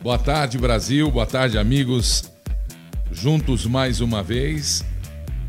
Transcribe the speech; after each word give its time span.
Boa 0.00 0.16
tarde, 0.16 0.56
Brasil. 0.58 1.10
Boa 1.10 1.26
tarde, 1.26 1.58
amigos. 1.58 2.30
Juntos 3.10 3.66
mais 3.66 4.00
uma 4.00 4.22
vez. 4.22 4.84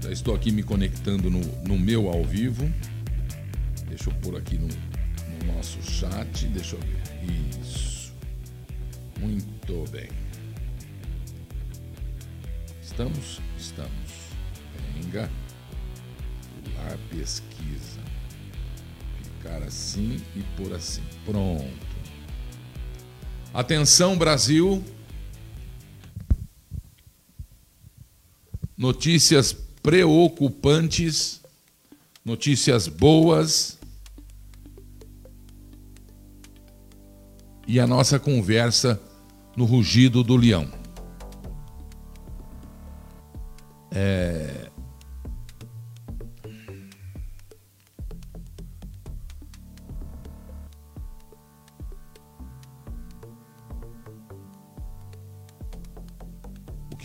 Já 0.01 0.11
estou 0.11 0.33
aqui 0.33 0.51
me 0.51 0.63
conectando 0.63 1.29
no, 1.29 1.39
no 1.67 1.77
meu 1.77 2.09
ao 2.09 2.23
vivo. 2.23 2.67
Deixa 3.87 4.09
eu 4.09 4.13
pôr 4.15 4.35
aqui 4.35 4.57
no, 4.57 4.67
no 4.67 5.53
nosso 5.53 5.79
chat. 5.83 6.47
Deixa 6.47 6.75
eu 6.75 6.79
ver. 6.79 7.61
Isso. 7.61 8.11
Muito 9.19 9.85
bem. 9.91 10.09
Estamos? 12.81 13.39
Estamos. 13.55 14.33
Venga. 14.95 15.29
Pular 16.63 16.97
pesquisa. 17.11 17.99
Ficar 19.21 19.61
assim 19.61 20.19
e 20.35 20.41
por 20.57 20.73
assim. 20.73 21.03
Pronto. 21.23 21.88
Atenção, 23.53 24.15
Brasil. 24.15 24.83
Notícias 28.77 29.51
preocupantes, 29.81 31.41
notícias 32.23 32.87
boas. 32.87 33.79
E 37.67 37.79
a 37.79 37.87
nossa 37.87 38.19
conversa 38.19 39.01
no 39.55 39.65
rugido 39.65 40.23
do 40.23 40.35
leão. 40.35 40.71
É... 43.91 44.68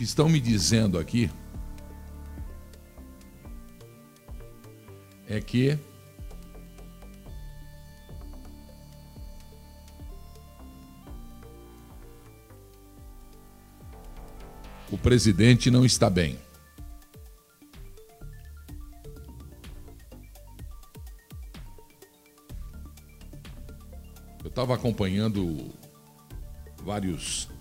estão 0.05 0.29
me 0.29 0.39
dizendo 0.39 0.99
aqui 0.99 1.31
é 5.27 5.41
que 5.41 5.79
o 14.91 14.97
presidente 14.97 15.71
não 15.71 15.83
está 15.83 16.07
bem. 16.07 16.37
Eu 24.43 24.49
estava 24.49 24.75
acompanhando 24.75 25.73
vários 26.83 27.54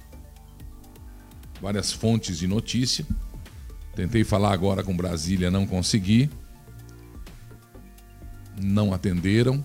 várias 1.65 1.93
fontes 1.93 2.39
de 2.39 2.47
notícia. 2.47 3.05
Tentei 3.97 4.23
falar 4.23 4.53
agora 4.53 4.85
com 4.85 4.97
Brasília, 4.97 5.51
não 5.51 5.67
consegui 5.67 6.31
não 8.61 8.93
atenderam. 8.93 9.63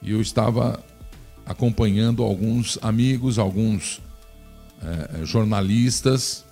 E 0.00 0.10
eu 0.12 0.20
estava 0.20 0.82
acompanhando 1.44 2.22
alguns 2.22 2.78
amigos, 2.82 3.38
alguns 3.38 4.00
é, 4.82 5.24
jornalistas. 5.24 6.44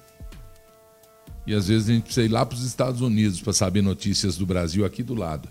E 1.46 1.54
às 1.54 1.68
vezes 1.68 1.88
a 1.88 1.92
gente 1.92 2.04
precisa 2.04 2.26
ir 2.26 2.30
lá 2.30 2.44
para 2.44 2.56
os 2.56 2.64
Estados 2.64 3.00
Unidos 3.00 3.40
para 3.40 3.52
saber 3.52 3.82
notícias 3.82 4.36
do 4.36 4.44
Brasil 4.44 4.84
aqui 4.84 5.02
do 5.02 5.14
lado. 5.14 5.48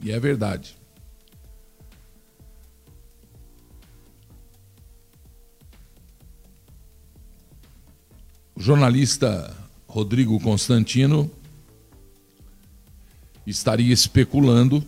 E 0.00 0.10
é 0.10 0.18
verdade. 0.18 0.76
O 8.54 8.60
jornalista 8.60 9.54
Rodrigo 9.88 10.38
Constantino 10.40 11.30
estaria 13.46 13.92
especulando 13.92 14.84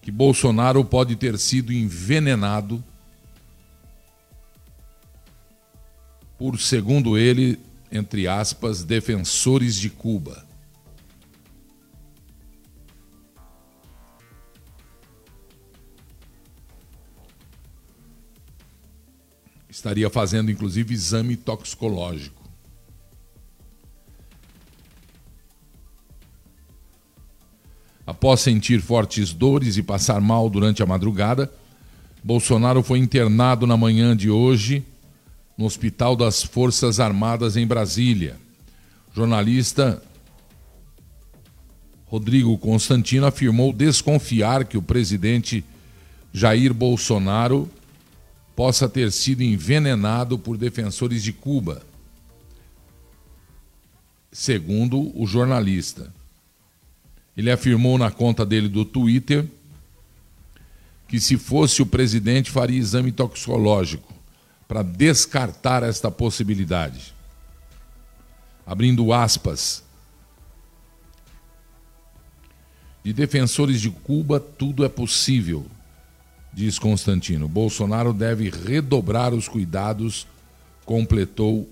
que 0.00 0.10
Bolsonaro 0.10 0.84
pode 0.84 1.16
ter 1.16 1.38
sido 1.38 1.72
envenenado 1.72 2.82
por, 6.38 6.58
segundo 6.60 7.16
ele, 7.16 7.58
entre 7.90 8.26
aspas, 8.26 8.82
defensores 8.82 9.76
de 9.76 9.88
Cuba. 9.88 10.44
Estaria 19.72 20.10
fazendo, 20.10 20.50
inclusive, 20.50 20.92
exame 20.92 21.34
toxicológico. 21.34 22.42
Após 28.06 28.42
sentir 28.42 28.82
fortes 28.82 29.32
dores 29.32 29.78
e 29.78 29.82
passar 29.82 30.20
mal 30.20 30.50
durante 30.50 30.82
a 30.82 30.86
madrugada, 30.86 31.50
Bolsonaro 32.22 32.82
foi 32.82 32.98
internado 32.98 33.66
na 33.66 33.74
manhã 33.74 34.14
de 34.14 34.28
hoje 34.28 34.84
no 35.56 35.64
Hospital 35.64 36.16
das 36.16 36.42
Forças 36.42 37.00
Armadas 37.00 37.56
em 37.56 37.66
Brasília. 37.66 38.36
Jornalista 39.14 40.02
Rodrigo 42.04 42.58
Constantino 42.58 43.24
afirmou 43.24 43.72
desconfiar 43.72 44.66
que 44.66 44.76
o 44.76 44.82
presidente 44.82 45.64
Jair 46.30 46.74
Bolsonaro 46.74 47.70
possa 48.54 48.88
ter 48.88 49.10
sido 49.10 49.42
envenenado 49.42 50.38
por 50.38 50.56
defensores 50.56 51.22
de 51.22 51.32
Cuba. 51.32 51.82
Segundo 54.30 55.18
o 55.18 55.26
jornalista. 55.26 56.12
Ele 57.36 57.50
afirmou 57.50 57.96
na 57.96 58.10
conta 58.10 58.44
dele 58.44 58.68
do 58.68 58.84
Twitter 58.84 59.48
que 61.08 61.20
se 61.20 61.36
fosse 61.36 61.82
o 61.82 61.86
presidente 61.86 62.50
faria 62.50 62.78
exame 62.78 63.12
toxicológico 63.12 64.14
para 64.66 64.82
descartar 64.82 65.82
esta 65.82 66.10
possibilidade. 66.10 67.12
Abrindo 68.64 69.12
aspas. 69.12 69.82
De 73.04 73.12
defensores 73.12 73.80
de 73.80 73.90
Cuba, 73.90 74.40
tudo 74.40 74.84
é 74.84 74.88
possível, 74.88 75.66
diz 76.52 76.78
Constantino. 76.78 77.48
Bolsonaro 77.48 78.12
deve 78.12 78.50
redobrar 78.50 79.32
os 79.32 79.48
cuidados, 79.48 80.26
completou 80.84 81.68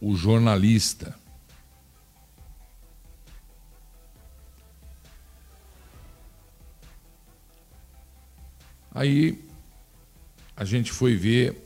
o 0.00 0.14
jornalista. 0.14 1.18
Aí 8.92 9.42
a 10.56 10.64
gente 10.64 10.92
foi 10.92 11.16
ver 11.16 11.56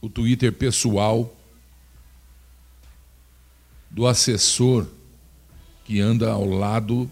o 0.00 0.08
Twitter 0.08 0.52
pessoal 0.52 1.34
do 3.90 4.06
assessor 4.06 4.86
que 5.84 6.00
anda 6.00 6.32
ao 6.32 6.44
lado 6.44 7.10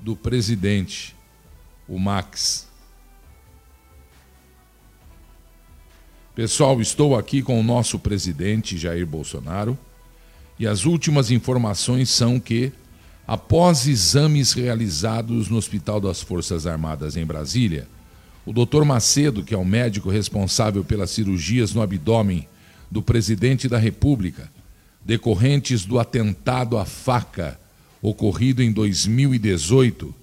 do 0.00 0.16
presidente, 0.16 1.14
o 1.88 1.98
Max. 1.98 2.68
Pessoal, 6.34 6.80
estou 6.80 7.16
aqui 7.16 7.42
com 7.42 7.60
o 7.60 7.62
nosso 7.62 7.98
presidente 7.98 8.76
Jair 8.76 9.06
Bolsonaro 9.06 9.78
e 10.58 10.66
as 10.66 10.84
últimas 10.84 11.30
informações 11.30 12.10
são 12.10 12.40
que 12.40 12.72
Após 13.26 13.86
exames 13.86 14.52
realizados 14.52 15.48
no 15.48 15.56
Hospital 15.56 15.98
das 15.98 16.20
Forças 16.20 16.66
Armadas 16.66 17.16
em 17.16 17.24
Brasília, 17.24 17.88
o 18.44 18.52
Dr. 18.52 18.84
Macedo, 18.84 19.42
que 19.42 19.54
é 19.54 19.56
o 19.56 19.64
médico 19.64 20.10
responsável 20.10 20.84
pelas 20.84 21.10
cirurgias 21.10 21.72
no 21.72 21.80
abdômen 21.80 22.46
do 22.90 23.00
presidente 23.00 23.66
da 23.66 23.78
República, 23.78 24.52
decorrentes 25.02 25.86
do 25.86 25.98
atentado 25.98 26.76
à 26.76 26.84
faca 26.84 27.58
ocorrido 28.02 28.62
em 28.62 28.70
2018, 28.70 30.14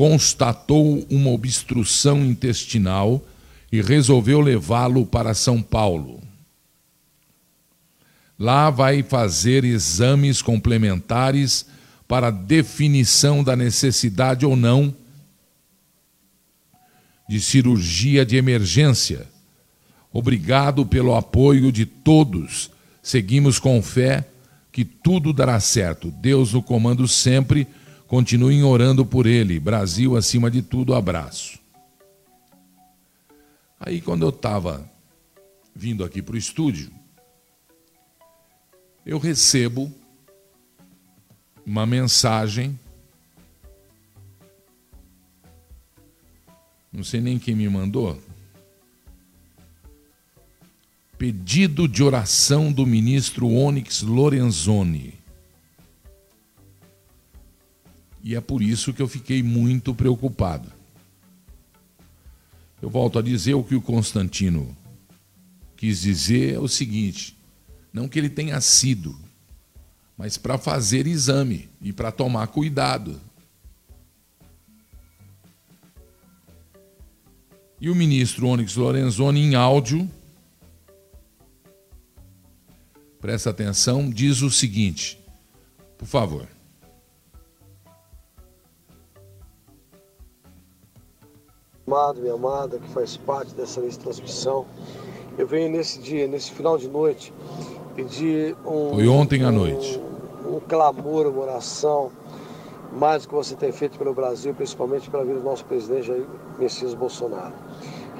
constatou 0.00 1.06
uma 1.10 1.28
obstrução 1.28 2.24
intestinal 2.24 3.22
e 3.70 3.82
resolveu 3.82 4.40
levá-lo 4.40 5.04
para 5.04 5.34
São 5.34 5.60
Paulo. 5.60 6.22
Lá 8.38 8.70
vai 8.70 9.02
fazer 9.02 9.62
exames 9.62 10.40
complementares 10.40 11.66
para 12.08 12.30
definição 12.30 13.44
da 13.44 13.54
necessidade 13.54 14.46
ou 14.46 14.56
não 14.56 14.96
de 17.28 17.38
cirurgia 17.38 18.24
de 18.24 18.36
emergência. 18.36 19.28
Obrigado 20.10 20.86
pelo 20.86 21.14
apoio 21.14 21.70
de 21.70 21.84
todos. 21.84 22.70
Seguimos 23.02 23.58
com 23.58 23.82
fé 23.82 24.26
que 24.72 24.82
tudo 24.82 25.30
dará 25.30 25.60
certo. 25.60 26.10
Deus 26.10 26.54
no 26.54 26.62
comando 26.62 27.06
sempre. 27.06 27.68
Continuem 28.10 28.64
orando 28.64 29.06
por 29.06 29.24
ele. 29.24 29.60
Brasil 29.60 30.16
acima 30.16 30.50
de 30.50 30.62
tudo, 30.62 30.96
abraço. 30.96 31.60
Aí, 33.78 34.00
quando 34.00 34.22
eu 34.22 34.30
estava 34.30 34.84
vindo 35.72 36.02
aqui 36.02 36.20
para 36.20 36.34
o 36.34 36.36
estúdio, 36.36 36.90
eu 39.06 39.16
recebo 39.16 39.94
uma 41.64 41.86
mensagem. 41.86 42.76
Não 46.92 47.04
sei 47.04 47.20
nem 47.20 47.38
quem 47.38 47.54
me 47.54 47.68
mandou. 47.68 48.20
Pedido 51.16 51.86
de 51.86 52.02
oração 52.02 52.72
do 52.72 52.84
ministro 52.84 53.48
Onyx 53.48 54.02
Lorenzoni. 54.02 55.19
E 58.22 58.34
é 58.34 58.40
por 58.40 58.62
isso 58.62 58.92
que 58.92 59.00
eu 59.00 59.08
fiquei 59.08 59.42
muito 59.42 59.94
preocupado. 59.94 60.70
Eu 62.82 62.88
volto 62.88 63.18
a 63.18 63.22
dizer 63.22 63.54
o 63.54 63.64
que 63.64 63.74
o 63.74 63.82
Constantino 63.82 64.76
quis 65.76 66.00
dizer 66.02 66.54
é 66.54 66.58
o 66.58 66.68
seguinte: 66.68 67.36
não 67.92 68.08
que 68.08 68.18
ele 68.18 68.28
tenha 68.28 68.60
sido, 68.60 69.18
mas 70.16 70.36
para 70.36 70.58
fazer 70.58 71.06
exame 71.06 71.68
e 71.80 71.92
para 71.92 72.12
tomar 72.12 72.46
cuidado. 72.48 73.20
E 77.80 77.88
o 77.88 77.94
ministro 77.94 78.46
Onyx 78.46 78.76
Lorenzoni, 78.76 79.40
em 79.40 79.54
áudio, 79.54 80.08
presta 83.20 83.48
atenção, 83.48 84.10
diz 84.10 84.42
o 84.42 84.50
seguinte: 84.50 85.18
por 85.96 86.06
favor. 86.06 86.59
Amado, 91.90 92.20
minha 92.20 92.34
amada, 92.34 92.78
que 92.78 92.88
faz 92.90 93.16
parte 93.16 93.52
dessa 93.52 93.80
transmissão. 93.98 94.64
Eu 95.36 95.44
venho 95.44 95.68
nesse 95.68 95.98
dia, 95.98 96.28
nesse 96.28 96.52
final 96.52 96.78
de 96.78 96.88
noite, 96.88 97.34
pedir 97.96 98.56
um. 98.64 98.94
Foi 98.94 99.08
ontem 99.08 99.42
à 99.42 99.50
noite. 99.50 100.00
Um, 100.46 100.56
um 100.56 100.60
clamor, 100.60 101.26
uma 101.26 101.42
oração, 101.42 102.12
mais 102.92 103.22
do 103.22 103.30
que 103.30 103.34
você 103.34 103.56
tem 103.56 103.72
feito 103.72 103.98
pelo 103.98 104.14
Brasil, 104.14 104.54
principalmente 104.54 105.10
pela 105.10 105.24
vida 105.24 105.40
do 105.40 105.44
nosso 105.44 105.64
presidente 105.64 106.06
Jair 106.06 106.24
Messias 106.60 106.94
Bolsonaro. 106.94 107.54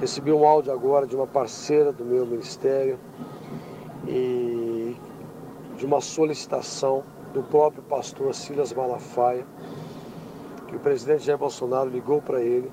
Recebi 0.00 0.32
um 0.32 0.44
áudio 0.44 0.72
agora 0.72 1.06
de 1.06 1.14
uma 1.14 1.26
parceira 1.26 1.92
do 1.92 2.04
meu 2.04 2.26
ministério 2.26 2.98
e 4.08 4.96
de 5.76 5.86
uma 5.86 6.00
solicitação 6.00 7.04
do 7.32 7.42
próprio 7.44 7.84
pastor 7.84 8.34
Silas 8.34 8.72
Malafaia, 8.72 9.46
que 10.66 10.74
o 10.74 10.80
presidente 10.80 11.24
Jair 11.24 11.38
Bolsonaro 11.38 11.88
ligou 11.88 12.20
para 12.20 12.42
ele 12.42 12.68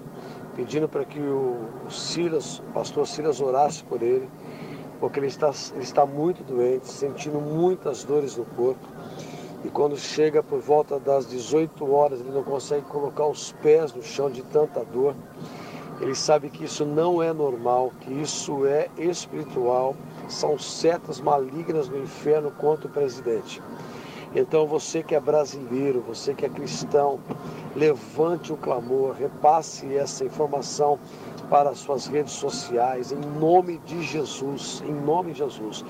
pedindo 0.58 0.90
para 0.90 1.06
que 1.06 1.20
o, 1.20 1.56
Silas, 1.88 2.58
o 2.60 2.74
pastor 2.74 3.08
Silas 3.08 3.40
orasse 3.40 3.84
por 3.84 4.02
ele, 4.02 4.28
porque 5.00 5.20
ele 5.20 5.28
está, 5.28 5.52
ele 5.74 5.84
está 5.84 6.04
muito 6.04 6.44
doente, 6.44 6.88
sentindo 6.88 7.40
muitas 7.40 8.04
dores 8.04 8.36
no 8.36 8.44
corpo. 8.44 8.86
E 9.64 9.70
quando 9.70 9.96
chega 9.96 10.42
por 10.42 10.60
volta 10.60 11.00
das 11.00 11.30
18 11.30 11.92
horas, 11.94 12.20
ele 12.20 12.32
não 12.32 12.44
consegue 12.44 12.86
colocar 12.88 13.28
os 13.28 13.52
pés 13.62 13.94
no 13.94 14.02
chão 14.02 14.32
de 14.32 14.42
tanta 14.42 14.84
dor. 14.84 15.14
Ele 16.02 16.16
sabe 16.16 16.50
que 16.50 16.64
isso 16.64 16.86
não 16.86 17.22
é 17.22 17.32
normal, 17.32 17.92
que 18.02 18.12
isso 18.12 18.66
é 18.66 18.88
espiritual, 18.98 19.96
são 20.28 20.58
setas 20.58 21.20
malignas 21.20 21.88
do 21.88 21.98
inferno 22.00 22.50
contra 22.52 22.88
o 22.88 22.92
presidente. 22.92 23.62
Então 24.36 24.68
você 24.68 25.04
que 25.04 25.16
é 25.16 25.20
brasileiro, 25.20 26.02
você 26.02 26.34
que 26.34 26.46
é 26.46 26.50
cristão, 26.50 27.20
levante 27.78 28.52
o 28.52 28.58
clamor, 28.58 29.14
repasse 29.14 29.96
essa 29.96 30.26
informação 30.26 30.98
para 31.48 31.70
as 31.70 31.78
suas 31.78 32.08
redes 32.08 32.34
sociais, 32.34 33.12
em 33.12 33.40
nome 33.40 33.78
de 33.86 34.02
Jesus, 34.02 34.84
em 34.86 34.92
nome 34.92 35.32
de 35.32 35.40
Jesus. 35.40 35.86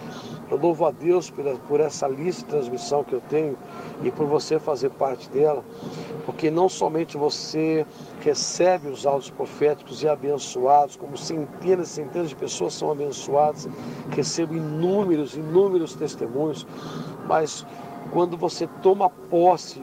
Eu 0.51 0.57
louvo 0.57 0.85
a 0.85 0.91
Deus 0.91 1.29
por, 1.29 1.45
por 1.59 1.79
essa 1.79 2.07
lista 2.07 2.43
de 2.43 2.49
transmissão 2.49 3.03
que 3.03 3.13
eu 3.13 3.21
tenho 3.21 3.57
e 4.03 4.11
por 4.11 4.27
você 4.27 4.59
fazer 4.59 4.89
parte 4.91 5.29
dela, 5.29 5.63
porque 6.25 6.51
não 6.51 6.67
somente 6.67 7.17
você 7.17 7.85
recebe 8.19 8.89
os 8.89 9.05
áudios 9.05 9.31
proféticos 9.31 10.03
e 10.03 10.09
abençoados, 10.09 10.97
como 10.97 11.17
centenas 11.17 11.89
e 11.89 11.93
centenas 11.93 12.29
de 12.29 12.35
pessoas 12.35 12.73
são 12.73 12.91
abençoadas, 12.91 13.67
recebo 14.11 14.53
inúmeros, 14.53 15.35
inúmeros 15.35 15.95
testemunhos, 15.95 16.67
mas 17.25 17.65
quando 18.11 18.37
você 18.37 18.67
toma 18.81 19.09
posse, 19.09 19.81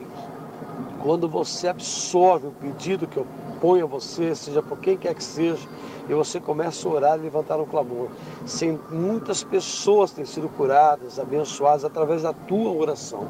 quando 1.05 1.29
você 1.29 1.69
absorve 1.69 2.47
o 2.47 2.51
pedido 2.51 3.07
que 3.07 3.19
eu 3.19 3.27
ponho 3.61 3.85
a 3.85 3.87
você, 3.87 4.35
seja 4.35 4.63
por 4.63 4.79
quem 4.79 4.97
quer 4.97 5.15
que 5.15 5.23
seja, 5.23 5.69
e 6.09 6.15
você 6.15 6.41
começa 6.41 6.89
a 6.89 6.91
orar 6.91 7.19
e 7.19 7.23
levantar 7.23 7.61
um 7.61 7.67
clamor. 7.67 8.09
Sem, 8.47 8.81
muitas 8.91 9.45
pessoas 9.45 10.13
têm 10.13 10.25
sido 10.25 10.49
curadas, 10.49 11.19
abençoadas 11.19 11.85
através 11.85 12.23
da 12.23 12.33
tua 12.33 12.73
oração. 12.73 13.29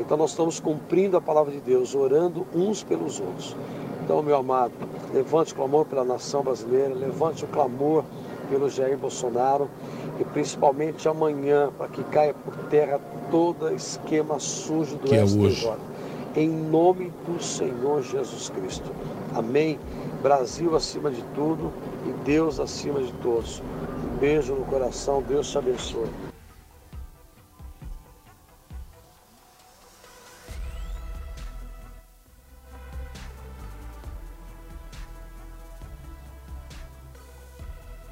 Então 0.00 0.16
nós 0.16 0.30
estamos 0.30 0.58
cumprindo 0.58 1.16
a 1.16 1.20
palavra 1.20 1.52
de 1.52 1.60
Deus, 1.60 1.94
orando 1.94 2.44
uns 2.52 2.82
pelos 2.82 3.20
outros. 3.20 3.54
Então, 4.02 4.20
meu 4.20 4.36
amado, 4.36 4.72
levante 5.14 5.52
o 5.52 5.56
clamor 5.56 5.84
pela 5.86 6.04
nação 6.04 6.42
brasileira, 6.42 6.92
levante 6.92 7.44
o 7.44 7.48
clamor 7.48 8.02
pelo 8.50 8.68
Jair 8.68 8.98
Bolsonaro 8.98 9.70
e 10.18 10.24
principalmente 10.24 11.08
amanhã, 11.08 11.70
para 11.78 11.86
que 11.86 12.02
caia 12.02 12.34
por 12.34 12.52
terra 12.68 13.00
todo 13.30 13.72
esquema 13.72 14.40
sujo 14.40 14.96
do 14.96 15.08
que 15.08 15.26
STJ. 15.26 15.68
É 15.68 15.95
em 16.36 16.48
nome 16.50 17.10
do 17.26 17.42
Senhor 17.42 18.02
Jesus 18.02 18.50
Cristo. 18.50 18.94
Amém. 19.34 19.80
Brasil 20.22 20.76
acima 20.76 21.10
de 21.10 21.22
tudo 21.34 21.72
e 22.06 22.12
Deus 22.24 22.60
acima 22.60 23.02
de 23.02 23.12
todos. 23.14 23.62
Um 24.04 24.18
beijo 24.18 24.54
no 24.54 24.64
coração, 24.66 25.22
Deus 25.22 25.50
te 25.50 25.58
abençoe. 25.58 26.08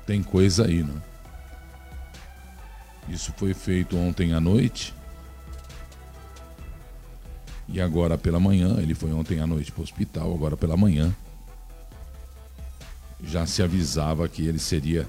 Tem 0.06 0.22
coisa 0.22 0.66
aí, 0.66 0.82
né? 0.82 1.02
Isso 3.08 3.32
foi 3.36 3.52
feito 3.54 3.96
ontem 3.96 4.32
à 4.32 4.40
noite. 4.40 4.94
E 7.68 7.80
agora 7.80 8.18
pela 8.18 8.38
manhã, 8.38 8.76
ele 8.78 8.94
foi 8.94 9.12
ontem 9.12 9.40
à 9.40 9.46
noite 9.46 9.72
para 9.72 9.80
o 9.80 9.84
hospital, 9.84 10.32
agora 10.32 10.56
pela 10.56 10.76
manhã. 10.76 11.14
Já 13.22 13.46
se 13.46 13.62
avisava 13.62 14.28
que 14.28 14.46
ele 14.46 14.58
seria. 14.58 15.08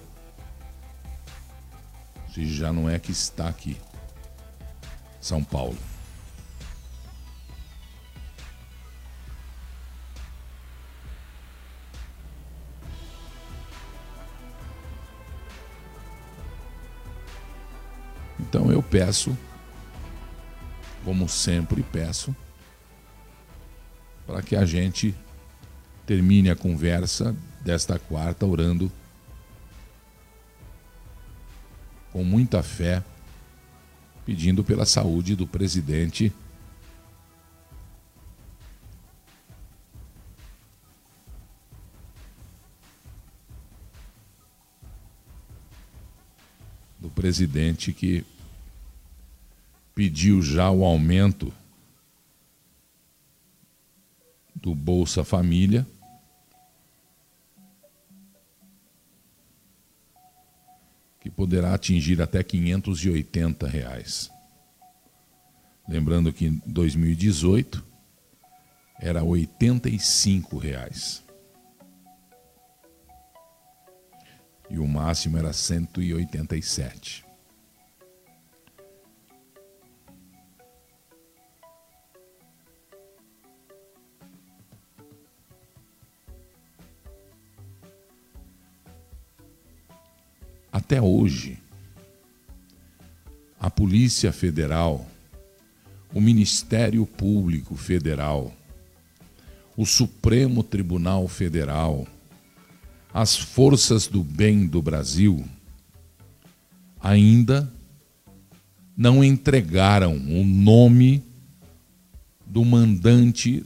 Se 2.34 2.46
já 2.46 2.72
não 2.72 2.89
é 2.89 2.98
que 2.98 3.12
está 3.12 3.48
aqui. 3.48 3.77
São 5.20 5.44
Paulo. 5.44 5.77
Então 18.39 18.72
eu 18.72 18.82
peço, 18.82 19.38
como 21.03 21.27
sempre 21.27 21.84
peço, 21.84 22.34
para 24.36 24.44
que 24.44 24.54
a 24.54 24.65
gente 24.65 25.15
termine 26.06 26.50
a 26.50 26.58
conversa 26.58 27.34
desta 27.63 27.98
quarta 27.98 28.46
orando 28.46 28.92
com 32.12 32.22
muita 32.22 32.62
fé, 32.62 33.01
pedindo 34.25 34.62
pela 34.62 34.86
saúde 34.86 35.38
do 35.38 35.48
presidente. 35.48 36.34
Do 47.00 47.10
presidente 47.10 47.94
que 47.94 48.25
pediu 49.96 50.42
já 50.42 50.70
o 50.70 50.84
aumento 50.84 51.54
do 54.65 54.74
Bolsa 54.74 55.24
Família. 55.24 55.86
Que 61.22 61.29
poderá 61.29 61.75
atingir 61.75 62.19
até 62.19 62.41
580 62.41 63.67
reais. 63.67 64.31
Lembrando 65.88 66.34
que 66.34 66.48
em 66.48 66.62
2018 66.65 67.86
era 69.00 69.24
85 69.24 70.57
reais. 70.57 71.24
E 74.67 74.79
o 74.79 74.88
máximo 74.88 75.38
era 75.38 75.53
187. 75.53 77.25
Até 90.75 91.01
hoje, 91.01 91.58
a 93.58 93.70
Polícia 93.70 94.34
Federal, 94.34 95.08
o 96.13 96.20
Ministério 96.20 97.05
Público 97.05 97.77
Federal, 97.77 98.53
o 99.77 99.86
Supremo 99.86 100.62
Tribunal 100.63 101.29
Federal, 101.29 102.05
as 103.13 103.38
forças 103.38 104.08
do 104.08 104.22
bem 104.22 104.67
do 104.67 104.82
Brasil 104.82 105.46
ainda 107.00 107.72
não 108.98 109.24
entregaram 109.24 110.13
o 110.13 110.44
nome 110.44 111.24
do 112.46 112.65
mandante 112.65 113.65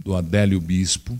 do 0.00 0.16
Adélio 0.16 0.60
Bispo 0.60 1.16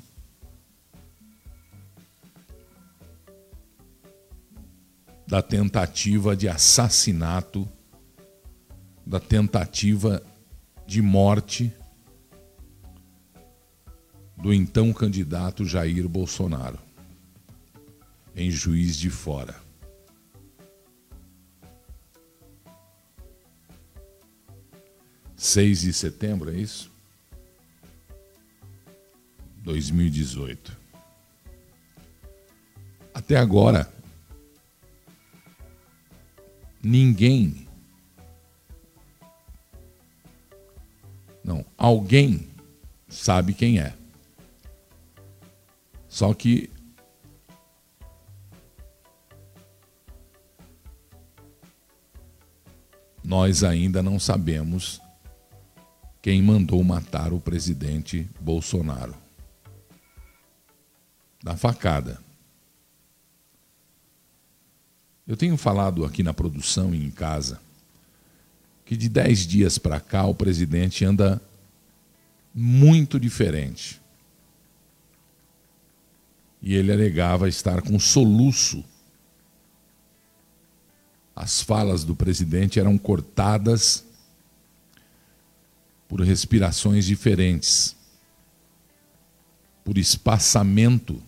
da 5.27 5.43
tentativa 5.43 6.37
de 6.37 6.49
assassinato, 6.49 7.69
da 9.05 9.19
tentativa 9.19 10.23
de 10.87 11.03
morte 11.03 11.73
do 14.37 14.53
então 14.53 14.93
candidato 14.93 15.65
Jair 15.65 16.09
Bolsonaro, 16.09 16.79
em 18.35 18.51
Juiz 18.51 18.97
de 18.97 19.11
Fora. 19.11 19.57
Seis 25.35 25.81
de 25.81 25.93
setembro, 25.93 26.51
é 26.51 26.57
isso? 26.57 26.91
2018. 29.63 30.77
Até 33.13 33.37
agora, 33.37 33.93
ninguém, 36.87 37.67
não, 41.43 41.65
alguém 41.77 42.49
sabe 43.09 43.53
quem 43.53 43.81
é. 43.81 43.93
Só 46.09 46.33
que 46.33 46.71
nós 53.25 53.65
ainda 53.65 54.01
não 54.01 54.21
sabemos 54.21 55.01
quem 56.23 56.41
mandou 56.41 56.83
matar 56.85 57.33
o 57.33 57.41
presidente 57.41 58.31
Bolsonaro. 58.41 59.15
Da 61.43 61.57
facada. 61.57 62.26
Eu 65.27 65.37
tenho 65.37 65.57
falado 65.57 66.05
aqui 66.05 66.23
na 66.23 66.33
produção 66.33 66.95
e 66.95 67.05
em 67.05 67.11
casa 67.11 67.61
que 68.85 68.97
de 68.97 69.09
dez 69.09 69.41
dias 69.41 69.79
para 69.79 69.99
cá 69.99 70.25
o 70.27 70.35
presidente 70.35 71.05
anda 71.05 71.43
muito 72.55 73.19
diferente 73.19 74.01
e 76.63 76.75
ele 76.75 76.93
alegava 76.93 77.49
estar 77.49 77.83
com 77.83 77.99
soluço. 77.99 78.85
As 81.35 81.61
falas 81.61 82.03
do 82.03 82.17
presidente 82.17 82.81
eram 82.81 82.97
cortadas 82.97 84.05
por 86.09 86.21
respirações 86.21 87.05
diferentes, 87.05 87.95
por 89.85 89.99
espaçamento 89.99 91.23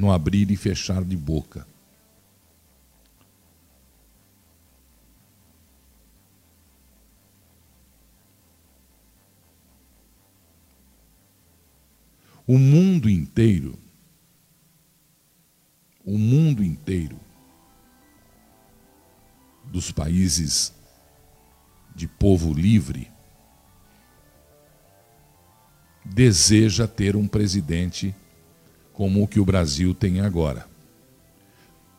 no 0.00 0.10
abrir 0.10 0.50
e 0.50 0.56
fechar 0.56 1.04
de 1.04 1.14
boca. 1.14 1.66
O 12.46 12.56
mundo 12.56 13.10
inteiro, 13.10 13.78
o 16.02 16.16
mundo 16.16 16.64
inteiro 16.64 17.20
dos 19.66 19.92
países 19.92 20.72
de 21.94 22.08
povo 22.08 22.54
livre 22.54 23.12
deseja 26.02 26.88
ter 26.88 27.14
um 27.14 27.28
presidente 27.28 28.14
como 29.00 29.22
o 29.22 29.26
que 29.26 29.40
o 29.40 29.46
Brasil 29.46 29.94
tem 29.94 30.20
agora. 30.20 30.68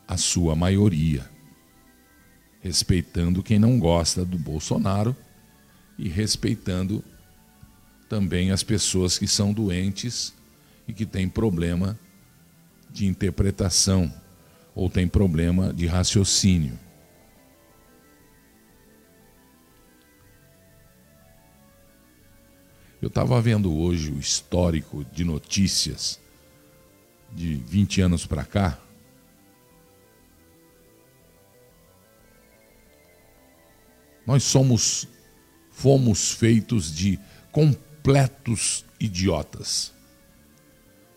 A 0.06 0.16
sua 0.16 0.54
maioria, 0.54 1.28
respeitando 2.60 3.42
quem 3.42 3.58
não 3.58 3.76
gosta 3.76 4.24
do 4.24 4.38
Bolsonaro 4.38 5.16
e 5.98 6.08
respeitando 6.08 7.02
também 8.08 8.52
as 8.52 8.62
pessoas 8.62 9.18
que 9.18 9.26
são 9.26 9.52
doentes 9.52 10.32
e 10.86 10.92
que 10.92 11.04
tem 11.04 11.28
problema 11.28 11.98
de 12.88 13.04
interpretação 13.04 14.14
ou 14.72 14.88
tem 14.88 15.08
problema 15.08 15.72
de 15.72 15.88
raciocínio. 15.88 16.78
Eu 23.00 23.08
estava 23.08 23.42
vendo 23.42 23.76
hoje 23.76 24.12
o 24.12 24.20
histórico 24.20 25.04
de 25.12 25.24
notícias 25.24 26.21
de 27.32 27.54
20 27.54 28.00
anos 28.02 28.26
para 28.26 28.44
cá. 28.44 28.78
Nós 34.26 34.44
somos, 34.44 35.08
fomos 35.70 36.32
feitos 36.32 36.94
de 36.94 37.18
completos 37.50 38.84
idiotas. 39.00 39.92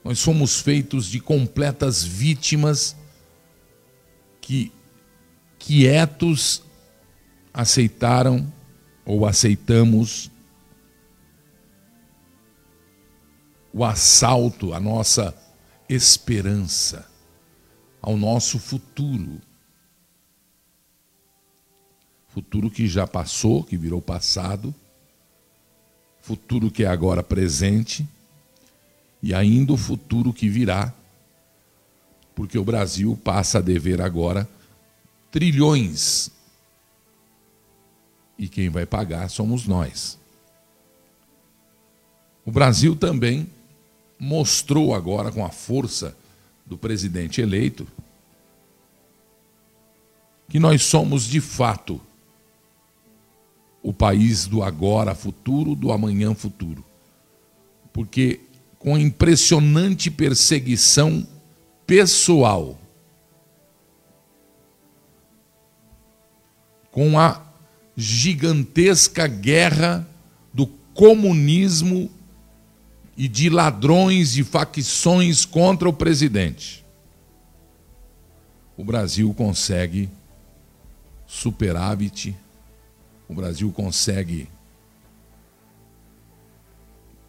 Nós 0.03 0.19
somos 0.19 0.59
feitos 0.59 1.07
de 1.07 1.19
completas 1.19 2.03
vítimas 2.03 2.95
que 4.41 4.71
quietos 5.59 6.63
aceitaram 7.53 8.51
ou 9.03 9.25
aceitamos 9.25 10.31
o 13.73 13.83
assalto 13.83 14.73
à 14.73 14.79
nossa 14.79 15.35
esperança, 15.87 17.07
ao 18.01 18.17
nosso 18.17 18.59
futuro. 18.59 19.41
Futuro 22.27 22.69
que 22.69 22.87
já 22.87 23.07
passou, 23.07 23.63
que 23.63 23.77
virou 23.77 24.01
passado, 24.01 24.73
futuro 26.21 26.69
que 26.69 26.83
é 26.83 26.87
agora 26.87 27.23
presente 27.23 28.07
e 29.21 29.33
ainda 29.33 29.73
o 29.73 29.77
futuro 29.77 30.33
que 30.33 30.49
virá, 30.49 30.93
porque 32.35 32.57
o 32.57 32.63
Brasil 32.63 33.17
passa 33.23 33.59
a 33.59 33.61
dever 33.61 34.01
agora 34.01 34.47
trilhões. 35.31 36.29
E 38.37 38.49
quem 38.49 38.69
vai 38.69 38.85
pagar 38.85 39.29
somos 39.29 39.65
nós. 39.65 40.19
O 42.45 42.51
Brasil 42.51 42.95
também 42.95 43.49
mostrou 44.19 44.93
agora, 44.93 45.31
com 45.31 45.45
a 45.45 45.49
força 45.49 46.15
do 46.65 46.77
presidente 46.77 47.41
eleito, 47.41 47.87
que 50.49 50.59
nós 50.59 50.83
somos 50.83 51.23
de 51.25 51.41
fato 51.41 51.99
o 53.81 53.93
país 53.93 54.47
do 54.47 54.63
agora 54.63 55.13
futuro, 55.13 55.75
do 55.75 55.91
amanhã 55.91 56.33
futuro. 56.33 56.83
Porque 57.93 58.39
com 58.79 58.97
impressionante 58.97 60.09
perseguição 60.09 61.25
pessoal, 61.85 62.79
com 66.91 67.19
a 67.19 67.41
gigantesca 67.95 69.27
guerra 69.27 70.07
do 70.53 70.67
comunismo 70.93 72.09
e 73.15 73.27
de 73.27 73.49
ladrões 73.49 74.37
e 74.37 74.43
facções 74.43 75.45
contra 75.45 75.87
o 75.87 75.93
presidente. 75.93 76.85
O 78.77 78.83
Brasil 78.83 79.33
consegue 79.33 80.09
superávit, 81.25 82.35
o 83.27 83.33
Brasil 83.33 83.71
consegue 83.71 84.49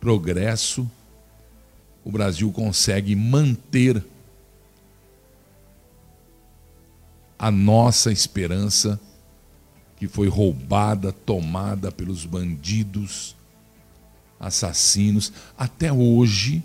progresso 0.00 0.90
o 2.06 2.10
Brasil 2.12 2.52
consegue 2.52 3.16
manter 3.16 4.00
a 7.36 7.50
nossa 7.50 8.12
esperança 8.12 9.00
que 9.96 10.06
foi 10.06 10.28
roubada, 10.28 11.10
tomada 11.10 11.90
pelos 11.90 12.24
bandidos, 12.24 13.35
assassinos. 14.38 15.32
Até 15.56 15.92
hoje, 15.92 16.62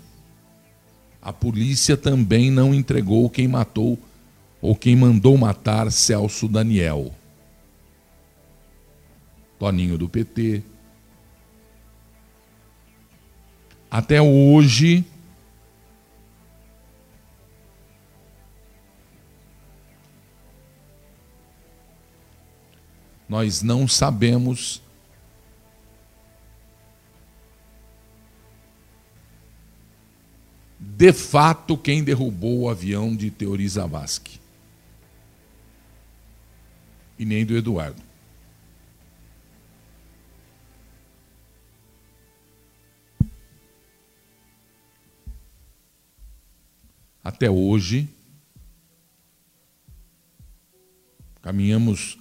a 1.20 1.32
polícia 1.32 1.96
também 1.96 2.50
não 2.50 2.74
entregou 2.74 3.28
quem 3.30 3.46
matou 3.46 3.98
ou 4.60 4.76
quem 4.76 4.96
mandou 4.96 5.36
matar 5.36 5.90
Celso 5.90 6.48
Daniel. 6.48 7.14
Toninho 9.58 9.96
do 9.96 10.08
PT. 10.08 10.62
Até 13.90 14.20
hoje, 14.22 15.04
nós 23.28 23.62
não 23.62 23.86
sabemos 23.86 24.82
de 31.02 31.12
fato 31.12 31.76
quem 31.76 32.04
derrubou 32.04 32.60
o 32.60 32.70
avião 32.70 33.16
de 33.16 33.28
Teori 33.28 33.68
Zavascki. 33.68 34.40
E 37.18 37.24
nem 37.24 37.44
do 37.44 37.56
Eduardo. 37.56 38.00
Até 47.24 47.50
hoje, 47.50 48.08
caminhamos 51.42 52.16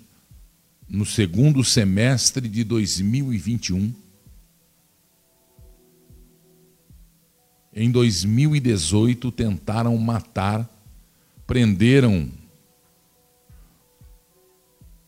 no 0.90 1.06
segundo 1.06 1.64
semestre 1.64 2.50
de 2.50 2.64
2021. 2.64 4.00
Em 7.74 7.90
2018, 7.90 9.32
tentaram 9.32 9.96
matar, 9.98 10.70
prenderam 11.48 12.30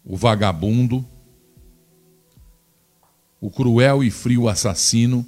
o 0.05 0.15
vagabundo, 0.15 1.05
o 3.41 3.49
cruel 3.49 4.01
e 4.01 4.09
frio 4.09 4.47
assassino, 4.47 5.25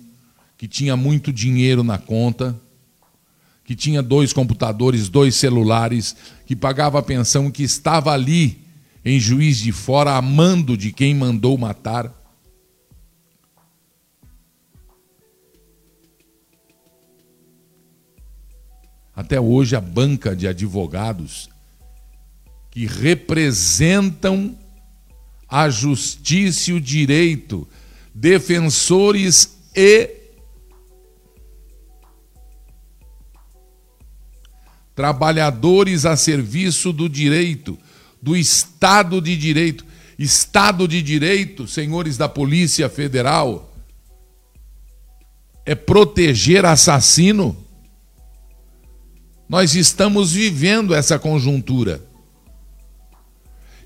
que 0.58 0.65
tinha 0.65 0.96
muito 0.96 1.34
dinheiro 1.34 1.84
na 1.84 1.98
conta, 1.98 2.58
que 3.65 3.75
tinha 3.75 4.01
dois 4.01 4.32
computadores, 4.32 5.10
dois 5.10 5.36
celulares, 5.36 6.15
que 6.46 6.56
pagava 6.56 7.04
pensão, 7.04 7.51
que 7.51 7.63
estava 7.63 8.13
ali 8.13 8.62
em 9.04 9.20
Juiz 9.20 9.58
de 9.58 9.74
Fora, 9.74 10.15
amando 10.15 10.77
de 10.77 10.94
quem 10.94 11.13
mandou 11.13 11.58
matar. 11.58 12.10
Até 19.15 19.39
hoje, 19.39 19.75
a 19.75 19.81
banca 19.81 20.36
de 20.36 20.48
advogados 20.48 21.50
que 22.69 22.86
representam 22.86 24.57
a 25.48 25.69
justiça 25.69 26.72
e 26.72 26.74
o 26.74 26.81
direito, 26.81 27.65
defensores 28.13 29.57
e 29.74 30.10
trabalhadores 34.93 36.05
a 36.05 36.15
serviço 36.15 36.91
do 36.91 37.07
direito, 37.07 37.77
do 38.22 38.36
Estado 38.36 39.22
de 39.22 39.38
Direito. 39.38 39.86
Estado 40.17 40.88
de 40.88 41.01
Direito, 41.01 41.67
senhores 41.67 42.17
da 42.17 42.29
Polícia 42.29 42.89
Federal, 42.89 43.74
é 45.65 45.75
proteger 45.75 46.66
assassino. 46.66 47.65
Nós 49.48 49.75
estamos 49.75 50.34
vivendo 50.34 50.94
essa 50.94 51.20
conjuntura. 51.20 52.03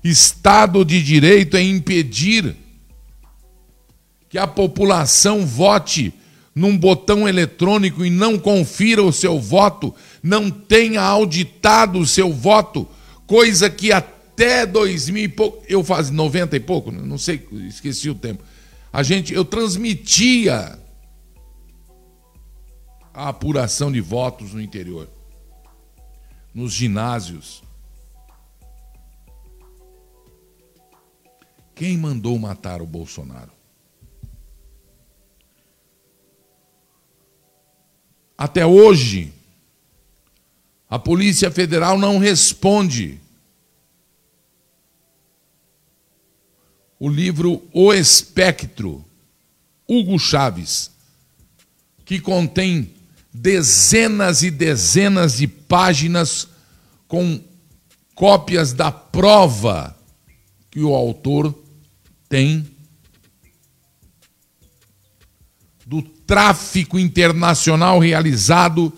Estado 0.02 0.84
de 0.84 1.02
Direito 1.02 1.56
é 1.56 1.62
impedir 1.62 2.56
que 4.28 4.38
a 4.38 4.46
população 4.46 5.44
vote 5.44 6.14
num 6.54 6.76
botão 6.76 7.28
eletrônico 7.28 8.04
e 8.04 8.10
não 8.10 8.38
confira 8.38 9.02
o 9.02 9.12
seu 9.12 9.38
voto, 9.38 9.94
não 10.22 10.50
tenha 10.50 11.02
auditado 11.02 11.98
o 11.98 12.06
seu 12.06 12.32
voto, 12.32 12.88
coisa 13.26 13.70
que 13.70 13.92
até 13.92 14.66
2000 14.66 15.24
e 15.24 15.28
pouco, 15.28 15.62
eu 15.68 15.84
fazia 15.84 16.12
90 16.12 16.56
e 16.56 16.60
pouco, 16.60 16.90
não 16.90 17.18
sei, 17.18 17.46
esqueci 17.68 18.10
o 18.10 18.14
tempo. 18.14 18.42
A 18.92 19.02
gente, 19.02 19.32
eu 19.32 19.44
transmitia 19.44 20.78
a 23.12 23.28
apuração 23.28 23.90
de 23.92 24.00
votos 24.00 24.52
no 24.52 24.60
interior, 24.60 25.08
nos 26.54 26.72
ginásios. 26.72 27.62
Quem 31.74 31.96
mandou 31.96 32.38
matar 32.38 32.82
o 32.82 32.86
Bolsonaro? 32.86 33.52
Até 38.36 38.64
hoje, 38.64 39.32
a 40.88 40.98
Polícia 40.98 41.50
Federal 41.50 41.98
não 41.98 42.18
responde 42.18 43.20
o 46.98 47.08
livro 47.08 47.62
O 47.72 47.94
Espectro, 47.94 49.04
Hugo 49.88 50.18
Chaves, 50.18 50.90
que 52.04 52.20
contém 52.20 52.94
dezenas 53.32 54.42
e 54.42 54.50
dezenas 54.50 55.36
de 55.36 55.46
páginas 55.46 56.48
com 57.06 57.40
cópias 58.14 58.72
da 58.72 58.90
prova 58.90 59.96
que 60.70 60.80
o 60.80 60.94
autor 60.94 61.54
tem 62.28 62.66
do 65.86 66.02
tráfico 66.02 66.98
internacional 66.98 67.98
realizado 67.98 68.92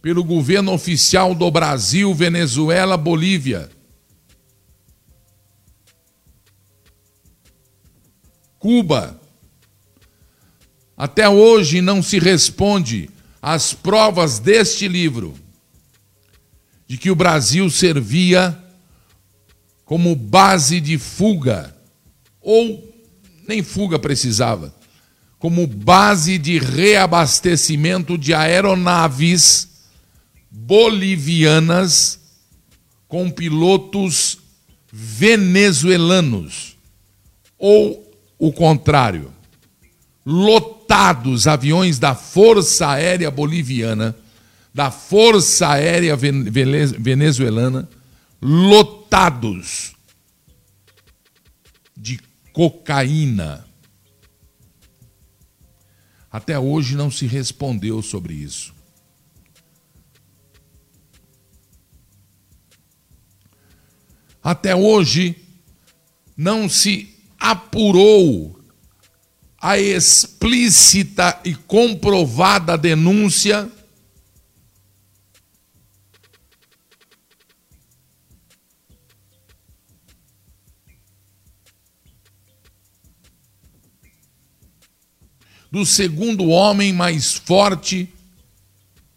pelo 0.00 0.22
governo 0.22 0.72
oficial 0.72 1.34
do 1.34 1.50
Brasil, 1.50 2.14
Venezuela, 2.14 2.96
Bolívia. 2.96 3.68
Cuba. 8.66 9.20
Até 10.96 11.28
hoje 11.28 11.80
não 11.80 12.02
se 12.02 12.18
responde 12.18 13.08
às 13.40 13.72
provas 13.72 14.40
deste 14.40 14.88
livro 14.88 15.36
de 16.88 16.98
que 16.98 17.08
o 17.08 17.14
Brasil 17.14 17.70
servia 17.70 18.60
como 19.84 20.16
base 20.16 20.80
de 20.80 20.98
fuga, 20.98 21.76
ou 22.40 22.92
nem 23.46 23.62
fuga 23.62 24.00
precisava, 24.00 24.74
como 25.38 25.64
base 25.64 26.36
de 26.36 26.58
reabastecimento 26.58 28.18
de 28.18 28.34
aeronaves 28.34 29.68
bolivianas 30.50 32.18
com 33.06 33.30
pilotos 33.30 34.38
venezuelanos, 34.90 36.76
ou 37.56 38.05
o 38.38 38.52
contrário, 38.52 39.32
lotados 40.24 41.46
aviões 41.46 41.98
da 41.98 42.14
Força 42.14 42.88
Aérea 42.88 43.30
Boliviana, 43.30 44.16
da 44.74 44.90
Força 44.90 45.68
Aérea 45.68 46.16
Venezuelana, 46.16 47.88
lotados 48.40 49.94
de 51.96 52.20
cocaína. 52.52 53.66
Até 56.30 56.58
hoje 56.58 56.94
não 56.94 57.10
se 57.10 57.26
respondeu 57.26 58.02
sobre 58.02 58.34
isso. 58.34 58.76
até 64.46 64.76
hoje 64.76 65.34
não 66.36 66.68
se 66.68 67.15
apurou 67.50 68.58
a 69.60 69.78
explícita 69.78 71.40
e 71.44 71.54
comprovada 71.54 72.76
denúncia 72.76 73.70
do 85.70 85.86
segundo 85.86 86.48
homem 86.48 86.92
mais 86.92 87.34
forte 87.34 88.12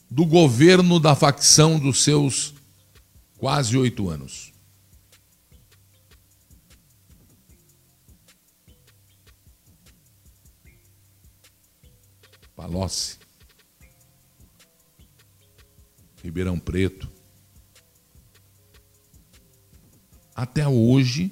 do 0.09 0.25
governo 0.25 0.99
da 0.99 1.15
facção 1.15 1.79
dos 1.79 2.03
seus 2.03 2.53
quase 3.39 3.75
oito 3.75 4.07
anos. 4.07 4.58
Ribeirão 16.23 16.59
Preto. 16.59 17.09
Até 20.35 20.67
hoje, 20.67 21.31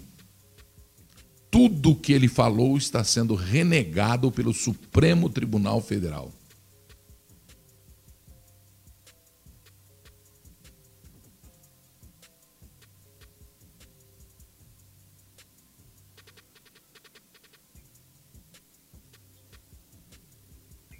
tudo 1.49 1.95
que 1.95 2.11
ele 2.11 2.27
falou 2.27 2.77
está 2.77 3.03
sendo 3.03 3.35
renegado 3.35 4.31
pelo 4.31 4.53
Supremo 4.53 5.29
Tribunal 5.29 5.81
Federal. 5.81 6.31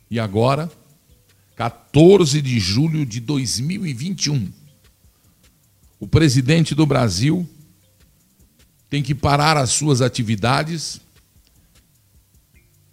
E 0.09 0.19
agora, 0.19 0.71
14 1.55 2.41
de 2.41 2.59
julho 2.59 3.05
de 3.05 3.19
2021, 3.19 4.51
o 5.99 6.07
presidente 6.07 6.73
do 6.73 6.85
Brasil 6.85 7.47
tem 8.89 9.03
que 9.03 9.13
parar 9.13 9.57
as 9.57 9.71
suas 9.71 10.01
atividades 10.01 11.01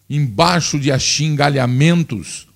embaixo 0.08 0.78
de 0.78 0.90
axingalhamentos 0.90 2.48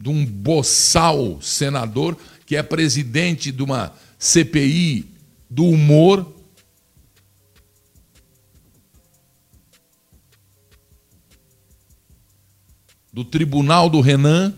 de 0.00 0.08
um 0.08 0.24
boçal 0.24 1.40
senador 1.42 2.16
que 2.46 2.56
é 2.56 2.62
presidente 2.62 3.50
de 3.50 3.62
uma 3.62 3.92
CPI 4.18 5.06
do 5.50 5.64
humor 5.64 6.37
do 13.18 13.24
Tribunal 13.24 13.90
do 13.90 14.00
Renan, 14.00 14.54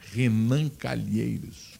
Renan 0.00 0.68
Calheiros, 0.68 1.78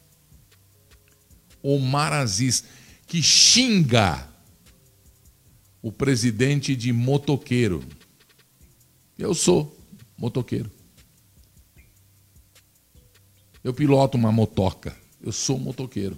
Omar 1.61 2.12
Aziz, 2.12 2.62
que 3.09 3.20
xinga 3.20 4.29
o 5.83 5.90
presidente 5.90 6.76
de 6.76 6.92
motoqueiro. 6.92 7.83
Eu 9.18 9.35
sou 9.35 9.76
motoqueiro. 10.16 10.70
Eu 13.64 13.74
piloto 13.74 14.16
uma 14.16 14.31
motoca. 14.31 14.96
Eu 15.20 15.33
sou 15.33 15.59
motoqueiro. 15.59 16.16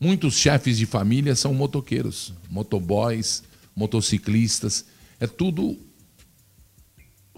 Muitos 0.00 0.38
chefes 0.38 0.78
de 0.78 0.86
família 0.86 1.36
são 1.36 1.52
motoqueiros, 1.52 2.32
motoboys, 2.48 3.42
motociclistas. 3.76 4.86
É 5.20 5.26
tudo 5.26 5.87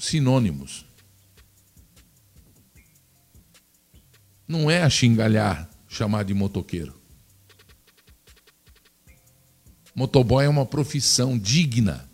sinônimos. 0.00 0.86
Não 4.48 4.70
é 4.70 4.82
a 4.82 4.90
xingalhar 4.90 5.70
chamar 5.86 6.24
de 6.24 6.34
motoqueiro. 6.34 6.94
Motoboy 9.94 10.44
é 10.44 10.48
uma 10.48 10.64
profissão 10.64 11.38
digna. 11.38 12.08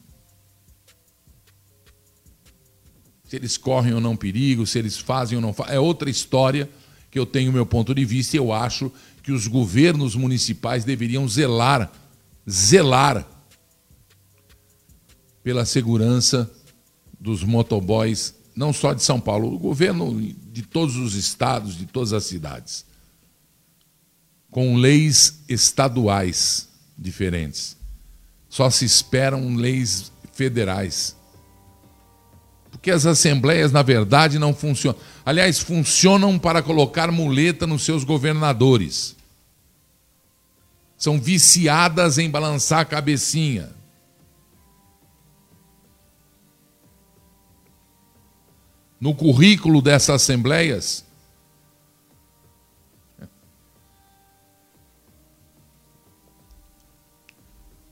Se 3.25 3.37
eles 3.37 3.57
correm 3.57 3.95
ou 3.95 4.01
não 4.01 4.17
perigo, 4.17 4.67
se 4.67 4.79
eles 4.79 4.99
fazem 4.99 5.37
ou 5.37 5.43
não 5.43 5.53
fazem, 5.53 5.75
é 5.75 5.81
outra 5.81 6.11
história 6.11 6.69
que 7.11 7.19
eu 7.19 7.27
tenho 7.27 7.53
meu 7.53 7.65
ponto 7.65 7.95
de 7.95 8.05
vista 8.05 8.37
e 8.37 8.39
eu 8.39 8.53
acho 8.53 8.91
que 9.23 9.33
os 9.33 9.47
governos 9.47 10.15
municipais 10.15 10.85
deveriam 10.85 11.29
zelar, 11.29 11.93
zelar 12.49 13.27
pela 15.43 15.65
segurança 15.65 16.51
dos 17.19 17.43
motoboys, 17.43 18.35
não 18.55 18.73
só 18.73 18.93
de 18.93 19.03
São 19.03 19.21
Paulo, 19.21 19.53
o 19.53 19.59
governo 19.59 20.21
de 20.53 20.63
todos 20.63 20.97
os 20.97 21.15
estados, 21.15 21.77
de 21.77 21.87
todas 21.87 22.13
as 22.13 22.25
cidades, 22.25 22.87
com 24.51 24.77
leis 24.77 25.41
estaduais 25.49 26.69
diferentes. 26.97 27.77
Só 28.49 28.71
se 28.71 28.85
esperam 28.85 29.55
leis 29.55 30.11
federais. 30.33 31.17
Porque 32.71 32.91
as 32.91 33.05
assembleias, 33.05 33.73
na 33.73 33.83
verdade, 33.83 34.39
não 34.39 34.55
funcionam. 34.55 34.99
Aliás, 35.25 35.59
funcionam 35.59 36.39
para 36.39 36.63
colocar 36.63 37.11
muleta 37.11 37.67
nos 37.67 37.85
seus 37.85 38.05
governadores. 38.05 39.17
São 40.97 41.21
viciadas 41.21 42.17
em 42.17 42.31
balançar 42.31 42.81
a 42.81 42.85
cabecinha. 42.85 43.76
No 49.01 49.15
currículo 49.15 49.83
dessas 49.83 50.23
assembleias. 50.23 51.05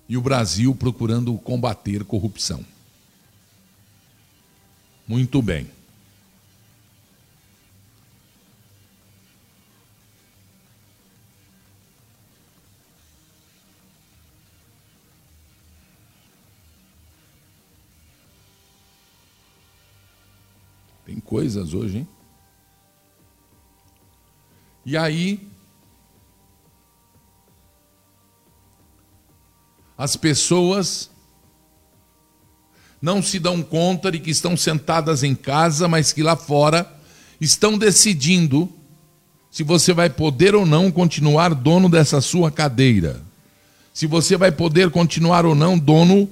E 0.08 0.16
o 0.16 0.20
Brasil 0.20 0.74
procurando 0.74 1.34
combater 1.38 2.04
corrupção. 2.04 2.64
Muito 5.06 5.40
bem. 5.42 5.73
Coisas 21.24 21.74
hoje, 21.74 21.98
hein? 21.98 22.08
E 24.86 24.96
aí, 24.96 25.48
as 29.96 30.16
pessoas 30.16 31.10
não 33.00 33.22
se 33.22 33.38
dão 33.38 33.62
conta 33.62 34.10
de 34.10 34.18
que 34.18 34.30
estão 34.30 34.56
sentadas 34.56 35.22
em 35.22 35.34
casa, 35.34 35.88
mas 35.88 36.12
que 36.12 36.22
lá 36.22 36.36
fora 36.36 36.90
estão 37.40 37.76
decidindo 37.78 38.70
se 39.50 39.62
você 39.62 39.92
vai 39.92 40.10
poder 40.10 40.54
ou 40.54 40.66
não 40.66 40.90
continuar 40.90 41.54
dono 41.54 41.88
dessa 41.88 42.20
sua 42.20 42.50
cadeira. 42.50 43.22
Se 43.92 44.06
você 44.06 44.36
vai 44.36 44.50
poder 44.50 44.90
continuar 44.90 45.46
ou 45.46 45.54
não 45.54 45.78
dono 45.78 46.28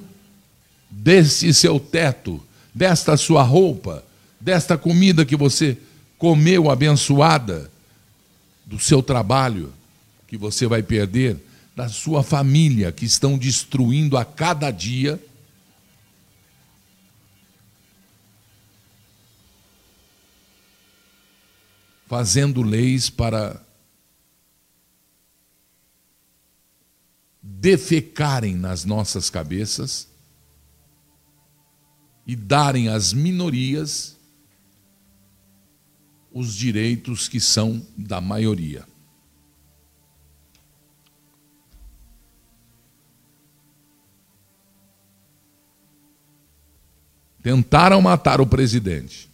desse 0.91 1.55
seu 1.55 1.79
teto, 1.79 2.41
desta 2.75 3.17
sua 3.17 3.43
roupa, 3.43 4.05
desta 4.43 4.77
comida 4.77 5.25
que 5.25 5.37
você 5.37 5.79
comeu 6.19 6.69
abençoada, 6.69 7.71
do 8.67 8.79
seu 8.79 9.03
trabalho 9.03 9.73
que 10.27 10.37
você 10.37 10.67
vai 10.67 10.83
perder, 10.83 11.37
da 11.77 11.89
sua 11.89 12.23
família 12.23 12.91
que 12.91 13.05
estão 13.05 13.39
destruindo 13.39 14.17
a 14.17 14.25
cada 14.25 14.71
dia. 14.71 15.23
Fazendo 22.09 22.63
leis 22.63 23.09
para 23.09 23.63
defecarem 27.41 28.57
nas 28.57 28.85
nossas 28.85 29.31
cabeças 29.31 30.09
e 32.27 32.35
darem 32.35 32.89
às 32.89 33.13
minorias 33.13 34.21
os 36.33 36.55
direitos 36.55 37.29
que 37.29 37.41
são 37.41 37.85
da 37.97 38.21
maioria. 38.21 38.87
Tentaram 47.43 48.01
matar 48.01 48.41
o 48.41 48.47
presidente, 48.47 49.29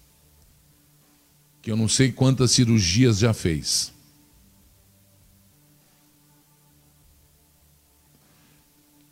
que 1.61 1.71
eu 1.71 1.77
não 1.77 1.89
sei 1.89 2.11
quantas 2.11 2.53
cirurgias 2.53 3.19
já 3.19 3.35
fez. 3.35 3.93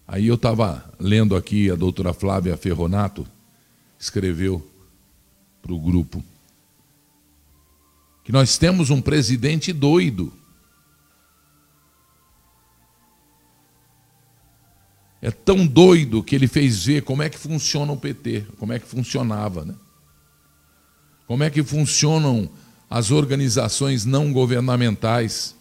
Aí 0.08 0.26
eu 0.28 0.36
estava 0.36 0.88
lendo 0.98 1.36
aqui, 1.36 1.70
a 1.70 1.74
doutora 1.74 2.14
Flávia 2.14 2.56
Ferronato 2.56 3.26
escreveu 3.98 4.66
para 5.60 5.74
o 5.74 5.80
grupo 5.80 6.24
que 8.26 8.32
nós 8.32 8.58
temos 8.58 8.90
um 8.90 9.00
presidente 9.00 9.72
doido. 9.72 10.32
É 15.22 15.30
tão 15.30 15.64
doido 15.64 16.24
que 16.24 16.34
ele 16.34 16.48
fez 16.48 16.84
ver 16.84 17.02
como 17.02 17.22
é 17.22 17.28
que 17.30 17.38
funciona 17.38 17.92
o 17.92 17.96
PT, 17.96 18.44
como 18.58 18.72
é 18.72 18.80
que 18.80 18.86
funcionava, 18.88 19.64
né? 19.64 19.76
Como 21.28 21.44
é 21.44 21.50
que 21.50 21.62
funcionam 21.62 22.50
as 22.90 23.12
organizações 23.12 24.04
não 24.04 24.32
governamentais? 24.32 25.54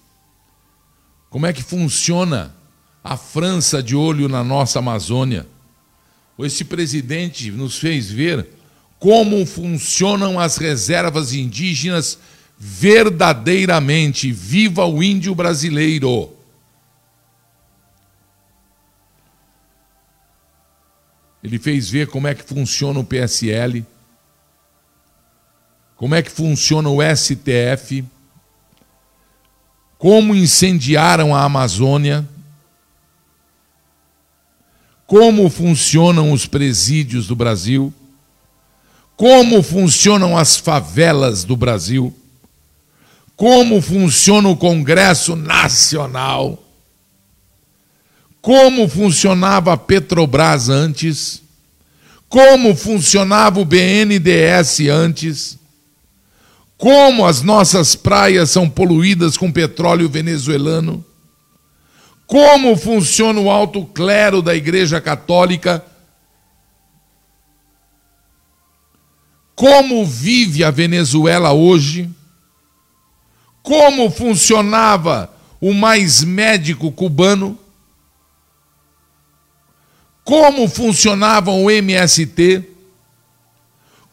Como 1.29 1.45
é 1.45 1.53
que 1.53 1.61
funciona 1.61 2.55
a 3.03 3.15
França 3.15 3.83
de 3.83 3.95
olho 3.95 4.27
na 4.27 4.43
nossa 4.43 4.79
Amazônia? 4.79 5.47
esse 6.39 6.65
presidente 6.65 7.51
nos 7.51 7.77
fez 7.77 8.09
ver 8.09 8.49
como 8.99 9.45
funcionam 9.45 10.39
as 10.39 10.57
reservas 10.57 11.31
indígenas 11.31 12.17
verdadeiramente. 12.57 14.31
Viva 14.31 14.85
o 14.85 15.01
índio 15.03 15.35
brasileiro! 15.35 16.33
Ele 21.43 21.59
fez 21.59 21.89
ver 21.89 22.07
como 22.07 22.27
é 22.27 22.33
que 22.33 22.43
funciona 22.43 22.99
o 22.99 23.03
PSL, 23.03 23.85
como 25.95 26.15
é 26.15 26.23
que 26.23 26.31
funciona 26.31 26.89
o 26.89 26.97
STF, 27.15 28.03
como 29.97 30.33
incendiaram 30.33 31.35
a 31.35 31.43
Amazônia, 31.43 32.27
como 35.05 35.49
funcionam 35.49 36.31
os 36.31 36.47
presídios 36.47 37.27
do 37.27 37.35
Brasil, 37.35 37.93
como 39.15 39.61
funcionam 39.61 40.35
as 40.35 40.57
favelas 40.57 41.43
do 41.43 41.55
Brasil, 41.55 42.13
como 43.35 43.81
funciona 43.81 44.47
o 44.47 44.55
Congresso 44.55 45.35
Nacional? 45.35 46.61
Como 48.41 48.87
funcionava 48.87 49.73
a 49.73 49.77
Petrobras 49.77 50.69
antes, 50.69 51.41
como 52.29 52.75
funcionava 52.75 53.59
o 53.59 53.65
BNDES 53.65 54.81
antes, 54.91 55.57
como 56.77 57.25
as 57.25 57.41
nossas 57.41 57.95
praias 57.95 58.51
são 58.51 58.69
poluídas 58.69 59.37
com 59.37 59.51
petróleo 59.51 60.09
venezuelano, 60.09 61.03
como 62.27 62.75
funciona 62.75 63.39
o 63.39 63.49
alto 63.49 63.85
clero 63.85 64.41
da 64.41 64.55
Igreja 64.55 65.01
Católica, 65.01 65.83
como 69.55 70.05
vive 70.05 70.63
a 70.63 70.71
Venezuela 70.71 71.53
hoje, 71.53 72.09
como 73.65 74.11
funcionava 74.11 75.33
o 75.59 75.73
mais 75.73 76.23
médico 76.23 76.91
cubano 76.91 77.57
como 80.23 80.67
funcionavam 80.67 81.63
o 81.63 81.71
MST, 81.71 82.63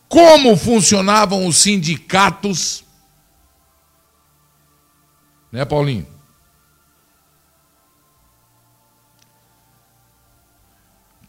como 0.09 0.57
funcionavam 0.57 1.47
os 1.47 1.57
sindicatos. 1.57 2.83
Né, 5.51 5.67
Paulinho? 5.67 6.07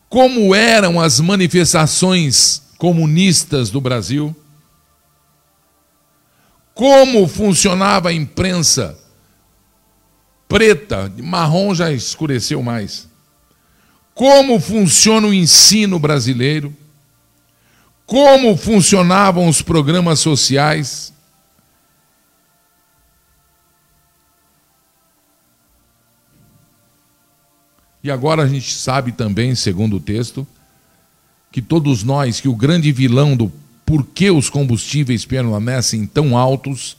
Como 0.08 0.56
eram 0.56 1.00
as 1.00 1.20
manifestações 1.20 2.62
comunistas 2.78 3.70
do 3.70 3.82
Brasil? 3.82 4.34
Como 6.74 7.28
funcionava 7.28 8.10
a 8.10 8.14
imprensa 8.14 9.00
preta, 10.48 11.12
marrom 11.18 11.74
já 11.74 11.92
escureceu 11.92 12.62
mais 12.62 13.12
como 14.14 14.60
funciona 14.60 15.28
o 15.28 15.34
ensino 15.34 15.98
brasileiro, 15.98 16.76
como 18.06 18.56
funcionavam 18.56 19.48
os 19.48 19.62
programas 19.62 20.20
sociais. 20.20 21.12
E 28.04 28.12
agora 28.12 28.44
a 28.44 28.48
gente 28.48 28.74
sabe 28.74 29.14
também, 29.14 29.56
segundo 29.56 29.96
o 29.96 30.00
texto, 30.00 30.46
que 31.52 31.62
todos 31.62 32.04
nós, 32.04 32.40
que 32.40 32.50
o 32.50 32.56
grande 32.56 32.92
vilão 32.92 33.36
do 33.36 33.52
porquê 33.86 34.32
os 34.32 34.50
combustíveis 34.50 35.26
permanecem 35.26 36.06
tão 36.06 36.38
altos 36.38 36.98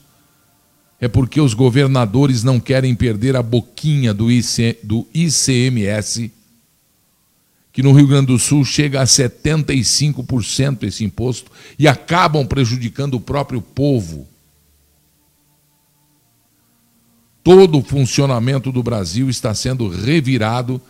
é 1.00 1.08
porque 1.08 1.40
os 1.40 1.54
governadores 1.54 2.42
não 2.42 2.58
querem 2.58 2.94
perder 2.94 3.36
a 3.36 3.42
boquinha 3.42 4.14
do, 4.14 4.30
IC, 4.30 4.78
do 4.82 5.06
ICMS 5.12 6.30
que 7.74 7.82
no 7.82 7.92
Rio 7.92 8.06
Grande 8.06 8.28
do 8.28 8.38
Sul 8.38 8.64
chega 8.64 9.02
a 9.02 9.04
75% 9.04 10.84
esse 10.84 11.02
imposto 11.02 11.50
e 11.76 11.88
acabam 11.88 12.46
prejudicando 12.46 13.14
o 13.14 13.20
próprio 13.20 13.60
povo. 13.60 14.28
Todo 17.42 17.78
o 17.78 17.82
funcionamento 17.82 18.70
do 18.70 18.80
Brasil 18.80 19.28
está 19.28 19.52
sendo 19.52 19.88
revirado 19.88 20.80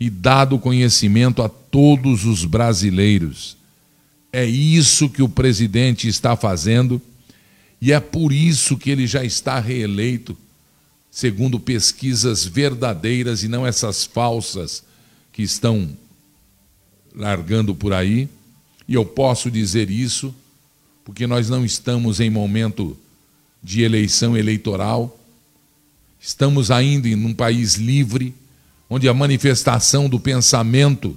e 0.00 0.08
dado 0.08 0.58
conhecimento 0.58 1.42
a 1.42 1.50
todos 1.50 2.24
os 2.24 2.46
brasileiros. 2.46 3.58
É 4.32 4.46
isso 4.46 5.10
que 5.10 5.22
o 5.22 5.28
presidente 5.28 6.08
está 6.08 6.34
fazendo 6.34 7.00
e 7.80 7.92
é 7.92 8.00
por 8.00 8.32
isso 8.32 8.78
que 8.78 8.90
ele 8.90 9.06
já 9.06 9.22
está 9.22 9.60
reeleito, 9.60 10.38
segundo 11.10 11.60
pesquisas 11.60 12.44
verdadeiras 12.46 13.42
e 13.42 13.48
não 13.48 13.66
essas 13.66 14.04
falsas 14.04 14.82
que 15.32 15.42
estão 15.42 15.94
largando 17.14 17.74
por 17.74 17.92
aí, 17.92 18.28
e 18.88 18.94
eu 18.94 19.04
posso 19.04 19.50
dizer 19.50 19.90
isso 19.90 20.34
porque 21.04 21.26
nós 21.26 21.50
não 21.50 21.64
estamos 21.64 22.20
em 22.20 22.30
momento 22.30 22.96
de 23.62 23.82
eleição 23.82 24.36
eleitoral, 24.36 25.18
estamos 26.20 26.70
ainda 26.70 27.08
em 27.08 27.14
um 27.14 27.34
país 27.34 27.74
livre, 27.74 28.34
onde 28.88 29.08
a 29.08 29.14
manifestação 29.14 30.08
do 30.08 30.18
pensamento 30.20 31.16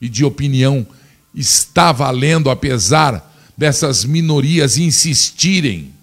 e 0.00 0.08
de 0.08 0.24
opinião 0.24 0.86
está 1.34 1.92
valendo, 1.92 2.50
apesar 2.50 3.32
dessas 3.56 4.04
minorias 4.04 4.78
insistirem 4.78 5.94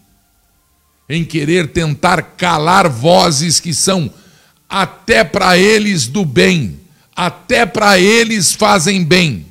em 1.07 1.25
querer 1.25 1.71
tentar 1.71 2.21
calar 2.21 2.87
vozes 2.87 3.59
que 3.59 3.73
são 3.73 4.13
até 4.67 5.23
para 5.23 5.57
eles 5.57 6.07
do 6.07 6.23
bem 6.23 6.79
até 7.19 7.65
para 7.65 7.99
eles 7.99 8.53
fazem 8.53 9.03
bem. 9.03 9.45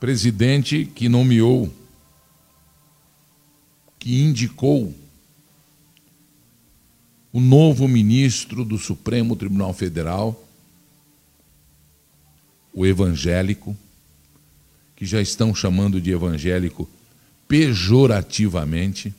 Presidente 0.00 0.86
que 0.86 1.06
nomeou, 1.06 1.70
que 3.98 4.22
indicou 4.22 4.94
o 7.30 7.38
novo 7.38 7.86
ministro 7.86 8.64
do 8.64 8.78
Supremo 8.78 9.36
Tribunal 9.36 9.74
Federal, 9.74 10.45
o 12.76 12.86
evangélico, 12.86 13.76
que 14.94 15.04
já 15.04 15.20
estão 15.20 15.52
chamando 15.52 16.00
de 16.00 16.12
evangélico 16.12 16.88
pejorativamente. 17.48 19.12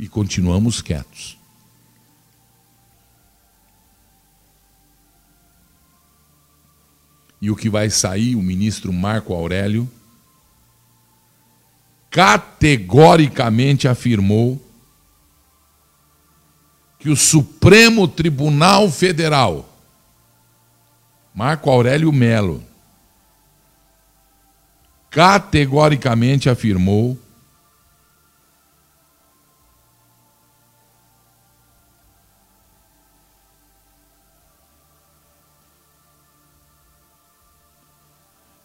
e 0.00 0.08
continuamos 0.08 0.80
quietos. 0.80 1.36
E 7.38 7.50
o 7.50 7.56
que 7.56 7.68
vai 7.68 7.90
sair, 7.90 8.34
o 8.34 8.40
ministro 8.40 8.94
Marco 8.94 9.34
Aurélio 9.34 9.86
categoricamente 12.10 13.86
afirmou 13.86 14.58
que 17.00 17.08
o 17.08 17.16
Supremo 17.16 18.06
Tribunal 18.06 18.90
Federal, 18.90 19.66
Marco 21.34 21.70
Aurélio 21.70 22.12
Melo, 22.12 22.62
categoricamente 25.08 26.50
afirmou 26.50 27.18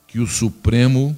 que 0.05 0.19
o 0.19 0.27
Supremo 0.27 1.17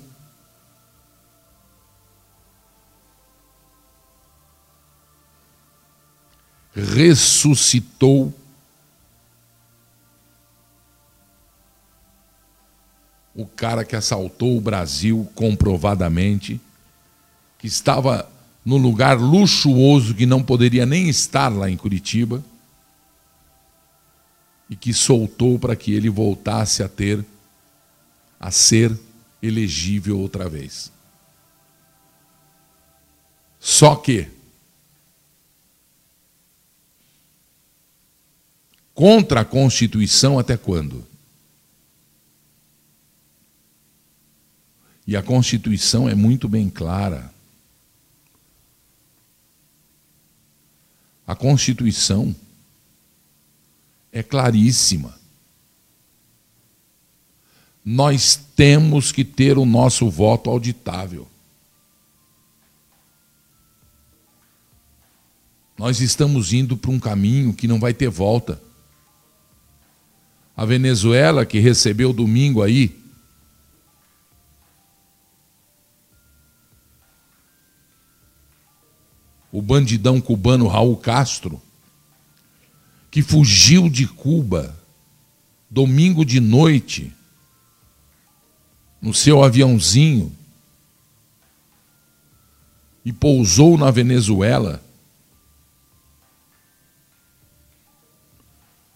ressuscitou 6.78 8.34
o 13.34 13.46
cara 13.46 13.84
que 13.84 13.96
assaltou 13.96 14.58
o 14.58 14.62
Brasil 14.62 15.30
comprovadamente, 15.34 16.62
que 17.58 17.68
estava 17.68 18.30
no 18.64 18.78
lugar 18.78 19.20
luxuoso 19.20 20.14
que 20.14 20.26
não 20.26 20.44
poderia 20.44 20.86
nem 20.86 21.10
estar 21.10 21.50
lá 21.50 21.70
em 21.70 21.78
Curitiba, 21.78 22.44
e 24.70 24.76
que 24.76 24.94
soltou 24.94 25.58
para 25.58 25.76
que 25.76 25.94
ele 25.94 26.10
voltasse 26.10 26.84
a 26.84 26.90
ter 26.90 27.26
a 28.40 28.52
ser 28.52 28.98
elegível 29.42 30.20
outra 30.20 30.50
vez. 30.50 30.92
Só 33.60 33.96
que 33.96 34.37
contra 38.98 39.42
a 39.42 39.46
Constituição 39.46 40.40
até 40.40 40.58
quando? 40.58 41.06
E 45.06 45.16
a 45.16 45.22
Constituição 45.22 46.10
é 46.10 46.16
muito 46.16 46.50
bem 46.50 46.68
clara. 46.68 47.32
A 51.28 51.36
Constituição 51.36 52.36
é 54.12 54.24
claríssima. 54.24 55.16
Nós 57.86 58.36
temos 58.56 59.12
que 59.12 59.24
ter 59.24 59.60
o 59.60 59.66
nosso 59.66 60.10
voto 60.10 60.50
auditável. 60.50 61.28
Nós 65.78 66.02
estamos 66.02 66.52
indo 66.52 66.76
para 66.76 66.90
um 66.90 67.00
caminho 67.00 67.54
que 67.54 67.68
não 67.68 67.80
vai 67.80 67.94
ter 67.94 68.10
volta. 68.10 68.66
A 70.58 70.66
Venezuela, 70.66 71.46
que 71.46 71.60
recebeu 71.60 72.12
domingo 72.12 72.64
aí 72.64 72.98
o 79.52 79.62
bandidão 79.62 80.20
cubano 80.20 80.68
Raul 80.68 80.98
Castro, 80.98 81.62
que 83.10 83.22
fugiu 83.22 83.88
de 83.88 84.08
Cuba 84.08 84.76
domingo 85.70 86.26
de 86.26 86.40
noite 86.40 87.14
no 89.02 89.14
seu 89.14 89.44
aviãozinho 89.44 90.36
e 93.06 93.14
pousou 93.14 93.78
na 93.78 93.92
Venezuela 93.92 94.84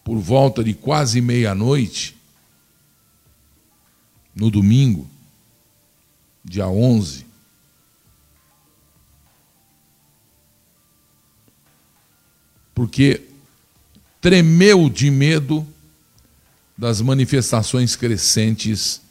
por 0.04 0.18
volta 0.18 0.64
de 0.64 0.74
quase 0.74 1.22
meia-noite, 1.22 2.16
no 4.36 4.50
domingo, 4.50 5.08
dia 6.44 6.68
11. 6.68 7.26
Porque 12.74 13.22
tremeu 14.20 14.90
de 14.90 15.12
medo 15.12 15.68
das 16.78 17.02
manifestações 17.02 17.96
crescentes 17.96 19.02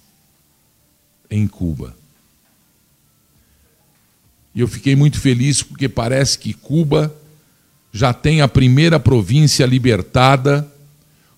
em 1.30 1.46
Cuba. 1.46 1.96
E 4.52 4.60
eu 4.60 4.66
fiquei 4.66 4.96
muito 4.96 5.20
feliz 5.20 5.62
porque 5.62 5.88
parece 5.88 6.36
que 6.38 6.52
Cuba 6.52 7.14
já 7.92 8.12
tem 8.12 8.40
a 8.40 8.48
primeira 8.48 8.98
província 8.98 9.64
libertada 9.66 10.70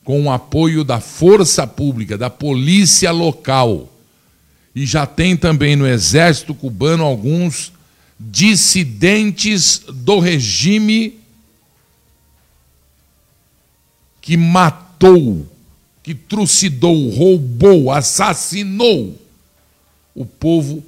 com 0.05 0.25
o 0.25 0.31
apoio 0.31 0.85
da 0.85 1.01
força 1.01 1.67
pública, 1.67 2.19
da 2.19 2.29
polícia 2.29 3.11
local. 3.11 3.89
E 4.75 4.87
já 4.87 5.07
tem 5.07 5.37
também 5.37 5.77
no 5.77 5.87
exército 5.87 6.55
cubano 6.55 7.05
alguns 7.05 7.73
dissidentes 8.19 9.79
do 9.79 10.19
regime 10.19 11.21
que 14.21 14.37
matou, 14.37 15.47
que 16.03 16.15
trucidou, 16.15 17.11
roubou, 17.11 17.91
assassinou 17.91 19.21
o 20.15 20.25
povo 20.25 20.85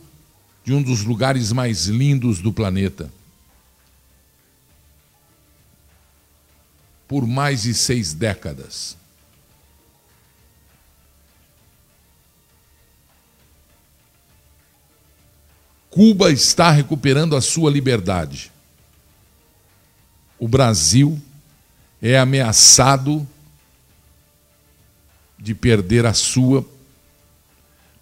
de 0.64 0.72
um 0.72 0.82
dos 0.82 1.02
lugares 1.04 1.52
mais 1.52 1.86
lindos 1.86 2.40
do 2.40 2.52
planeta. 2.52 3.12
Por 7.06 7.26
mais 7.26 7.62
de 7.62 7.74
seis 7.74 8.14
décadas. 8.14 8.96
Cuba 15.94 16.32
está 16.32 16.72
recuperando 16.72 17.36
a 17.36 17.40
sua 17.40 17.70
liberdade. 17.70 18.50
O 20.36 20.48
Brasil 20.48 21.22
é 22.02 22.18
ameaçado 22.18 23.24
de 25.38 25.54
perder 25.54 26.04
a 26.04 26.12
sua 26.12 26.68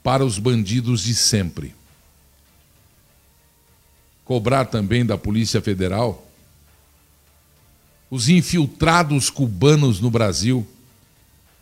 para 0.02 0.24
os 0.24 0.38
bandidos 0.38 1.02
de 1.02 1.14
sempre. 1.14 1.74
Cobrar 4.24 4.64
também 4.64 5.04
da 5.04 5.18
Polícia 5.18 5.60
Federal 5.60 6.26
os 8.10 8.30
infiltrados 8.30 9.28
cubanos 9.28 10.00
no 10.00 10.10
Brasil, 10.10 10.66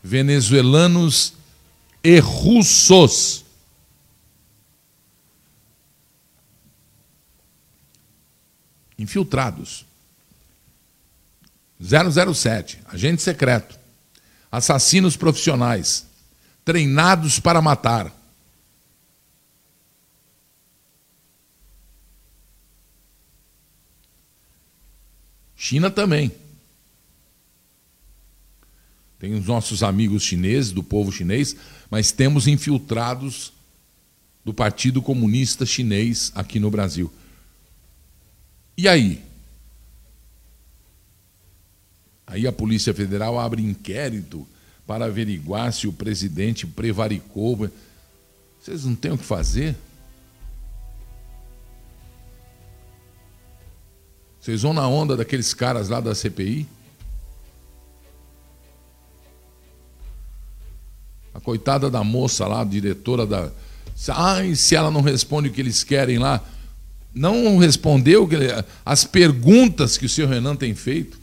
venezuelanos 0.00 1.34
e 2.04 2.20
russos 2.20 3.49
infiltrados. 9.00 9.86
007, 11.80 12.78
agente 12.84 13.22
secreto, 13.22 13.78
assassinos 14.52 15.16
profissionais, 15.16 16.06
treinados 16.62 17.40
para 17.40 17.62
matar. 17.62 18.14
China 25.56 25.90
também. 25.90 26.30
Tem 29.18 29.34
os 29.34 29.46
nossos 29.46 29.82
amigos 29.82 30.22
chineses, 30.22 30.72
do 30.72 30.82
povo 30.82 31.10
chinês, 31.10 31.56
mas 31.90 32.12
temos 32.12 32.46
infiltrados 32.46 33.52
do 34.44 34.52
Partido 34.52 35.00
Comunista 35.02 35.64
Chinês 35.64 36.32
aqui 36.34 36.58
no 36.58 36.70
Brasil. 36.70 37.12
E 38.80 38.88
aí? 38.88 39.22
Aí 42.26 42.46
a 42.46 42.52
Polícia 42.52 42.94
Federal 42.94 43.38
abre 43.38 43.60
inquérito 43.60 44.48
para 44.86 45.04
averiguar 45.04 45.70
se 45.70 45.86
o 45.86 45.92
presidente 45.92 46.66
prevaricou. 46.66 47.70
Vocês 48.58 48.86
não 48.86 48.94
têm 48.94 49.12
o 49.12 49.18
que 49.18 49.24
fazer? 49.24 49.76
Vocês 54.40 54.62
vão 54.62 54.72
na 54.72 54.88
onda 54.88 55.14
daqueles 55.14 55.52
caras 55.52 55.90
lá 55.90 56.00
da 56.00 56.14
CPI? 56.14 56.66
A 61.34 61.40
coitada 61.40 61.90
da 61.90 62.02
moça 62.02 62.46
lá, 62.46 62.64
diretora 62.64 63.26
da. 63.26 63.52
Ai, 64.08 64.54
se 64.54 64.74
ela 64.74 64.90
não 64.90 65.02
responde 65.02 65.50
o 65.50 65.52
que 65.52 65.60
eles 65.60 65.84
querem 65.84 66.16
lá, 66.16 66.42
não 67.14 67.58
respondeu 67.58 68.28
as 68.84 69.04
perguntas 69.04 69.98
que 69.98 70.06
o 70.06 70.08
senhor 70.08 70.28
Renan 70.28 70.54
tem 70.54 70.74
feito. 70.74 71.18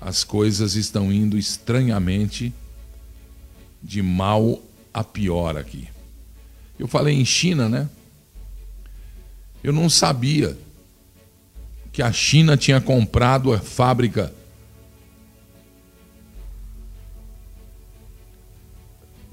As 0.00 0.22
coisas 0.22 0.74
estão 0.74 1.10
indo 1.10 1.38
estranhamente 1.38 2.52
de 3.82 4.02
mal 4.02 4.62
a 4.92 5.02
pior 5.02 5.56
aqui. 5.56 5.88
Eu 6.78 6.86
falei 6.86 7.14
em 7.14 7.24
China, 7.24 7.68
né? 7.68 7.88
Eu 9.62 9.72
não 9.72 9.88
sabia 9.88 10.56
que 11.90 12.02
a 12.02 12.12
China 12.12 12.56
tinha 12.56 12.80
comprado 12.80 13.52
a 13.52 13.58
fábrica 13.58 14.32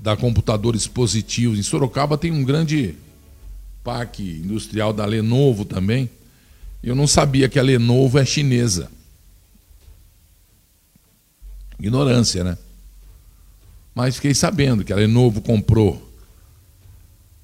da 0.01 0.17
Computadores 0.17 0.87
Positivos. 0.87 1.59
Em 1.59 1.63
Sorocaba 1.63 2.17
tem 2.17 2.31
um 2.31 2.43
grande 2.43 2.95
parque 3.83 4.41
industrial 4.43 4.91
da 4.91 5.05
Lenovo 5.05 5.63
também. 5.63 6.09
Eu 6.83 6.95
não 6.95 7.05
sabia 7.05 7.47
que 7.47 7.59
a 7.59 7.63
Lenovo 7.63 8.17
é 8.17 8.25
chinesa. 8.25 8.91
Ignorância, 11.79 12.43
né? 12.43 12.57
Mas 13.93 14.15
fiquei 14.15 14.33
sabendo 14.33 14.83
que 14.83 14.91
a 14.91 14.95
Lenovo 14.95 15.41
comprou 15.41 16.11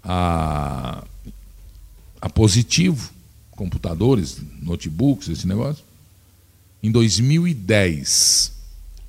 a, 0.04 1.04
a 2.20 2.30
Positivo, 2.30 3.12
computadores, 3.52 4.42
notebooks, 4.62 5.28
esse 5.30 5.48
negócio, 5.48 5.84
em 6.82 6.92
2010. 6.92 8.54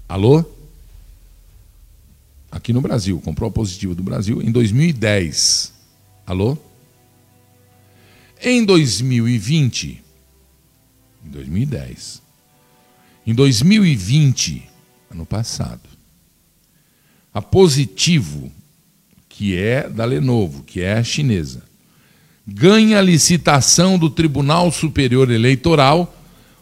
Alô? 0.08 0.57
Aqui 2.50 2.72
no 2.72 2.80
Brasil, 2.80 3.20
comprou 3.20 3.48
a 3.48 3.52
positiva 3.52 3.94
do 3.94 4.02
Brasil 4.02 4.42
em 4.42 4.50
2010. 4.50 5.72
Alô? 6.26 6.56
Em 8.42 8.64
2020, 8.64 10.02
em 11.26 11.30
2010, 11.30 12.22
em 13.26 13.34
2020, 13.34 14.62
ano 15.10 15.26
passado, 15.26 15.88
a 17.34 17.42
Positivo, 17.42 18.50
que 19.28 19.56
é 19.56 19.88
da 19.88 20.04
Lenovo, 20.04 20.62
que 20.62 20.80
é 20.80 21.02
chinesa, 21.02 21.62
ganha 22.46 23.00
licitação 23.00 23.98
do 23.98 24.08
Tribunal 24.08 24.72
Superior 24.72 25.30
Eleitoral 25.30 26.14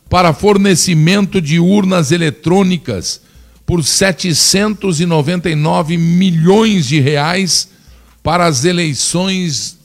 para 0.08 0.32
fornecimento 0.32 1.40
de 1.40 1.58
urnas 1.58 2.10
eletrônicas 2.10 3.20
por 3.66 3.84
799 3.84 5.98
milhões 5.98 6.86
de 6.86 7.00
reais 7.00 7.68
para 8.22 8.46
as 8.46 8.64
eleições 8.64 9.76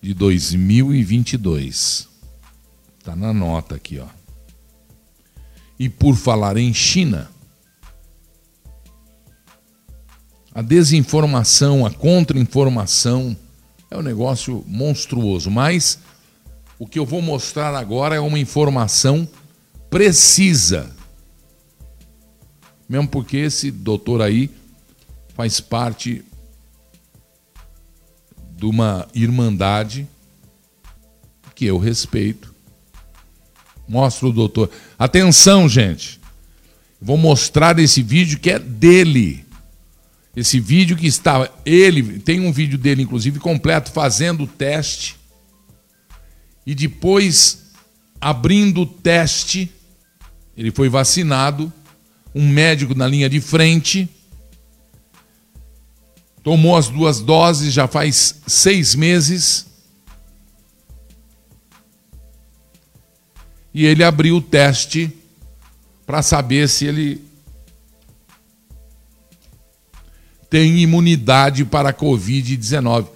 de 0.00 0.14
2022. 0.14 2.08
Está 2.98 3.14
na 3.14 3.34
nota 3.34 3.74
aqui, 3.74 3.98
ó. 3.98 4.06
E 5.78 5.88
por 5.88 6.16
falar 6.16 6.56
em 6.56 6.72
China, 6.72 7.30
a 10.54 10.62
desinformação, 10.62 11.84
a 11.84 11.90
contra-informação 11.90 13.36
é 13.90 13.98
um 13.98 14.02
negócio 14.02 14.64
monstruoso, 14.66 15.50
mas 15.50 15.98
o 16.78 16.86
que 16.86 16.98
eu 16.98 17.04
vou 17.04 17.20
mostrar 17.20 17.74
agora 17.74 18.14
é 18.14 18.20
uma 18.20 18.38
informação 18.38 19.28
precisa. 19.90 21.03
Mesmo 22.88 23.08
porque 23.08 23.38
esse 23.38 23.70
doutor 23.70 24.20
aí 24.20 24.50
faz 25.34 25.60
parte 25.60 26.24
de 28.56 28.66
uma 28.66 29.08
irmandade 29.14 30.06
que 31.54 31.64
eu 31.64 31.78
respeito. 31.78 32.54
Mostra 33.86 34.28
o 34.28 34.32
doutor. 34.32 34.70
Atenção, 34.98 35.68
gente. 35.68 36.20
Vou 37.00 37.16
mostrar 37.16 37.78
esse 37.78 38.02
vídeo 38.02 38.38
que 38.38 38.50
é 38.50 38.58
dele. 38.58 39.44
Esse 40.34 40.58
vídeo 40.58 40.96
que 40.96 41.06
está. 41.06 41.50
Ele 41.64 42.18
tem 42.18 42.40
um 42.40 42.52
vídeo 42.52 42.78
dele, 42.78 43.02
inclusive, 43.02 43.38
completo, 43.38 43.92
fazendo 43.92 44.44
o 44.44 44.46
teste. 44.46 45.16
E 46.66 46.74
depois 46.74 47.72
abrindo 48.20 48.82
o 48.82 48.86
teste. 48.86 49.70
Ele 50.56 50.70
foi 50.70 50.88
vacinado. 50.88 51.72
Um 52.34 52.48
médico 52.48 52.94
na 52.94 53.06
linha 53.06 53.28
de 53.28 53.40
frente 53.40 54.08
tomou 56.42 56.76
as 56.76 56.88
duas 56.88 57.20
doses 57.20 57.72
já 57.72 57.88
faz 57.88 58.40
seis 58.46 58.94
meses. 58.94 59.66
E 63.72 63.86
ele 63.86 64.04
abriu 64.04 64.36
o 64.36 64.42
teste 64.42 65.10
para 66.06 66.22
saber 66.22 66.68
se 66.68 66.84
ele 66.84 67.24
tem 70.50 70.78
imunidade 70.78 71.64
para 71.64 71.88
a 71.88 71.94
Covid-19. 71.94 73.08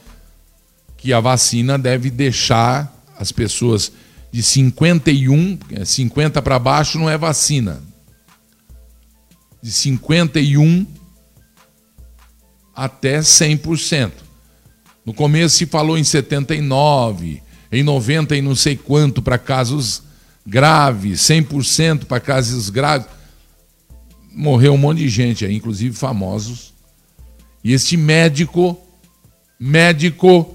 Que 0.97 1.13
a 1.13 1.21
vacina 1.21 1.79
deve 1.79 2.11
deixar 2.11 2.93
as 3.17 3.31
pessoas 3.31 3.93
de 4.33 4.43
51, 4.43 5.59
50 5.85 6.43
para 6.43 6.59
baixo 6.59 6.99
não 6.99 7.09
é 7.09 7.17
vacina. 7.17 7.81
De 9.63 9.73
51 9.73 10.87
até 12.75 13.19
100%. 13.19 14.13
No 15.05 15.13
começo 15.13 15.57
se 15.57 15.67
falou 15.67 15.99
em 15.99 16.05
79, 16.05 17.43
em 17.73 17.83
90 17.83 18.37
e 18.37 18.43
não 18.43 18.55
sei 18.55 18.77
quanto 18.77 19.21
para 19.21 19.37
casos 19.37 20.03
graves, 20.47 21.21
100% 21.23 22.05
para 22.05 22.21
casos 22.21 22.71
graves. 22.71 23.09
Morreu 24.33 24.75
um 24.75 24.79
monte 24.79 24.99
de 24.99 25.09
gente 25.09 25.45
aí, 25.45 25.55
inclusive 25.55 25.97
famosos. 25.97 26.73
E 27.65 27.73
este 27.73 27.97
médico, 27.97 28.81
médico 29.59 30.55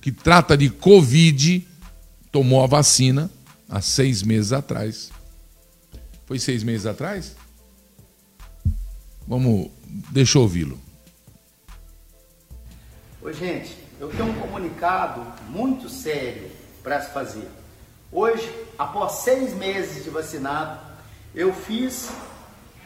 que 0.00 0.12
trata 0.12 0.56
de 0.56 0.70
Covid, 0.70 1.66
tomou 2.30 2.62
a 2.62 2.66
vacina 2.66 3.30
há 3.68 3.80
seis 3.80 4.22
meses 4.22 4.52
atrás. 4.52 5.10
Foi 6.26 6.38
seis 6.38 6.62
meses 6.62 6.86
atrás? 6.86 7.34
Vamos, 9.26 9.70
deixa 10.12 10.38
eu 10.38 10.42
ouvi-lo. 10.42 10.78
Oi, 13.20 13.32
gente, 13.32 13.76
eu 13.98 14.08
tenho 14.08 14.30
um 14.30 14.34
comunicado 14.34 15.20
muito 15.48 15.88
sério 15.88 16.48
para 16.80 17.00
se 17.02 17.10
fazer. 17.12 17.48
Hoje, 18.12 18.48
após 18.78 19.12
seis 19.24 19.52
meses 19.52 20.04
de 20.04 20.10
vacinado, 20.10 20.78
eu 21.34 21.52
fiz 21.52 22.08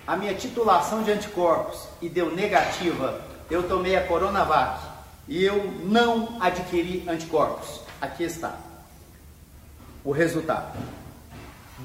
a 0.06 0.16
minha 0.16 0.34
titulação 0.34 1.02
de 1.02 1.10
anticorpos 1.10 1.86
e 2.00 2.08
deu 2.08 2.34
negativa. 2.34 3.20
Eu 3.50 3.68
tomei 3.68 3.94
a 3.94 4.06
Coronavac 4.06 4.80
e 5.28 5.44
eu 5.44 5.70
não 5.84 6.40
adquiri 6.40 7.04
anticorpos. 7.06 7.80
Aqui 8.00 8.24
está 8.24 8.58
o 10.02 10.10
resultado: 10.10 10.74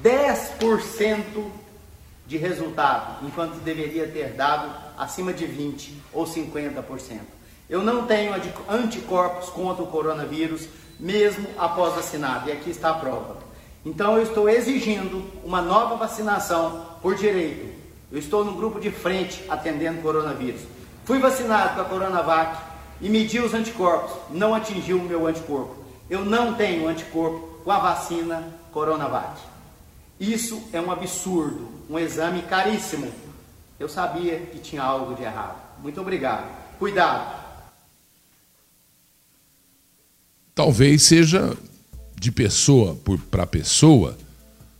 10% 0.02 1.65
de 2.26 2.36
resultado, 2.36 3.24
enquanto 3.24 3.62
deveria 3.62 4.06
ter 4.08 4.32
dado 4.32 4.70
acima 4.98 5.32
de 5.32 5.46
20% 5.46 5.90
ou 6.12 6.24
50%. 6.24 7.20
Eu 7.68 7.82
não 7.82 8.06
tenho 8.06 8.32
anticorpos 8.68 9.48
contra 9.50 9.82
o 9.82 9.86
coronavírus, 9.86 10.68
mesmo 10.98 11.46
após 11.58 11.94
vacinado, 11.94 12.48
e 12.48 12.52
aqui 12.52 12.70
está 12.70 12.90
a 12.90 12.94
prova. 12.94 13.38
Então 13.84 14.16
eu 14.16 14.22
estou 14.22 14.48
exigindo 14.48 15.24
uma 15.44 15.62
nova 15.62 15.96
vacinação 15.96 16.86
por 17.00 17.14
direito. 17.14 17.74
Eu 18.10 18.18
estou 18.18 18.44
no 18.44 18.52
grupo 18.54 18.80
de 18.80 18.90
frente 18.90 19.44
atendendo 19.48 20.02
coronavírus. 20.02 20.62
Fui 21.04 21.18
vacinado 21.18 21.74
com 21.74 21.80
a 21.82 21.84
Coronavac 21.84 22.56
e 23.00 23.08
medi 23.08 23.38
os 23.38 23.54
anticorpos, 23.54 24.12
não 24.30 24.54
atingiu 24.54 24.98
o 24.98 25.04
meu 25.04 25.26
anticorpo. 25.26 25.76
Eu 26.08 26.24
não 26.24 26.54
tenho 26.54 26.88
anticorpo 26.88 27.60
com 27.62 27.70
a 27.70 27.78
vacina 27.78 28.42
Coronavac. 28.72 29.40
Isso 30.18 30.62
é 30.72 30.80
um 30.80 30.90
absurdo, 30.90 31.68
um 31.90 31.98
exame 31.98 32.42
caríssimo. 32.42 33.10
Eu 33.78 33.88
sabia 33.88 34.38
que 34.38 34.58
tinha 34.58 34.82
algo 34.82 35.14
de 35.14 35.22
errado. 35.22 35.60
Muito 35.82 36.00
obrigado. 36.00 36.46
Cuidado. 36.78 37.46
talvez 40.56 41.02
seja 41.02 41.54
de 42.18 42.32
pessoa 42.32 42.98
para 43.30 43.46
pessoa, 43.46 44.16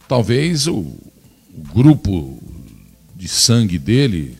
talvez 0.08 0.66
o, 0.66 0.78
o, 0.78 1.62
grupo 1.74 2.42
de 3.14 3.28
sangue 3.28 3.78
dele, 3.78 4.38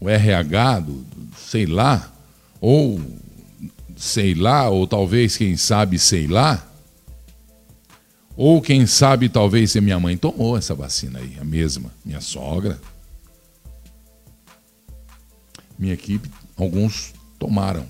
o 0.00 0.08
RH, 0.08 0.80
do, 0.80 1.06
sei 1.38 1.66
lá, 1.66 2.12
ou 2.60 3.00
sei 3.96 4.34
lá, 4.34 4.68
ou 4.68 4.88
talvez, 4.88 5.36
quem 5.36 5.56
sabe, 5.56 6.00
sei 6.00 6.26
lá, 6.26 6.66
ou 8.42 8.62
quem 8.62 8.86
sabe, 8.86 9.28
talvez, 9.28 9.72
se 9.72 9.82
minha 9.82 10.00
mãe 10.00 10.16
tomou 10.16 10.56
essa 10.56 10.74
vacina 10.74 11.18
aí, 11.18 11.36
a 11.38 11.44
mesma, 11.44 11.92
minha 12.02 12.22
sogra. 12.22 12.80
Minha 15.78 15.92
equipe, 15.92 16.26
alguns 16.56 17.12
tomaram. 17.38 17.86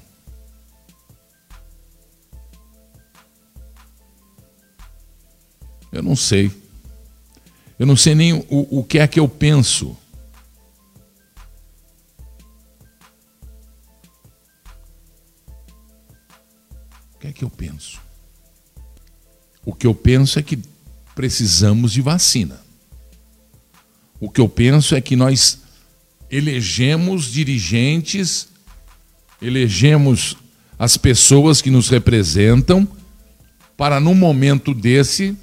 Eu 5.92 6.02
não 6.02 6.16
sei. 6.16 6.50
Eu 7.78 7.86
não 7.86 7.94
sei 7.94 8.16
nem 8.16 8.32
o, 8.32 8.80
o 8.80 8.82
que 8.82 8.98
é 8.98 9.06
que 9.06 9.20
eu 9.20 9.28
penso. 9.28 9.96
O 17.14 17.18
que 17.20 17.28
é 17.28 17.32
que 17.32 17.44
eu 17.44 17.50
penso? 17.50 18.09
O 19.70 19.72
que 19.72 19.86
eu 19.86 19.94
penso 19.94 20.36
é 20.36 20.42
que 20.42 20.58
precisamos 21.14 21.92
de 21.92 22.02
vacina. 22.02 22.60
O 24.18 24.28
que 24.28 24.40
eu 24.40 24.48
penso 24.48 24.96
é 24.96 25.00
que 25.00 25.14
nós 25.14 25.60
elegemos 26.28 27.26
dirigentes, 27.26 28.48
elegemos 29.40 30.36
as 30.76 30.96
pessoas 30.96 31.62
que 31.62 31.70
nos 31.70 31.88
representam, 31.88 32.86
para 33.76 34.00
num 34.00 34.12
momento 34.12 34.74
desse 34.74 35.36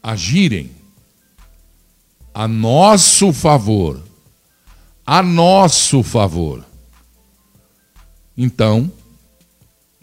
agirem 0.00 0.70
a 2.32 2.46
nosso 2.46 3.32
favor, 3.32 4.00
a 5.04 5.20
nosso 5.20 6.04
favor. 6.04 6.64
Então, 8.38 8.92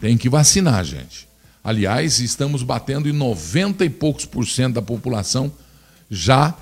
tem 0.04 0.18
que 0.18 0.28
vacinar, 0.28 0.84
gente. 0.84 1.26
Aliás, 1.64 2.20
estamos 2.20 2.62
batendo 2.62 3.08
em 3.08 3.12
90 3.12 3.86
e 3.86 3.88
poucos 3.88 4.26
por 4.26 4.46
cento 4.46 4.74
da 4.74 4.82
população 4.82 5.50
já 6.10 6.52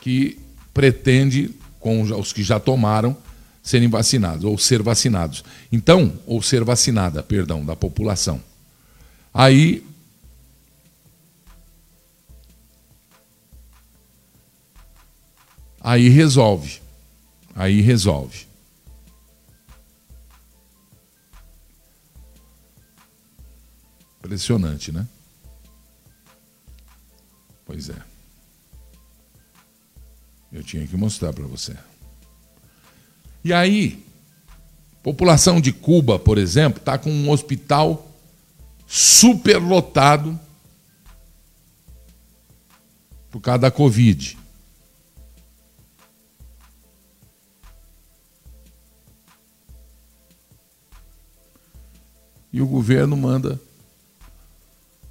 que 0.00 0.36
pretende, 0.74 1.54
com 1.78 2.02
os 2.02 2.32
que 2.32 2.42
já 2.42 2.58
tomaram, 2.58 3.16
serem 3.62 3.88
vacinados, 3.88 4.42
ou 4.42 4.58
ser 4.58 4.82
vacinados. 4.82 5.44
Então, 5.70 6.12
ou 6.26 6.42
ser 6.42 6.64
vacinada, 6.64 7.22
perdão, 7.22 7.64
da 7.64 7.76
população. 7.76 8.42
Aí 9.32 9.86
Aí 15.80 16.08
resolve. 16.08 16.80
Aí 17.54 17.80
resolve. 17.80 18.47
Impressionante, 24.28 24.92
né? 24.92 25.08
Pois 27.64 27.88
é. 27.88 27.96
Eu 30.52 30.62
tinha 30.62 30.86
que 30.86 30.94
mostrar 30.98 31.32
para 31.32 31.46
você. 31.46 31.74
E 33.42 33.54
aí, 33.54 34.04
população 35.02 35.62
de 35.62 35.72
Cuba, 35.72 36.18
por 36.18 36.36
exemplo, 36.36 36.78
está 36.78 36.98
com 36.98 37.10
um 37.10 37.30
hospital 37.30 38.06
superlotado 38.86 40.38
por 43.30 43.40
causa 43.40 43.60
da 43.60 43.70
Covid. 43.70 44.36
E 52.52 52.60
o 52.60 52.66
governo 52.66 53.16
manda 53.16 53.58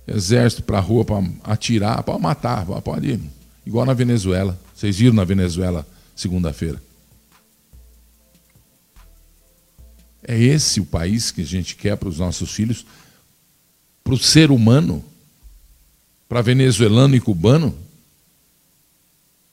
exército 0.07 0.63
para 0.63 0.77
a 0.77 0.81
rua 0.81 1.03
para 1.03 1.23
atirar, 1.43 2.01
para 2.03 2.17
matar, 2.17 2.65
pode 2.81 3.07
ir. 3.07 3.19
Igual 3.65 3.85
na 3.85 3.93
Venezuela. 3.93 4.57
Vocês 4.73 4.97
viram 4.97 5.13
na 5.13 5.25
Venezuela 5.25 5.85
segunda-feira. 6.15 6.81
É 10.23 10.37
esse 10.37 10.79
o 10.79 10.85
país 10.85 11.31
que 11.31 11.41
a 11.41 11.45
gente 11.45 11.75
quer 11.75 11.97
para 11.97 12.09
os 12.09 12.19
nossos 12.19 12.51
filhos, 12.51 12.85
para 14.03 14.13
o 14.13 14.17
ser 14.17 14.51
humano, 14.51 15.03
para 16.27 16.41
venezuelano 16.41 17.15
e 17.15 17.19
cubano? 17.19 17.75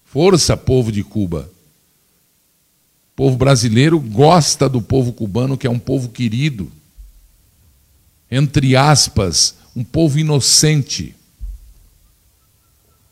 Força, 0.05 0.57
povo 0.57 0.92
de 0.92 1.02
Cuba. 1.02 1.50
O 3.12 3.16
povo 3.16 3.36
brasileiro 3.36 4.00
gosta 4.00 4.68
do 4.68 4.82
povo 4.82 5.12
cubano, 5.12 5.57
que 5.57 5.66
é 5.66 5.70
um 5.70 5.78
povo 5.78 6.09
querido. 6.09 6.70
Entre 8.30 8.74
aspas, 8.74 9.55
um 9.74 9.82
povo 9.82 10.18
inocente, 10.18 11.14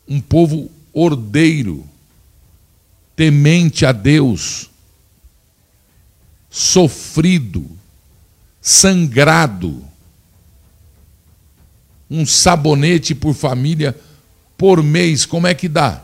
um 0.07 0.21
povo 0.21 0.71
ordeiro, 0.93 1.87
temente 3.15 3.85
a 3.85 3.91
Deus, 3.91 4.69
sofrido, 6.49 7.69
sangrado, 8.61 9.85
um 12.09 12.25
sabonete 12.25 13.13
por 13.13 13.33
família 13.33 13.99
por 14.57 14.81
mês, 14.81 15.25
como 15.25 15.47
é 15.47 15.53
que 15.53 15.67
dá? 15.67 16.03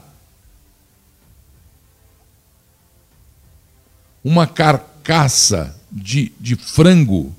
Uma 4.23 4.45
carcaça 4.45 5.79
de, 5.89 6.33
de 6.39 6.55
frango 6.55 7.33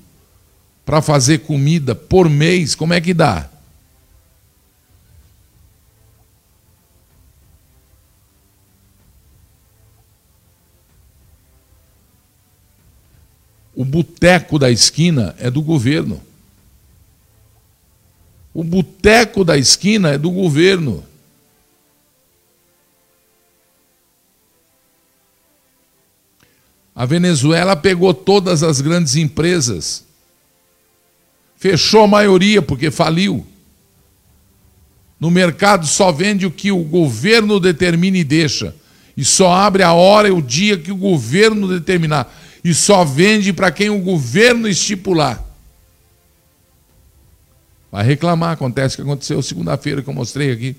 para 0.91 1.01
fazer 1.01 1.37
comida 1.37 1.95
por 1.95 2.29
mês, 2.29 2.75
como 2.75 2.93
é 2.93 2.99
que 2.99 3.13
dá? 3.13 3.49
O 13.73 13.85
boteco 13.85 14.59
da 14.59 14.69
esquina 14.69 15.33
é 15.39 15.49
do 15.49 15.61
governo. 15.61 16.21
O 18.53 18.61
boteco 18.61 19.45
da 19.45 19.57
esquina 19.57 20.09
é 20.09 20.17
do 20.17 20.29
governo. 20.29 21.05
A 26.93 27.05
Venezuela 27.05 27.77
pegou 27.77 28.13
todas 28.13 28.61
as 28.61 28.81
grandes 28.81 29.15
empresas 29.15 30.10
Fechou 31.61 32.05
a 32.05 32.07
maioria 32.07 32.59
porque 32.59 32.89
faliu. 32.89 33.45
No 35.19 35.29
mercado 35.29 35.85
só 35.85 36.11
vende 36.11 36.43
o 36.43 36.49
que 36.49 36.71
o 36.71 36.83
governo 36.83 37.59
determina 37.59 38.17
e 38.17 38.23
deixa. 38.23 38.75
E 39.15 39.23
só 39.23 39.53
abre 39.53 39.83
a 39.83 39.93
hora 39.93 40.27
e 40.27 40.31
o 40.31 40.41
dia 40.41 40.75
que 40.75 40.91
o 40.91 40.95
governo 40.95 41.67
determinar. 41.67 42.35
E 42.63 42.73
só 42.73 43.05
vende 43.05 43.53
para 43.53 43.69
quem 43.69 43.91
o 43.91 43.99
governo 43.99 44.67
estipular. 44.67 45.39
Vai 47.91 48.03
reclamar, 48.05 48.53
acontece 48.53 48.95
o 48.95 48.97
que 48.97 49.03
aconteceu 49.03 49.39
segunda-feira 49.43 50.01
que 50.01 50.09
eu 50.09 50.15
mostrei 50.15 50.51
aqui. 50.51 50.75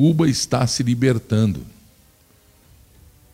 Cuba 0.00 0.26
está 0.26 0.66
se 0.66 0.82
libertando. 0.82 1.60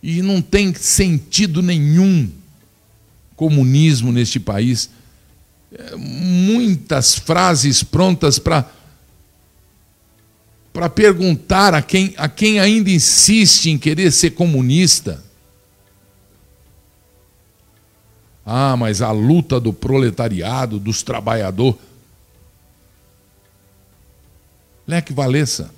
E 0.02 0.20
não 0.20 0.42
tem 0.42 0.74
sentido 0.74 1.62
nenhum 1.62 2.28
comunismo 3.36 4.10
neste 4.10 4.40
país. 4.40 4.90
É, 5.70 5.94
muitas 5.94 7.14
frases 7.14 7.84
prontas 7.84 8.40
para 8.40 8.68
para 10.72 10.90
perguntar 10.90 11.72
a 11.72 11.80
quem, 11.80 12.12
a 12.16 12.28
quem 12.28 12.58
ainda 12.58 12.90
insiste 12.90 13.70
em 13.70 13.78
querer 13.78 14.10
ser 14.10 14.30
comunista. 14.30 15.22
Ah, 18.44 18.76
mas 18.76 19.00
a 19.00 19.12
luta 19.12 19.60
do 19.60 19.72
proletariado, 19.72 20.80
dos 20.80 21.04
trabalhadores. 21.04 21.76
Leque 24.84 25.12
Valessa. 25.12 25.76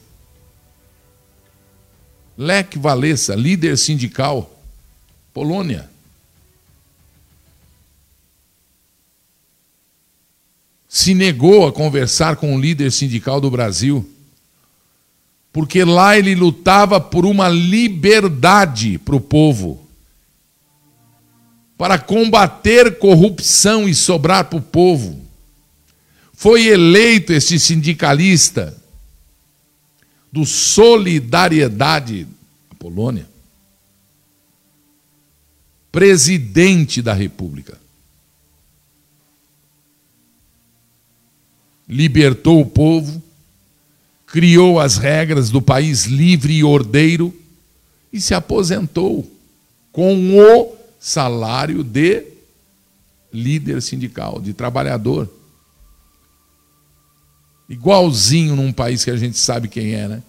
Lech 2.38 2.78
Walesa, 2.78 3.34
líder 3.34 3.76
sindical, 3.76 4.56
Polônia. 5.34 5.90
Se 10.88 11.14
negou 11.14 11.66
a 11.66 11.72
conversar 11.72 12.36
com 12.36 12.54
o 12.54 12.60
líder 12.60 12.92
sindical 12.92 13.40
do 13.40 13.50
Brasil, 13.50 14.08
porque 15.52 15.82
lá 15.82 16.16
ele 16.16 16.36
lutava 16.36 17.00
por 17.00 17.26
uma 17.26 17.48
liberdade 17.48 18.98
para 18.98 19.16
o 19.16 19.20
povo, 19.20 19.84
para 21.76 21.98
combater 21.98 23.00
corrupção 23.00 23.88
e 23.88 23.94
sobrar 23.96 24.44
para 24.44 24.58
o 24.58 24.62
povo. 24.62 25.20
Foi 26.32 26.66
eleito 26.66 27.32
este 27.32 27.58
sindicalista 27.58 28.77
do 30.38 30.46
Solidariedade 30.46 32.24
a 32.70 32.74
Polônia, 32.76 33.28
presidente 35.90 37.02
da 37.02 37.12
República. 37.12 37.76
Libertou 41.88 42.60
o 42.60 42.66
povo, 42.66 43.20
criou 44.28 44.78
as 44.78 44.96
regras 44.96 45.50
do 45.50 45.60
país 45.60 46.04
livre 46.04 46.52
e 46.52 46.62
ordeiro 46.62 47.34
e 48.12 48.20
se 48.20 48.32
aposentou 48.32 49.28
com 49.90 50.38
o 50.38 50.76
salário 51.00 51.82
de 51.82 52.24
líder 53.32 53.82
sindical, 53.82 54.40
de 54.40 54.52
trabalhador. 54.52 55.28
Igualzinho 57.68 58.56
num 58.56 58.72
país 58.72 59.04
que 59.04 59.10
a 59.10 59.16
gente 59.16 59.38
sabe 59.38 59.68
quem 59.68 59.94
é, 59.94 60.08
né? 60.08 60.22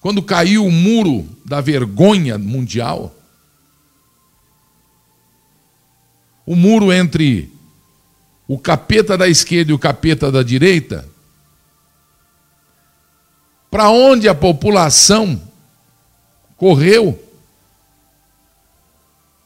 Quando 0.00 0.20
caiu 0.20 0.66
o 0.66 0.72
muro 0.72 1.28
da 1.44 1.60
vergonha 1.60 2.36
mundial, 2.36 3.14
o 6.44 6.56
muro 6.56 6.92
entre 6.92 7.52
o 8.48 8.58
capeta 8.58 9.16
da 9.16 9.28
esquerda 9.28 9.70
e 9.70 9.74
o 9.74 9.78
capeta 9.78 10.32
da 10.32 10.42
direita, 10.42 11.08
para 13.70 13.90
onde 13.90 14.28
a 14.28 14.34
população 14.34 15.40
correu? 16.56 17.18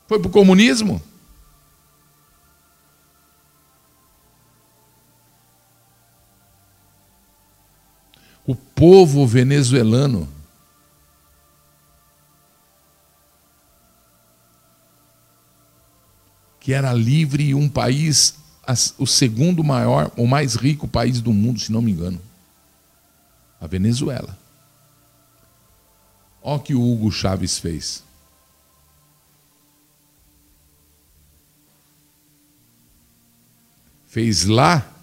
Foi 0.08 0.18
para 0.18 0.28
o 0.28 0.32
comunismo? 0.32 1.02
O 8.46 8.54
povo 8.54 9.26
venezuelano 9.26 10.28
que 16.60 16.72
era 16.72 16.92
livre 16.92 17.44
e 17.44 17.54
um 17.54 17.68
país, 17.68 18.34
o 18.98 19.06
segundo 19.06 19.62
maior, 19.62 20.10
o 20.16 20.26
mais 20.26 20.56
rico 20.56 20.88
país 20.88 21.20
do 21.20 21.32
mundo, 21.32 21.60
se 21.60 21.70
não 21.70 21.80
me 21.80 21.92
engano. 21.92 22.20
A 23.60 23.68
Venezuela. 23.68 24.36
Olha 26.42 26.56
o 26.56 26.60
que 26.60 26.74
o 26.74 26.82
Hugo 26.82 27.12
Chaves 27.12 27.56
fez. 27.58 28.02
Fez 34.08 34.44
lá, 34.44 34.95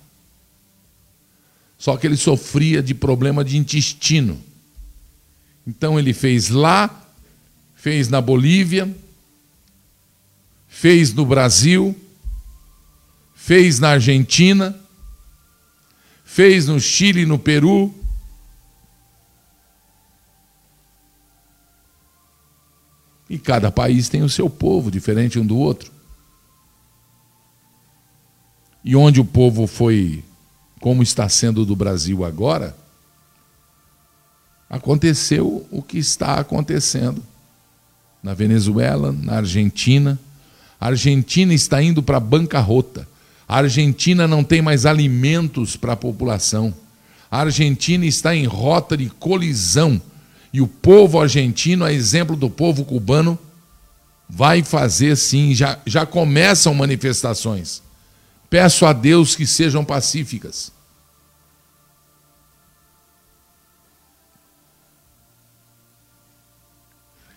só 1.84 1.98
que 1.98 2.08
ele 2.08 2.16
sofria 2.16 2.82
de 2.82 2.94
problema 2.94 3.44
de 3.44 3.58
intestino. 3.58 4.42
Então 5.68 6.00
ele 6.00 6.14
fez 6.14 6.48
lá, 6.48 7.12
fez 7.76 8.08
na 8.08 8.22
Bolívia, 8.22 8.90
fez 10.66 11.14
no 11.14 11.26
Brasil, 11.26 11.94
fez 13.36 13.82
na 13.82 13.90
Argentina, 13.90 14.74
fez 16.24 16.68
no 16.68 16.80
Chile 16.80 17.24
e 17.24 17.26
no 17.26 17.38
Peru. 17.38 17.94
E 23.30 23.38
cada 23.38 23.70
país 23.70 24.08
tem 24.08 24.24
o 24.24 24.30
seu 24.30 24.50
povo, 24.50 24.90
diferente 24.90 25.38
um 25.38 25.46
do 25.46 25.58
outro. 25.58 25.92
E 28.86 28.96
onde 28.96 29.20
o 29.20 29.26
povo 29.26 29.68
foi, 29.68 30.24
como 30.84 31.02
está 31.02 31.30
sendo 31.30 31.66
do 31.66 31.78
Brasil 31.78 32.26
agora, 32.26 32.76
aconteceu 34.70 35.66
o 35.72 35.82
que 35.82 35.98
está 35.98 36.34
acontecendo 36.34 37.24
na 38.22 38.34
Venezuela, 38.34 39.14
na 39.14 39.38
Argentina. 39.38 40.20
A 40.82 40.88
Argentina 40.88 41.54
está 41.54 41.82
indo 41.82 42.04
para 42.04 42.18
a 42.18 42.20
bancarrota. 42.20 43.08
A 43.48 43.60
Argentina 43.60 44.28
não 44.28 44.44
tem 44.44 44.62
mais 44.62 44.86
alimentos 44.86 45.78
para 45.78 45.94
a 45.94 45.96
população. 45.96 46.74
A 47.32 47.40
Argentina 47.40 48.06
está 48.06 48.36
em 48.36 48.44
rota 48.46 48.98
de 48.98 49.10
colisão. 49.10 50.02
E 50.52 50.60
o 50.60 50.68
povo 50.68 51.22
argentino, 51.22 51.86
a 51.86 51.94
exemplo 51.94 52.36
do 52.36 52.50
povo 52.50 52.84
cubano, 52.84 53.40
vai 54.28 54.62
fazer 54.62 55.16
sim, 55.16 55.56
já, 55.56 55.80
já 55.86 56.06
começam 56.06 56.74
manifestações. 56.74 57.82
Peço 58.54 58.86
a 58.86 58.94
Deus 58.94 59.36
que 59.36 59.48
sejam 59.48 59.84
pacíficas. 59.84 60.72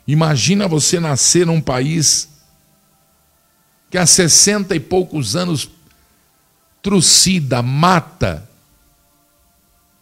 Imagina 0.06 0.68
você 0.68 1.00
nascer 1.00 1.46
num 1.46 1.58
país 1.58 2.28
que 3.90 3.96
há 3.96 4.04
sessenta 4.04 4.76
e 4.76 4.78
poucos 4.78 5.34
anos 5.34 5.70
trucida, 6.82 7.62
mata. 7.62 8.46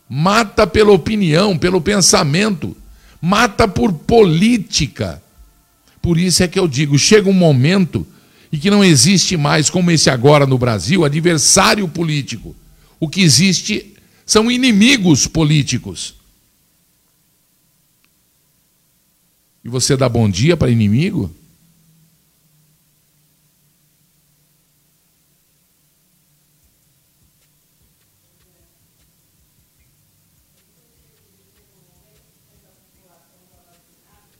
Mata 0.08 0.66
pela 0.66 0.90
opinião, 0.90 1.56
pelo 1.56 1.80
pensamento, 1.80 2.76
mata 3.22 3.68
por 3.68 3.92
política. 3.92 5.22
Por 6.02 6.18
isso 6.18 6.42
é 6.42 6.48
que 6.48 6.58
eu 6.58 6.66
digo: 6.66 6.98
chega 6.98 7.30
um 7.30 7.32
momento 7.32 8.04
e 8.55 8.57
que 8.57 8.70
não 8.70 8.84
existe 8.84 9.36
mais, 9.36 9.68
como 9.68 9.90
esse 9.90 10.09
agora 10.09 10.46
no 10.46 10.57
Brasil, 10.57 11.05
adversário 11.05 11.88
político. 11.88 12.55
O 13.00 13.09
que 13.09 13.20
existe 13.20 13.96
são 14.24 14.48
inimigos 14.48 15.26
políticos. 15.26 16.14
E 19.64 19.68
você 19.68 19.96
dá 19.96 20.09
bom 20.09 20.30
dia 20.30 20.57
para 20.57 20.70
inimigo? 20.70 21.34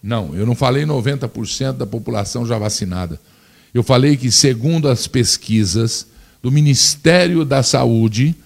Não, 0.01 0.37
eu 0.37 0.47
não 0.47 0.55
falei 0.55 0.85
90% 0.85 1.73
da 1.73 1.85
população 1.85 2.47
já 2.47 2.57
vacinada. 2.57 3.21
Eu 3.75 3.83
falei 3.83 4.17
que, 4.17 4.31
segundo 4.31 4.89
as 4.89 5.09
pesquisas 5.09 6.07
do 6.41 6.53
Ministério 6.53 7.45
da 7.45 7.61
Saúde, 7.61 8.37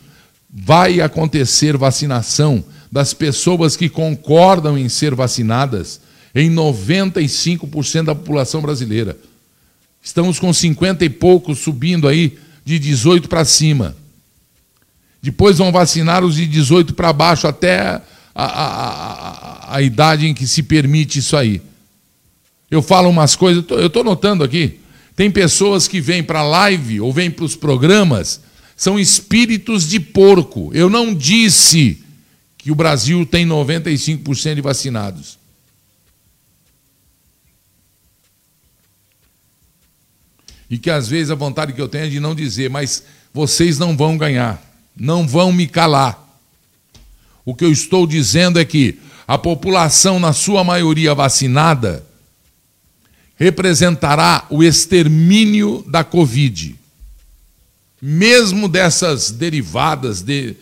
vai 0.50 1.02
acontecer 1.02 1.76
vacinação 1.76 2.64
das 2.90 3.12
pessoas 3.12 3.76
que 3.76 3.90
concordam 3.90 4.78
em 4.78 4.88
ser 4.88 5.14
vacinadas 5.14 6.00
em 6.34 6.50
95% 6.50 8.04
da 8.04 8.14
população 8.14 8.62
brasileira. 8.62 9.18
Estamos 10.02 10.38
com 10.38 10.50
50 10.52 11.04
e 11.04 11.10
poucos 11.10 11.58
subindo 11.58 12.08
aí 12.08 12.38
de 12.64 12.78
18 12.78 13.28
para 13.28 13.44
cima. 13.44 13.94
Depois 15.20 15.58
vão 15.58 15.70
vacinar 15.70 16.24
os 16.24 16.36
de 16.36 16.46
18 16.46 16.94
para 16.94 17.12
baixo 17.12 17.46
até 17.46 17.80
a, 17.80 18.02
a, 18.34 18.44
a, 18.44 19.76
a, 19.76 19.82
idade 19.82 20.26
em 20.26 20.32
que 20.32 20.46
se 20.46 20.62
permite 20.62 21.18
isso 21.18 21.36
aí. 21.36 21.60
Eu 22.70 22.80
falo 22.80 23.10
umas 23.10 23.34
coisas, 23.34 23.64
eu 23.68 23.88
estou 23.88 24.04
notando 24.04 24.44
aqui. 24.44 24.80
Tem 25.18 25.32
pessoas 25.32 25.88
que 25.88 26.00
vêm 26.00 26.22
para 26.22 26.38
a 26.38 26.44
live 26.44 27.00
ou 27.00 27.12
vêm 27.12 27.28
para 27.28 27.44
os 27.44 27.56
programas, 27.56 28.40
são 28.76 28.96
espíritos 28.96 29.88
de 29.88 29.98
porco. 29.98 30.70
Eu 30.72 30.88
não 30.88 31.12
disse 31.12 32.00
que 32.56 32.70
o 32.70 32.74
Brasil 32.76 33.26
tem 33.26 33.44
95% 33.44 34.54
de 34.54 34.60
vacinados. 34.60 35.36
E 40.70 40.78
que 40.78 40.88
às 40.88 41.08
vezes 41.08 41.32
a 41.32 41.34
vontade 41.34 41.72
que 41.72 41.80
eu 41.82 41.88
tenho 41.88 42.04
é 42.04 42.08
de 42.08 42.20
não 42.20 42.32
dizer, 42.32 42.70
mas 42.70 43.02
vocês 43.34 43.76
não 43.76 43.96
vão 43.96 44.16
ganhar, 44.16 44.62
não 44.94 45.26
vão 45.26 45.50
me 45.50 45.66
calar. 45.66 46.16
O 47.44 47.56
que 47.56 47.64
eu 47.64 47.72
estou 47.72 48.06
dizendo 48.06 48.60
é 48.60 48.64
que 48.64 49.00
a 49.26 49.36
população, 49.36 50.20
na 50.20 50.32
sua 50.32 50.62
maioria 50.62 51.12
vacinada, 51.12 52.06
representará 53.38 54.44
o 54.50 54.64
extermínio 54.64 55.84
da 55.86 56.02
Covid. 56.02 56.76
Mesmo 58.02 58.68
dessas 58.68 59.30
derivadas 59.30 60.20
de, 60.20 60.56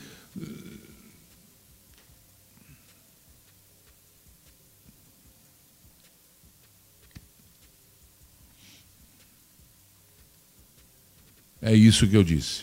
É 11.67 11.75
isso 11.75 12.07
que 12.07 12.17
eu 12.17 12.23
disse. 12.23 12.63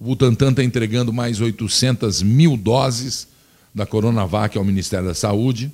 O 0.00 0.04
Butantan 0.04 0.52
está 0.52 0.64
entregando 0.64 1.12
mais 1.12 1.38
800 1.38 2.22
mil 2.22 2.56
doses 2.56 3.28
da 3.74 3.84
Coronavac 3.84 4.56
ao 4.56 4.64
Ministério 4.64 5.08
da 5.08 5.14
Saúde. 5.14 5.72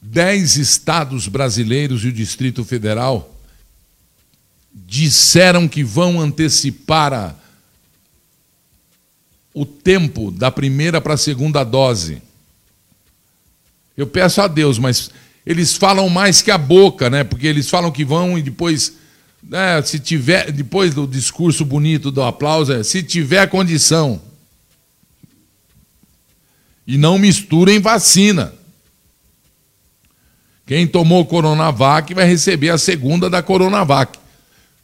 Dez 0.00 0.56
estados 0.56 1.26
brasileiros 1.26 2.04
e 2.04 2.08
o 2.08 2.12
Distrito 2.12 2.64
Federal 2.64 3.34
disseram 4.72 5.66
que 5.66 5.82
vão 5.82 6.20
antecipar 6.20 7.12
a, 7.12 7.34
o 9.52 9.64
tempo 9.64 10.30
da 10.30 10.50
primeira 10.50 11.00
para 11.00 11.14
a 11.14 11.18
segunda 11.18 11.64
dose. 11.64 12.22
Eu 13.96 14.06
peço 14.06 14.42
a 14.42 14.46
Deus, 14.46 14.78
mas 14.78 15.10
eles 15.44 15.74
falam 15.74 16.08
mais 16.08 16.42
que 16.42 16.50
a 16.50 16.58
boca, 16.58 17.08
né? 17.08 17.24
Porque 17.24 17.46
eles 17.46 17.70
falam 17.70 17.90
que 17.90 18.04
vão 18.04 18.38
e 18.38 18.42
depois, 18.42 18.92
né, 19.48 19.80
se 19.82 19.98
tiver, 19.98 20.50
depois 20.52 20.94
do 20.94 21.06
discurso 21.06 21.64
bonito, 21.64 22.10
do 22.10 22.22
aplauso, 22.22 22.72
é, 22.72 22.82
se 22.82 23.02
tiver 23.02 23.48
condição. 23.48 24.20
E 26.86 26.96
não 26.96 27.18
misturem 27.18 27.80
vacina. 27.80 28.52
Quem 30.66 30.86
tomou 30.86 31.24
Coronavac 31.24 32.12
vai 32.12 32.26
receber 32.26 32.70
a 32.70 32.78
segunda 32.78 33.30
da 33.30 33.42
Coronavac. 33.42 34.18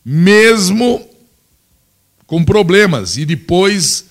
Mesmo 0.04 1.08
com 2.26 2.44
problemas. 2.44 3.16
E 3.16 3.24
depois 3.24 4.06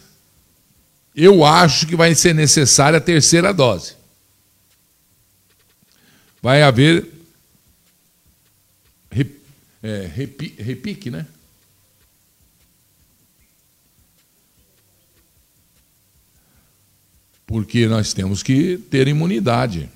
eu 1.15 1.43
acho 1.43 1.87
que 1.87 1.95
vai 1.95 2.15
ser 2.15 2.33
necessária 2.33 2.97
a 2.97 3.01
terceira 3.01 3.53
dose 3.53 4.01
vai 6.41 6.63
haver 6.63 7.07
é, 9.83 10.09
repique, 10.57 11.09
né? 11.09 11.25
Porque 17.45 17.87
nós 17.87 18.13
temos 18.13 18.41
que 18.43 18.77
ter 18.77 19.07
imunidade. 19.07 19.89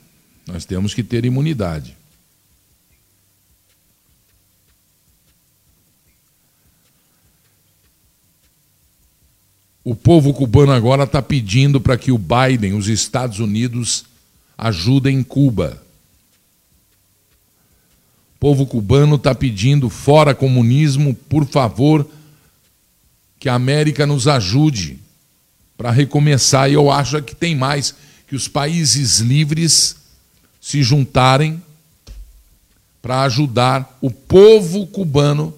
Nós 0.45 0.65
temos 0.65 0.93
que 0.93 1.03
ter 1.03 1.23
imunidade. 1.23 1.95
O 9.83 9.95
povo 9.95 10.33
cubano 10.33 10.71
agora 10.71 11.03
está 11.03 11.21
pedindo 11.21 11.79
para 11.79 11.95
que 11.95 12.11
o 12.11 12.17
Biden, 12.17 12.73
os 12.73 12.87
Estados 12.87 13.39
Unidos, 13.39 14.05
ajudem 14.57 15.23
Cuba 15.23 15.84
povo 18.45 18.67
cubano 18.67 19.15
está 19.15 19.33
pedindo 19.33 19.89
fora 19.89 20.35
comunismo, 20.35 21.15
por 21.15 21.47
favor, 21.47 22.07
que 23.39 23.49
a 23.49 23.55
América 23.55 24.05
nos 24.05 24.27
ajude 24.27 24.99
para 25.75 25.89
recomeçar. 25.89 26.69
E 26.69 26.73
eu 26.75 26.91
acho 26.91 27.19
que 27.23 27.35
tem 27.35 27.55
mais 27.55 27.95
que 28.27 28.35
os 28.35 28.47
países 28.47 29.17
livres 29.17 29.95
se 30.61 30.83
juntarem 30.83 31.59
para 33.01 33.23
ajudar 33.23 33.97
o 33.99 34.11
povo 34.11 34.85
cubano 34.85 35.51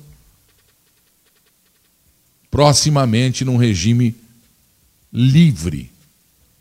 proximamente 2.49 3.43
num 3.43 3.57
regime 3.57 4.15
livre. 5.11 5.91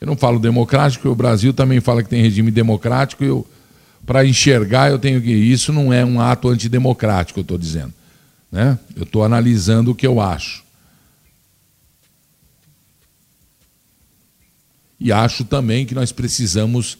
Eu 0.00 0.08
não 0.08 0.16
falo 0.16 0.40
democrático, 0.40 1.08
o 1.08 1.14
Brasil 1.14 1.54
também 1.54 1.80
fala 1.80 2.02
que 2.02 2.08
tem 2.08 2.20
regime 2.20 2.50
democrático. 2.50 3.22
Eu, 3.22 3.46
para 4.06 4.24
enxergar, 4.24 4.90
eu 4.90 4.98
tenho 5.00 5.20
que. 5.20 5.32
Isso 5.32 5.72
não 5.72 5.92
é 5.92 6.04
um 6.04 6.20
ato 6.20 6.48
antidemocrático, 6.48 7.40
eu 7.40 7.42
estou 7.42 7.58
dizendo. 7.58 7.92
Né? 8.50 8.78
Eu 8.94 9.02
estou 9.02 9.24
analisando 9.24 9.90
o 9.90 9.94
que 9.94 10.06
eu 10.06 10.20
acho. 10.20 10.64
E 14.98 15.10
acho 15.12 15.44
também 15.44 15.84
que 15.84 15.94
nós 15.94 16.12
precisamos 16.12 16.96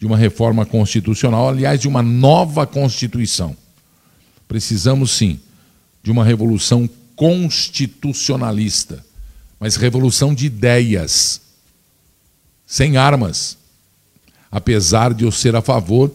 de 0.00 0.06
uma 0.06 0.16
reforma 0.16 0.64
constitucional, 0.64 1.50
aliás, 1.50 1.78
de 1.78 1.86
uma 1.86 2.02
nova 2.02 2.66
Constituição. 2.66 3.54
Precisamos, 4.48 5.12
sim, 5.12 5.38
de 6.02 6.10
uma 6.10 6.24
revolução 6.24 6.88
constitucionalista, 7.14 9.04
mas 9.60 9.76
revolução 9.76 10.34
de 10.34 10.46
ideias, 10.46 11.42
sem 12.66 12.96
armas. 12.96 13.58
Apesar 14.50 15.14
de 15.14 15.24
eu 15.24 15.30
ser 15.30 15.54
a 15.54 15.62
favor 15.62 16.12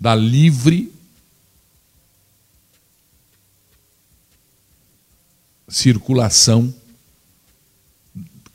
da 0.00 0.14
livre 0.14 0.90
circulação, 5.68 6.74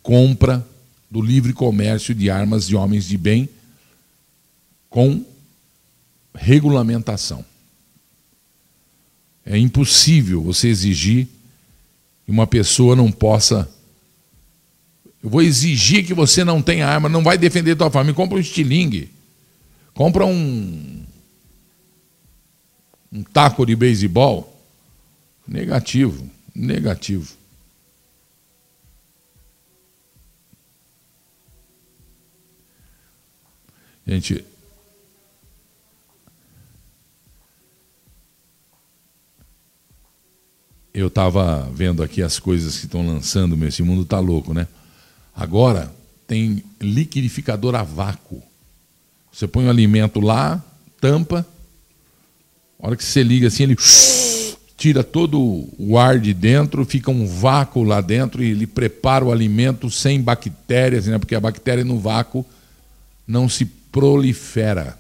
compra 0.03 0.65
do 1.09 1.21
livre 1.21 1.53
comércio 1.53 2.13
de 2.13 2.29
armas 2.29 2.67
de 2.67 2.75
homens 2.75 3.05
de 3.05 3.17
bem 3.17 3.47
com 4.89 5.23
regulamentação. 6.33 7.45
É 9.45 9.57
impossível 9.57 10.41
você 10.41 10.67
exigir 10.67 11.27
que 12.25 12.31
uma 12.31 12.47
pessoa 12.47 12.95
não 12.95 13.11
possa. 13.11 13.69
Eu 15.23 15.29
vou 15.29 15.41
exigir 15.41 16.05
que 16.05 16.13
você 16.13 16.43
não 16.43 16.61
tenha 16.61 16.87
arma, 16.87 17.07
não 17.07 17.23
vai 17.23 17.37
defender 17.37 17.75
tua 17.75 17.91
família. 17.91 18.15
Compra 18.15 18.37
um 18.37 18.41
estilingue. 18.41 19.09
Compra 19.93 20.25
um. 20.25 20.94
Um 23.15 23.23
taco 23.23 23.65
de 23.65 23.77
beisebol. 23.77 24.61
Negativo. 25.47 26.29
Negativo. 26.53 27.33
Gente, 34.05 34.45
eu 40.93 41.07
estava 41.07 41.69
vendo 41.73 42.03
aqui 42.03 42.21
as 42.21 42.37
coisas 42.37 42.77
que 42.77 42.85
estão 42.85 43.07
lançando, 43.07 43.55
meu, 43.55 43.69
esse 43.69 43.81
mundo 43.81 44.01
está 44.01 44.19
louco, 44.19 44.53
né? 44.53 44.67
Agora 45.33 45.95
tem 46.27 46.61
liquidificador 46.81 47.75
a 47.75 47.83
vácuo. 47.83 48.43
Você 49.31 49.47
põe 49.47 49.67
o 49.67 49.69
alimento 49.69 50.19
lá, 50.19 50.61
tampa, 50.99 51.47
hora 52.87 52.95
que 52.95 53.03
você 53.03 53.23
liga 53.23 53.47
assim, 53.47 53.63
ele 53.63 53.77
tira 54.77 55.03
todo 55.03 55.69
o 55.77 55.97
ar 55.97 56.19
de 56.19 56.33
dentro, 56.33 56.85
fica 56.85 57.09
um 57.09 57.25
vácuo 57.25 57.83
lá 57.83 58.01
dentro 58.01 58.43
e 58.43 58.51
ele 58.51 58.67
prepara 58.67 59.25
o 59.25 59.31
alimento 59.31 59.89
sem 59.89 60.21
bactérias, 60.21 61.07
né? 61.07 61.17
porque 61.17 61.35
a 61.35 61.39
bactéria 61.39 61.83
no 61.83 61.99
vácuo 61.99 62.45
não 63.27 63.49
se 63.49 63.65
prolifera. 63.65 64.97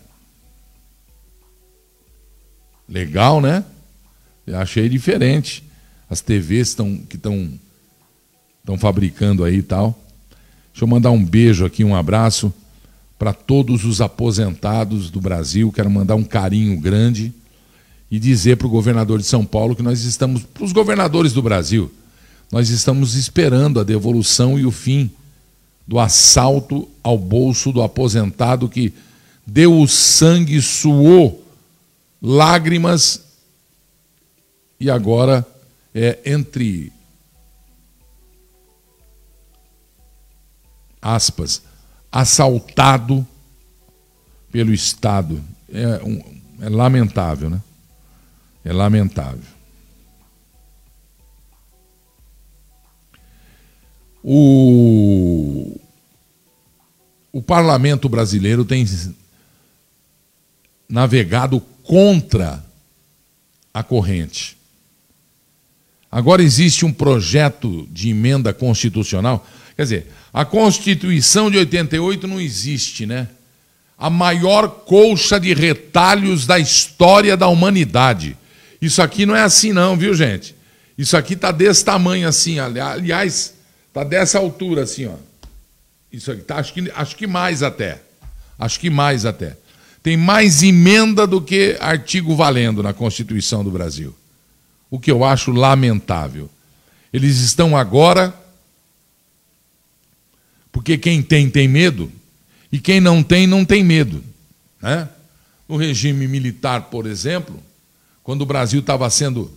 Legal, 2.87 3.41
né? 3.41 3.63
Eu 4.47 4.57
achei 4.57 4.87
diferente 4.87 5.63
as 6.09 6.21
TVs 6.21 6.75
que 7.09 7.15
estão 7.15 7.59
estão 8.61 8.77
fabricando 8.77 9.43
aí 9.43 9.57
e 9.57 9.63
tal. 9.63 9.99
Deixa 10.71 10.83
eu 10.83 10.87
mandar 10.87 11.11
um 11.11 11.23
beijo 11.23 11.65
aqui, 11.65 11.83
um 11.83 11.95
abraço 11.95 12.53
para 13.17 13.31
todos 13.31 13.85
os 13.85 14.01
aposentados 14.01 15.09
do 15.09 15.21
Brasil. 15.21 15.71
Quero 15.71 15.89
mandar 15.89 16.15
um 16.15 16.23
carinho 16.23 16.79
grande 16.79 17.33
e 18.09 18.19
dizer 18.19 18.57
para 18.57 18.67
o 18.67 18.69
governador 18.69 19.19
de 19.19 19.25
São 19.25 19.45
Paulo 19.45 19.75
que 19.75 19.83
nós 19.83 20.03
estamos, 20.03 20.43
para 20.43 20.63
os 20.63 20.71
governadores 20.71 21.33
do 21.33 21.41
Brasil, 21.41 21.91
nós 22.51 22.69
estamos 22.69 23.15
esperando 23.15 23.79
a 23.79 23.83
devolução 23.83 24.57
e 24.59 24.65
o 24.65 24.71
fim 24.71 25.11
do 25.87 25.99
assalto 25.99 26.87
ao 27.03 27.17
bolso 27.17 27.71
do 27.71 27.81
aposentado 27.81 28.69
que 28.69 28.93
deu 29.45 29.79
o 29.79 29.87
sangue, 29.87 30.61
suou 30.61 31.43
lágrimas 32.21 33.21
e 34.79 34.89
agora 34.89 35.45
é, 35.93 36.19
entre 36.25 36.91
aspas, 41.01 41.61
assaltado 42.11 43.25
pelo 44.51 44.73
Estado. 44.73 45.41
É, 45.71 46.03
um, 46.03 46.21
é 46.61 46.69
lamentável, 46.69 47.49
né? 47.49 47.61
É 48.65 48.73
lamentável. 48.73 49.55
O, 54.23 55.79
o 57.31 57.43
parlamento 57.43 58.09
brasileiro 58.09 58.65
tem 58.65 58.83
navegado 60.89 61.61
contra 61.83 62.65
a 63.71 63.83
corrente. 63.83 64.57
Agora 66.11 66.41
existe 66.41 66.85
um 66.85 66.91
projeto 66.91 67.87
de 67.91 68.09
emenda 68.09 68.51
constitucional. 68.51 69.45
Quer 69.75 69.83
dizer, 69.83 70.11
a 70.33 70.43
Constituição 70.43 71.51
de 71.51 71.57
88 71.57 72.27
não 72.27 72.41
existe, 72.41 73.05
né? 73.05 73.27
A 73.95 74.09
maior 74.09 74.67
colcha 74.69 75.39
de 75.39 75.53
retalhos 75.53 76.47
da 76.47 76.57
história 76.57 77.37
da 77.37 77.47
humanidade. 77.47 78.35
Isso 78.81 79.01
aqui 79.01 79.25
não 79.25 79.35
é 79.35 79.41
assim, 79.41 79.73
não, 79.73 79.97
viu, 79.97 80.13
gente? 80.13 80.55
Isso 80.97 81.15
aqui 81.17 81.33
está 81.33 81.51
desse 81.51 81.83
tamanho 81.83 82.27
assim, 82.27 82.59
aliás, 82.59 83.53
está 83.87 84.03
dessa 84.03 84.37
altura 84.37 84.83
assim, 84.83 85.07
ó. 85.07 85.15
Isso 86.11 86.31
aqui 86.31 86.41
tá, 86.41 86.57
acho 86.57 86.73
que, 86.73 86.91
acho 86.95 87.15
que 87.15 87.27
mais 87.27 87.61
até. 87.61 88.01
Acho 88.57 88.79
que 88.79 88.89
mais 88.89 89.25
até. 89.25 89.57
Tem 90.01 90.15
mais 90.15 90.63
emenda 90.63 91.27
do 91.27 91.41
que 91.41 91.77
artigo 91.79 92.35
valendo 92.35 92.81
na 92.81 92.93
Constituição 92.93 93.63
do 93.63 93.71
Brasil 93.71 94.15
o 94.89 94.99
que 94.99 95.11
eu 95.11 95.23
acho 95.23 95.51
lamentável. 95.51 96.49
Eles 97.11 97.39
estão 97.39 97.75
agora, 97.75 98.33
porque 100.71 100.97
quem 100.97 101.21
tem, 101.21 101.49
tem 101.49 101.67
medo, 101.67 102.11
e 102.71 102.79
quem 102.79 102.99
não 102.99 103.23
tem, 103.23 103.47
não 103.47 103.63
tem 103.63 103.83
medo. 103.83 104.23
Né? 104.81 105.07
No 105.67 105.77
regime 105.77 106.27
militar, 106.27 106.83
por 106.83 107.05
exemplo, 107.05 107.61
quando 108.25 108.41
o 108.41 108.45
Brasil 108.45 108.81
estava 108.81 109.09
sendo 109.09 109.49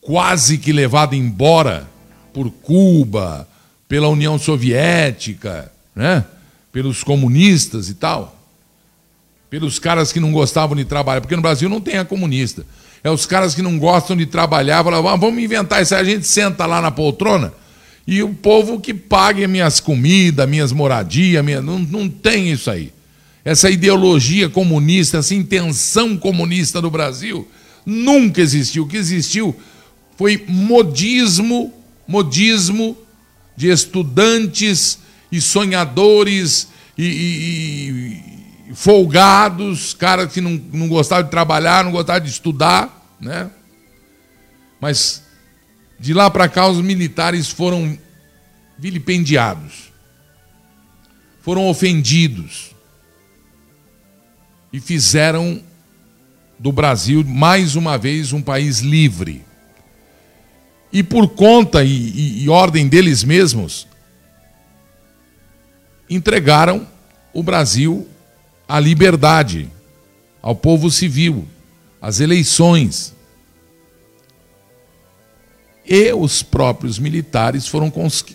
quase 0.00 0.56
que 0.58 0.72
levado 0.72 1.14
embora 1.14 1.86
por 2.32 2.50
Cuba, 2.50 3.46
pela 3.86 4.08
União 4.08 4.38
Soviética, 4.38 5.70
né? 5.94 6.24
pelos 6.72 7.04
comunistas 7.04 7.90
e 7.90 7.94
tal, 7.94 8.34
pelos 9.50 9.78
caras 9.78 10.10
que 10.10 10.18
não 10.18 10.32
gostavam 10.32 10.74
de 10.74 10.86
trabalhar, 10.86 11.20
porque 11.20 11.36
no 11.36 11.42
Brasil 11.42 11.68
não 11.68 11.80
tem 11.80 11.98
a 11.98 12.04
comunista. 12.04 12.64
É 13.04 13.10
os 13.10 13.26
caras 13.26 13.54
que 13.54 13.62
não 13.62 13.78
gostam 13.78 14.16
de 14.16 14.26
trabalhar, 14.26 14.82
falam, 14.82 15.06
ah, 15.06 15.16
vamos 15.16 15.42
inventar 15.42 15.82
isso 15.82 15.94
a 15.94 16.02
gente 16.02 16.26
senta 16.26 16.66
lá 16.66 16.80
na 16.80 16.90
poltrona 16.90 17.52
e 18.06 18.22
o 18.22 18.32
povo 18.32 18.80
que 18.80 18.94
pague 18.94 19.46
minhas 19.46 19.80
comidas, 19.80 20.48
minhas 20.48 20.72
moradias, 20.72 21.44
minha... 21.44 21.60
não, 21.60 21.78
não 21.78 22.08
tem 22.08 22.50
isso 22.50 22.70
aí. 22.70 22.90
Essa 23.44 23.68
ideologia 23.68 24.48
comunista, 24.48 25.18
essa 25.18 25.34
intenção 25.34 26.16
comunista 26.16 26.80
do 26.80 26.90
Brasil, 26.90 27.46
nunca 27.88 28.42
existiu. 28.42 28.84
O 28.84 28.86
que 28.86 28.98
existiu 28.98 29.56
foi 30.16 30.44
modismo, 30.46 31.72
modismo 32.06 32.96
de 33.56 33.70
estudantes 33.70 34.98
e 35.32 35.40
sonhadores 35.40 36.68
e, 36.98 37.06
e, 38.68 38.74
folgados, 38.74 39.94
caras 39.94 40.30
que 40.30 40.40
não, 40.40 40.60
não 40.70 40.86
gostavam 40.86 41.24
de 41.24 41.30
trabalhar, 41.30 41.82
não 41.82 41.92
gostavam 41.92 42.22
de 42.22 42.30
estudar, 42.30 43.16
né? 43.18 43.50
Mas 44.78 45.22
de 45.98 46.12
lá 46.12 46.30
para 46.30 46.48
cá 46.48 46.68
os 46.68 46.80
militares 46.82 47.48
foram 47.48 47.98
vilipendiados, 48.78 49.90
foram 51.40 51.66
ofendidos 51.68 52.72
e 54.72 54.78
fizeram 54.78 55.62
do 56.58 56.72
Brasil 56.72 57.24
mais 57.24 57.76
uma 57.76 57.96
vez 57.96 58.32
um 58.32 58.42
país 58.42 58.80
livre. 58.80 59.44
e 60.92 61.02
por 61.02 61.28
conta 61.28 61.84
e, 61.84 61.88
e, 61.88 62.44
e 62.44 62.48
ordem 62.48 62.88
deles 62.88 63.22
mesmos, 63.22 63.86
entregaram 66.08 66.86
o 67.32 67.42
Brasil 67.42 68.08
à 68.66 68.80
liberdade, 68.80 69.68
ao 70.40 70.56
povo 70.56 70.90
civil, 70.90 71.46
às 72.00 72.20
eleições. 72.20 73.14
E 75.86 76.12
os 76.12 76.42
próprios 76.42 76.98
militares 76.98 77.66
foram 77.66 77.92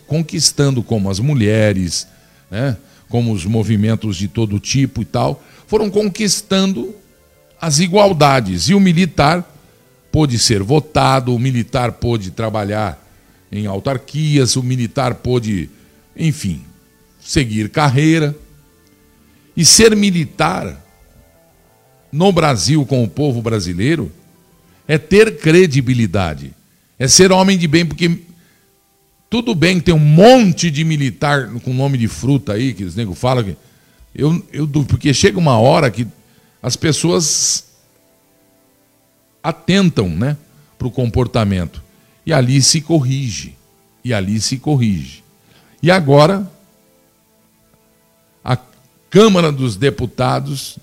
conquistando, 0.07 0.83
como 0.83 1.09
as 1.09 1.19
mulheres, 1.19 2.07
né, 2.49 2.77
como 3.09 3.31
os 3.31 3.45
movimentos 3.45 4.15
de 4.15 4.27
todo 4.27 4.59
tipo 4.59 5.01
e 5.01 5.05
tal, 5.05 5.43
foram 5.67 5.89
conquistando 5.89 6.95
as 7.63 7.79
igualdades. 7.79 8.67
E 8.67 8.73
o 8.73 8.79
militar 8.79 9.49
pôde 10.11 10.37
ser 10.37 10.61
votado, 10.61 11.33
o 11.33 11.39
militar 11.39 11.93
pôde 11.93 12.29
trabalhar 12.29 13.01
em 13.49 13.65
autarquias, 13.65 14.57
o 14.57 14.61
militar 14.61 15.15
pôde, 15.15 15.69
enfim, 16.15 16.61
seguir 17.21 17.69
carreira. 17.69 18.35
E 19.55 19.63
ser 19.63 19.95
militar 19.95 20.77
no 22.11 22.33
Brasil 22.33 22.85
com 22.85 23.01
o 23.01 23.07
povo 23.07 23.41
brasileiro 23.41 24.11
é 24.85 24.97
ter 24.97 25.37
credibilidade. 25.37 26.51
É 26.99 27.07
ser 27.07 27.31
homem 27.31 27.57
de 27.57 27.67
bem, 27.67 27.85
porque 27.85 28.19
tudo 29.29 29.55
bem 29.55 29.79
que 29.79 29.85
tem 29.85 29.95
um 29.95 29.99
monte 29.99 30.69
de 30.69 30.83
militar 30.83 31.49
com 31.63 31.73
nome 31.73 31.97
de 31.97 32.09
fruta 32.09 32.53
aí, 32.53 32.73
que 32.73 32.83
os 32.83 32.95
negros 32.95 33.17
falam 33.17 33.43
que. 33.45 33.55
Eu, 34.13 34.45
eu, 34.51 34.67
porque 34.67 35.13
chega 35.13 35.39
uma 35.39 35.57
hora 35.57 35.89
que 35.89 36.05
as 36.63 36.77
pessoas 36.77 37.65
atentam 39.43 40.07
né, 40.07 40.37
para 40.79 40.87
o 40.87 40.91
comportamento. 40.91 41.83
E 42.25 42.31
ali 42.31 42.61
se 42.61 42.79
corrige. 42.79 43.57
E 44.01 44.13
ali 44.13 44.39
se 44.39 44.57
corrige. 44.57 45.21
E 45.81 45.91
agora, 45.91 46.49
a 48.41 48.57
Câmara 49.09 49.51
dos 49.51 49.75
Deputados 49.75 50.79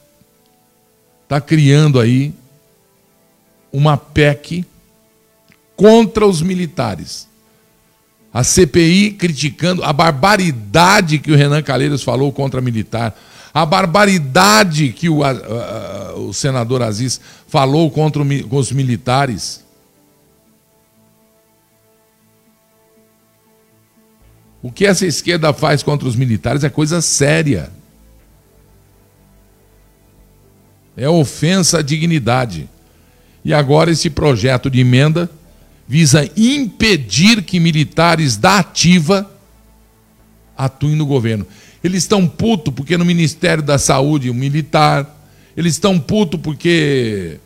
está 1.22 1.40
criando 1.40 1.98
aí 1.98 2.34
uma 3.72 3.96
PEC 3.96 4.66
contra 5.74 6.26
os 6.26 6.42
militares. 6.42 7.26
A 8.32 8.44
CPI 8.44 9.12
criticando 9.12 9.82
a 9.82 9.92
barbaridade 9.92 11.18
que 11.18 11.32
o 11.32 11.36
Renan 11.36 11.62
Calheiros 11.62 12.02
falou 12.02 12.30
contra 12.30 12.60
militar, 12.60 13.18
a 13.52 13.66
barbaridade 13.66 14.92
que 14.92 15.08
o, 15.08 15.24
a, 15.24 15.30
a, 15.30 16.14
o 16.14 16.32
senador 16.32 16.82
Aziz 16.82 17.20
falou 17.46 17.90
contra 17.90 18.22
o, 18.22 18.48
com 18.48 18.56
os 18.56 18.70
militares. 18.70 19.64
O 24.62 24.70
que 24.70 24.86
essa 24.86 25.06
esquerda 25.06 25.52
faz 25.52 25.82
contra 25.82 26.06
os 26.06 26.14
militares 26.14 26.62
é 26.62 26.70
coisa 26.70 27.00
séria. 27.00 27.72
É 30.96 31.08
ofensa 31.08 31.78
à 31.78 31.82
dignidade. 31.82 32.68
E 33.44 33.54
agora 33.54 33.90
esse 33.90 34.10
projeto 34.10 34.70
de 34.70 34.80
emenda 34.80 35.30
visa 35.88 36.30
impedir 36.36 37.42
que 37.42 37.58
militares 37.58 38.36
da 38.36 38.58
ativa 38.58 39.28
atuem 40.56 40.94
no 40.94 41.06
governo. 41.06 41.46
Eles 41.82 42.02
estão 42.02 42.26
putos 42.26 42.74
porque 42.74 42.96
no 42.96 43.04
Ministério 43.04 43.62
da 43.62 43.78
Saúde, 43.78 44.30
um 44.30 44.34
militar. 44.34 45.18
Eles 45.56 45.74
estão 45.74 45.98
putos 45.98 46.40
porque. 46.40 47.38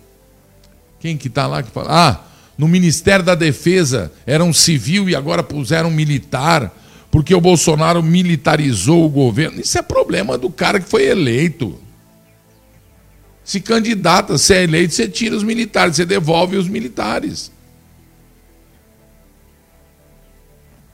Quem 0.99 1.17
que 1.17 1.29
está 1.29 1.47
lá 1.47 1.63
que 1.63 1.71
fala? 1.71 1.89
Ah, 1.91 2.21
no 2.57 2.67
Ministério 2.67 3.25
da 3.25 3.35
Defesa 3.35 4.13
era 4.27 4.43
um 4.43 4.53
civil 4.53 5.09
e 5.09 5.15
agora 5.15 5.43
puseram 5.43 5.89
um 5.89 5.93
militar, 5.93 6.75
porque 7.11 7.35
o 7.35 7.41
Bolsonaro 7.41 8.03
militarizou 8.03 9.05
o 9.05 9.09
governo. 9.09 9.61
Isso 9.61 9.79
é 9.79 9.83
problema 9.83 10.39
do 10.39 10.51
cara 10.51 10.81
que 10.81 10.89
foi 10.89 11.05
eleito. 11.05 11.79
Se 13.45 13.61
candidata, 13.61 14.39
se 14.39 14.55
é 14.55 14.63
eleito, 14.63 14.95
você 14.95 15.07
tira 15.07 15.37
os 15.37 15.43
militares, 15.43 15.97
você 15.97 16.07
devolve 16.07 16.57
os 16.57 16.67
militares. 16.67 17.53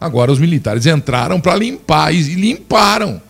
Agora 0.00 0.32
os 0.32 0.38
militares 0.38 0.86
entraram 0.86 1.40
para 1.40 1.54
limpar 1.54 2.12
e 2.12 2.22
limparam. 2.22 3.22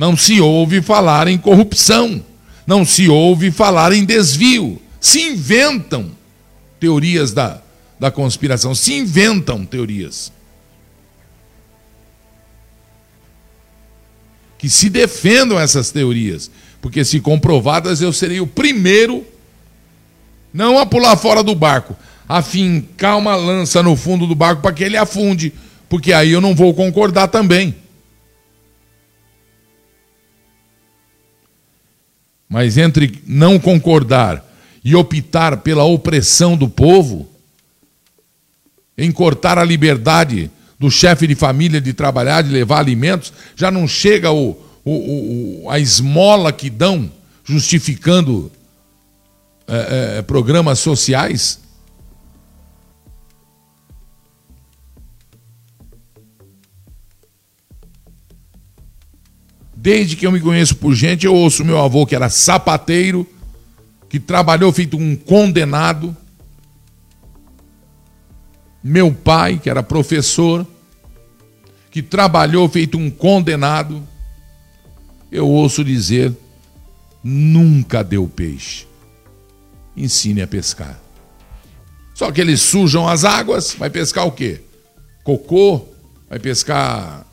Não 0.00 0.16
se 0.16 0.40
ouve 0.40 0.80
falar 0.80 1.28
em 1.28 1.36
corrupção, 1.36 2.24
não 2.66 2.86
se 2.86 3.06
ouve 3.06 3.50
falar 3.50 3.92
em 3.92 4.02
desvio. 4.02 4.80
Se 4.98 5.20
inventam 5.20 6.12
teorias 6.80 7.34
da, 7.34 7.60
da 7.98 8.10
conspiração, 8.10 8.74
se 8.74 8.94
inventam 8.94 9.66
teorias. 9.66 10.32
Que 14.56 14.70
se 14.70 14.88
defendam 14.88 15.60
essas 15.60 15.90
teorias, 15.90 16.50
porque 16.80 17.04
se 17.04 17.20
comprovadas 17.20 18.00
eu 18.00 18.10
serei 18.10 18.40
o 18.40 18.46
primeiro 18.46 19.26
não 20.50 20.78
a 20.78 20.86
pular 20.86 21.14
fora 21.18 21.42
do 21.42 21.54
barco, 21.54 21.94
a 22.26 22.40
fincar 22.40 23.18
uma 23.18 23.36
lança 23.36 23.82
no 23.82 23.94
fundo 23.94 24.26
do 24.26 24.34
barco 24.34 24.62
para 24.62 24.72
que 24.72 24.82
ele 24.82 24.96
afunde, 24.96 25.52
porque 25.90 26.10
aí 26.10 26.30
eu 26.30 26.40
não 26.40 26.54
vou 26.54 26.72
concordar 26.72 27.28
também. 27.28 27.74
Mas 32.50 32.76
entre 32.76 33.22
não 33.24 33.60
concordar 33.60 34.44
e 34.84 34.96
optar 34.96 35.58
pela 35.58 35.84
opressão 35.84 36.56
do 36.56 36.68
povo, 36.68 37.30
em 38.98 39.12
cortar 39.12 39.56
a 39.56 39.64
liberdade 39.64 40.50
do 40.76 40.90
chefe 40.90 41.28
de 41.28 41.36
família 41.36 41.80
de 41.80 41.92
trabalhar, 41.92 42.42
de 42.42 42.50
levar 42.50 42.80
alimentos, 42.80 43.32
já 43.54 43.70
não 43.70 43.86
chega 43.86 44.32
o, 44.32 44.60
o, 44.84 45.62
o 45.62 45.70
a 45.70 45.78
esmola 45.78 46.52
que 46.52 46.68
dão 46.68 47.08
justificando 47.44 48.50
é, 49.68 50.18
é, 50.18 50.22
programas 50.22 50.80
sociais? 50.80 51.60
Desde 59.82 60.14
que 60.14 60.26
eu 60.26 60.30
me 60.32 60.40
conheço 60.40 60.76
por 60.76 60.94
gente, 60.94 61.24
eu 61.24 61.34
ouço 61.34 61.64
meu 61.64 61.78
avô 61.78 62.04
que 62.04 62.14
era 62.14 62.28
sapateiro, 62.28 63.26
que 64.10 64.20
trabalhou 64.20 64.70
feito 64.70 64.98
um 64.98 65.16
condenado. 65.16 66.14
Meu 68.84 69.10
pai, 69.10 69.58
que 69.58 69.70
era 69.70 69.82
professor, 69.82 70.66
que 71.90 72.02
trabalhou 72.02 72.68
feito 72.68 72.98
um 72.98 73.10
condenado. 73.10 74.06
Eu 75.32 75.48
ouço 75.48 75.82
dizer: 75.82 76.30
nunca 77.24 78.04
deu 78.04 78.28
peixe. 78.28 78.86
Ensine 79.96 80.42
a 80.42 80.46
pescar. 80.46 81.00
Só 82.14 82.30
que 82.30 82.42
eles 82.42 82.60
sujam 82.60 83.08
as 83.08 83.24
águas, 83.24 83.72
vai 83.72 83.88
pescar 83.88 84.26
o 84.26 84.32
quê? 84.32 84.60
Cocô, 85.24 85.86
vai 86.28 86.38
pescar 86.38 87.24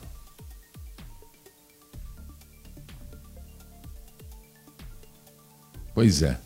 Pois 5.98 6.22
é. 6.22 6.38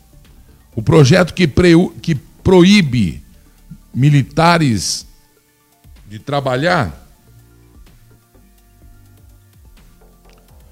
O 0.75 0.81
projeto 0.81 1.31
que, 1.31 1.47
que 2.01 2.15
proíbe 2.15 3.23
militares 3.93 5.05
de 6.09 6.17
trabalhar, 6.17 7.07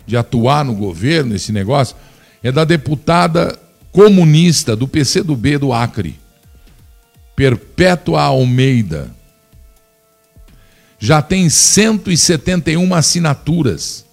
de 0.03 0.17
atuar 0.17 0.65
no 0.65 0.73
governo, 0.73 1.35
esse 1.35 1.51
negócio, 1.51 1.95
é 2.41 2.51
da 2.51 2.65
deputada 2.65 3.55
comunista 3.91 4.75
do 4.75 4.87
PCdoB 4.87 5.59
do 5.59 5.73
Acre, 5.73 6.19
Perpétua 7.35 8.23
Almeida. 8.23 9.15
Já 10.97 11.21
tem 11.21 11.51
171 11.51 12.95
assinaturas 12.95 14.03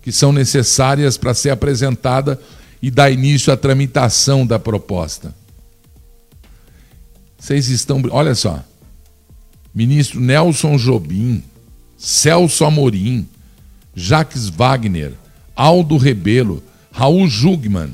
que 0.00 0.12
são 0.12 0.32
necessárias 0.32 1.16
para 1.16 1.34
ser 1.34 1.50
apresentada 1.50 2.38
e 2.84 2.90
dá 2.90 3.10
início 3.10 3.50
à 3.50 3.56
tramitação 3.56 4.46
da 4.46 4.58
proposta. 4.58 5.34
Vocês 7.38 7.70
estão. 7.70 8.02
Olha 8.10 8.34
só. 8.34 8.62
Ministro 9.74 10.20
Nelson 10.20 10.76
Jobim, 10.76 11.42
Celso 11.96 12.62
Amorim, 12.62 13.26
Jacques 13.94 14.50
Wagner, 14.50 15.14
Aldo 15.56 15.96
Rebelo, 15.96 16.62
Raul 16.92 17.26
Jugman, 17.26 17.88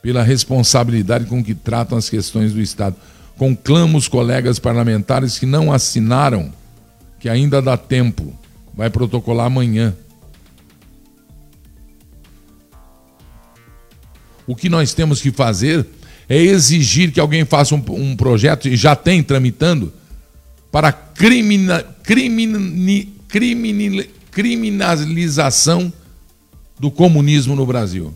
pela 0.00 0.22
responsabilidade 0.22 1.24
com 1.24 1.42
que 1.42 1.52
tratam 1.52 1.98
as 1.98 2.08
questões 2.08 2.52
do 2.52 2.60
Estado. 2.60 2.94
Conclamo 3.36 3.98
os 3.98 4.06
colegas 4.06 4.60
parlamentares 4.60 5.36
que 5.36 5.46
não 5.46 5.72
assinaram, 5.72 6.52
que 7.18 7.28
ainda 7.28 7.60
dá 7.60 7.76
tempo, 7.76 8.32
vai 8.72 8.88
protocolar 8.88 9.46
amanhã 9.46 9.96
O 14.48 14.56
que 14.56 14.68
nós 14.68 14.94
temos 14.94 15.20
que 15.20 15.30
fazer 15.30 15.86
é 16.28 16.36
exigir 16.36 17.12
que 17.12 17.20
alguém 17.20 17.44
faça 17.44 17.74
um, 17.74 17.84
um 17.90 18.16
projeto, 18.16 18.66
e 18.66 18.74
já 18.74 18.96
tem 18.96 19.22
tramitando, 19.22 19.92
para 20.72 20.90
crimina, 20.90 21.84
crimini, 22.02 23.14
crimini, 23.28 24.10
criminalização 24.30 25.92
do 26.80 26.90
comunismo 26.90 27.54
no 27.54 27.66
Brasil. 27.66 28.12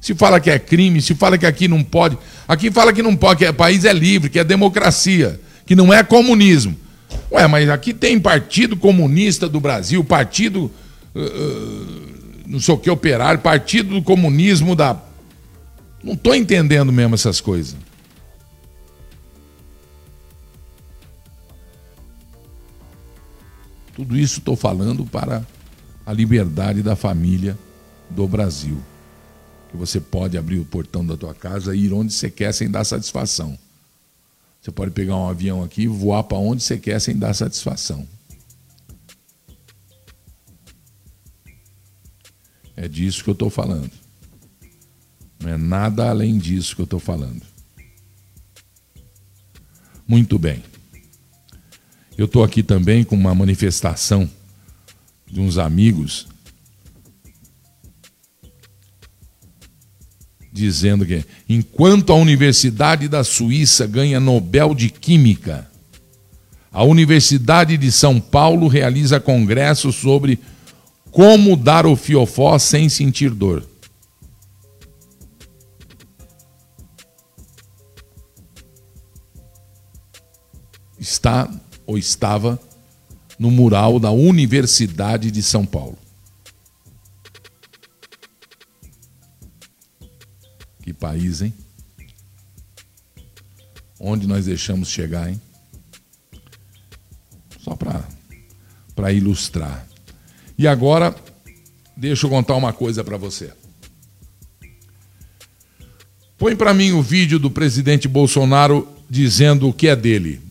Se 0.00 0.14
fala 0.14 0.38
que 0.38 0.50
é 0.50 0.58
crime, 0.58 1.00
se 1.00 1.14
fala 1.14 1.38
que 1.38 1.46
aqui 1.46 1.66
não 1.66 1.82
pode. 1.82 2.18
Aqui 2.46 2.70
fala 2.70 2.92
que 2.92 3.02
não 3.02 3.16
pode, 3.16 3.38
que 3.38 3.48
o 3.48 3.54
país 3.54 3.84
é 3.84 3.92
livre, 3.92 4.28
que 4.28 4.38
é 4.38 4.44
democracia, 4.44 5.40
que 5.64 5.74
não 5.74 5.92
é 5.92 6.02
comunismo. 6.04 6.76
Ué, 7.32 7.46
mas 7.46 7.68
aqui 7.68 7.94
tem 7.94 8.20
Partido 8.20 8.76
Comunista 8.76 9.48
do 9.48 9.60
Brasil, 9.60 10.04
Partido. 10.04 10.70
Uh, 11.14 12.06
não 12.46 12.60
sei 12.60 12.74
o 12.74 12.78
que, 12.78 12.90
operário, 12.90 13.40
Partido 13.40 13.94
do 13.94 14.02
Comunismo 14.02 14.76
da. 14.76 15.05
Não 16.06 16.12
estou 16.12 16.36
entendendo 16.36 16.92
mesmo 16.92 17.16
essas 17.16 17.40
coisas. 17.40 17.76
Tudo 23.92 24.16
isso 24.16 24.38
estou 24.38 24.54
falando 24.54 25.04
para 25.04 25.44
a 26.06 26.12
liberdade 26.12 26.80
da 26.80 26.94
família 26.94 27.58
do 28.08 28.28
Brasil. 28.28 28.80
Que 29.68 29.76
você 29.76 29.98
pode 29.98 30.38
abrir 30.38 30.60
o 30.60 30.64
portão 30.64 31.04
da 31.04 31.16
tua 31.16 31.34
casa 31.34 31.74
e 31.74 31.86
ir 31.86 31.92
onde 31.92 32.12
você 32.12 32.30
quer 32.30 32.54
sem 32.54 32.70
dar 32.70 32.84
satisfação. 32.84 33.58
Você 34.62 34.70
pode 34.70 34.92
pegar 34.92 35.16
um 35.16 35.28
avião 35.28 35.60
aqui 35.60 35.82
e 35.82 35.88
voar 35.88 36.22
para 36.22 36.38
onde 36.38 36.62
você 36.62 36.78
quer 36.78 37.00
sem 37.00 37.18
dar 37.18 37.34
satisfação. 37.34 38.06
É 42.76 42.86
disso 42.86 43.24
que 43.24 43.30
eu 43.30 43.32
estou 43.32 43.50
falando. 43.50 44.05
Não 45.40 45.50
é 45.50 45.56
nada 45.56 46.08
além 46.08 46.38
disso 46.38 46.74
que 46.74 46.82
eu 46.82 46.84
estou 46.84 47.00
falando. 47.00 47.42
Muito 50.06 50.38
bem. 50.38 50.62
Eu 52.16 52.26
estou 52.26 52.42
aqui 52.42 52.62
também 52.62 53.04
com 53.04 53.14
uma 53.14 53.34
manifestação 53.34 54.28
de 55.30 55.40
uns 55.40 55.58
amigos 55.58 56.26
dizendo 60.56 61.04
que 61.04 61.22
enquanto 61.46 62.10
a 62.12 62.16
Universidade 62.16 63.08
da 63.08 63.22
Suíça 63.22 63.86
ganha 63.86 64.18
Nobel 64.18 64.74
de 64.74 64.88
Química, 64.88 65.70
a 66.72 66.82
Universidade 66.82 67.76
de 67.76 67.92
São 67.92 68.18
Paulo 68.18 68.66
realiza 68.66 69.20
congresso 69.20 69.92
sobre 69.92 70.40
como 71.10 71.56
dar 71.56 71.84
o 71.84 71.94
fiofó 71.94 72.58
sem 72.58 72.88
sentir 72.88 73.30
dor. 73.30 73.62
Está 81.16 81.50
ou 81.86 81.96
estava 81.96 82.60
no 83.38 83.50
mural 83.50 83.98
da 83.98 84.10
Universidade 84.10 85.30
de 85.30 85.42
São 85.42 85.64
Paulo. 85.64 85.96
Que 90.82 90.92
país, 90.92 91.40
hein? 91.40 91.54
Onde 93.98 94.26
nós 94.26 94.44
deixamos 94.44 94.90
chegar, 94.90 95.30
hein? 95.30 95.40
Só 97.60 97.74
para 98.94 99.10
ilustrar. 99.10 99.88
E 100.58 100.68
agora, 100.68 101.16
deixa 101.96 102.26
eu 102.26 102.30
contar 102.30 102.56
uma 102.56 102.74
coisa 102.74 103.02
para 103.02 103.16
você. 103.16 103.54
Põe 106.36 106.54
para 106.54 106.74
mim 106.74 106.92
o 106.92 107.00
vídeo 107.02 107.38
do 107.38 107.50
presidente 107.50 108.06
Bolsonaro 108.06 108.86
dizendo 109.08 109.66
o 109.66 109.72
que 109.72 109.88
é 109.88 109.96
dele. 109.96 110.45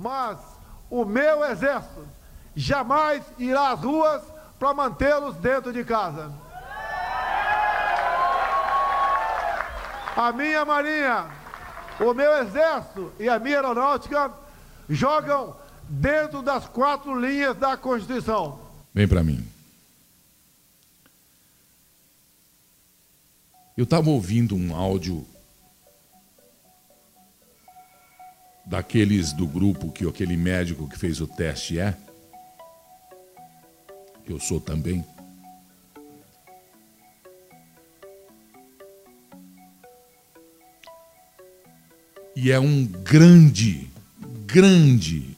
Mas 0.00 0.38
o 0.88 1.04
meu 1.04 1.44
exército 1.44 2.08
jamais 2.56 3.22
irá 3.38 3.72
às 3.72 3.80
ruas 3.80 4.22
para 4.58 4.72
mantê-los 4.72 5.36
dentro 5.36 5.72
de 5.72 5.84
casa. 5.84 6.32
A 10.16 10.32
minha 10.32 10.64
marinha, 10.64 11.26
o 12.00 12.14
meu 12.14 12.32
exército 12.38 13.12
e 13.18 13.28
a 13.28 13.38
minha 13.38 13.56
aeronáutica 13.56 14.32
jogam 14.88 15.54
dentro 15.86 16.40
das 16.40 16.66
quatro 16.66 17.14
linhas 17.18 17.56
da 17.56 17.76
Constituição. 17.76 18.58
Vem 18.94 19.06
para 19.06 19.22
mim. 19.22 19.46
Eu 23.76 23.84
estava 23.84 24.08
ouvindo 24.08 24.56
um 24.56 24.74
áudio 24.74 25.26
daqueles 28.70 29.32
do 29.32 29.48
grupo 29.48 29.90
que 29.90 30.06
aquele 30.06 30.36
médico 30.36 30.88
que 30.88 30.96
fez 30.96 31.20
o 31.20 31.26
teste 31.26 31.80
é, 31.80 31.96
eu 34.28 34.38
sou 34.38 34.60
também. 34.60 35.04
E 42.36 42.52
é 42.52 42.60
um 42.60 42.86
grande, 42.86 43.90
grande 44.46 45.36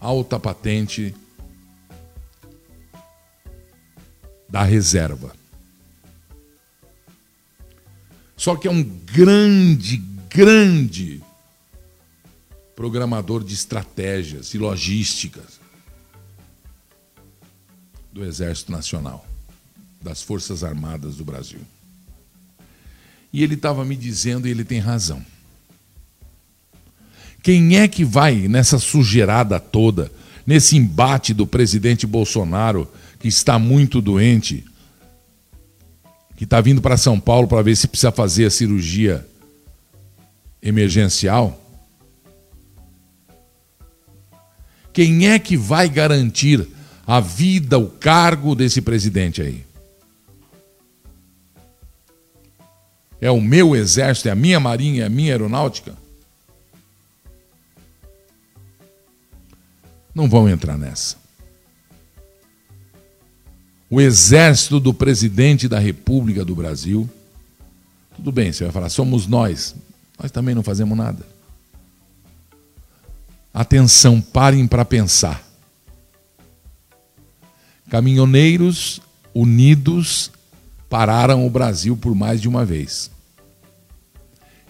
alta 0.00 0.36
patente 0.40 1.14
da 4.48 4.64
reserva. 4.64 5.32
Só 8.36 8.56
que 8.56 8.66
é 8.66 8.70
um 8.72 8.82
grande, 8.82 9.98
grande 10.28 11.22
programador 12.80 13.44
de 13.44 13.52
estratégias 13.52 14.54
e 14.54 14.58
logísticas 14.58 15.60
do 18.10 18.24
Exército 18.24 18.72
Nacional, 18.72 19.28
das 20.00 20.22
Forças 20.22 20.64
Armadas 20.64 21.16
do 21.16 21.22
Brasil. 21.22 21.60
E 23.30 23.42
ele 23.42 23.52
estava 23.52 23.84
me 23.84 23.94
dizendo, 23.94 24.48
e 24.48 24.50
ele 24.50 24.64
tem 24.64 24.78
razão. 24.78 25.22
Quem 27.42 27.76
é 27.76 27.86
que 27.86 28.02
vai 28.02 28.48
nessa 28.48 28.78
sujeirada 28.78 29.60
toda, 29.60 30.10
nesse 30.46 30.78
embate 30.78 31.34
do 31.34 31.46
presidente 31.46 32.06
Bolsonaro, 32.06 32.90
que 33.18 33.28
está 33.28 33.58
muito 33.58 34.00
doente, 34.00 34.64
que 36.34 36.44
está 36.44 36.62
vindo 36.62 36.80
para 36.80 36.96
São 36.96 37.20
Paulo 37.20 37.46
para 37.46 37.60
ver 37.60 37.76
se 37.76 37.86
precisa 37.86 38.10
fazer 38.10 38.46
a 38.46 38.50
cirurgia 38.50 39.28
emergencial? 40.62 41.59
Quem 44.92 45.28
é 45.28 45.38
que 45.38 45.56
vai 45.56 45.88
garantir 45.88 46.66
a 47.06 47.20
vida, 47.20 47.78
o 47.78 47.88
cargo 47.88 48.54
desse 48.54 48.80
presidente 48.80 49.40
aí? 49.40 49.64
É 53.20 53.30
o 53.30 53.40
meu 53.40 53.76
exército, 53.76 54.28
é 54.28 54.32
a 54.32 54.36
minha 54.36 54.58
marinha, 54.58 55.02
é 55.02 55.06
a 55.06 55.10
minha 55.10 55.32
aeronáutica? 55.32 55.94
Não 60.14 60.28
vão 60.28 60.48
entrar 60.48 60.78
nessa. 60.78 61.16
O 63.88 64.00
exército 64.00 64.80
do 64.80 64.94
presidente 64.94 65.68
da 65.68 65.78
República 65.78 66.44
do 66.44 66.54
Brasil. 66.54 67.08
Tudo 68.16 68.32
bem, 68.32 68.52
você 68.52 68.64
vai 68.64 68.72
falar, 68.72 68.88
somos 68.88 69.26
nós. 69.26 69.74
Nós 70.18 70.30
também 70.30 70.54
não 70.54 70.62
fazemos 70.62 70.96
nada. 70.96 71.24
Atenção, 73.52 74.20
parem 74.20 74.66
para 74.66 74.84
pensar. 74.84 75.44
Caminhoneiros 77.90 79.00
unidos 79.34 80.30
pararam 80.88 81.44
o 81.44 81.50
Brasil 81.50 81.96
por 81.96 82.14
mais 82.14 82.40
de 82.40 82.48
uma 82.48 82.64
vez. 82.64 83.10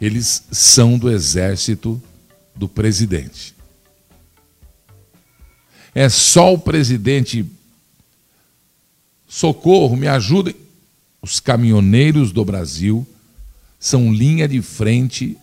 Eles 0.01 0.45
são 0.51 0.99
do 0.99 1.11
exército 1.11 2.01
do 2.57 2.67
presidente. 2.67 3.55
É 5.95 6.09
só 6.09 6.55
o 6.55 6.59
presidente. 6.59 7.45
Socorro, 9.29 9.95
me 9.95 10.09
ajudem. 10.09 10.57
Os 11.21 11.39
caminhoneiros 11.39 12.33
do 12.33 12.43
Brasil 12.47 13.07
são 13.79 14.11
linha 14.11 14.49
de 14.49 14.63
frente 14.63 15.37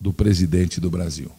do 0.00 0.10
presidente 0.10 0.80
do 0.80 0.88
Brasil 0.88 1.30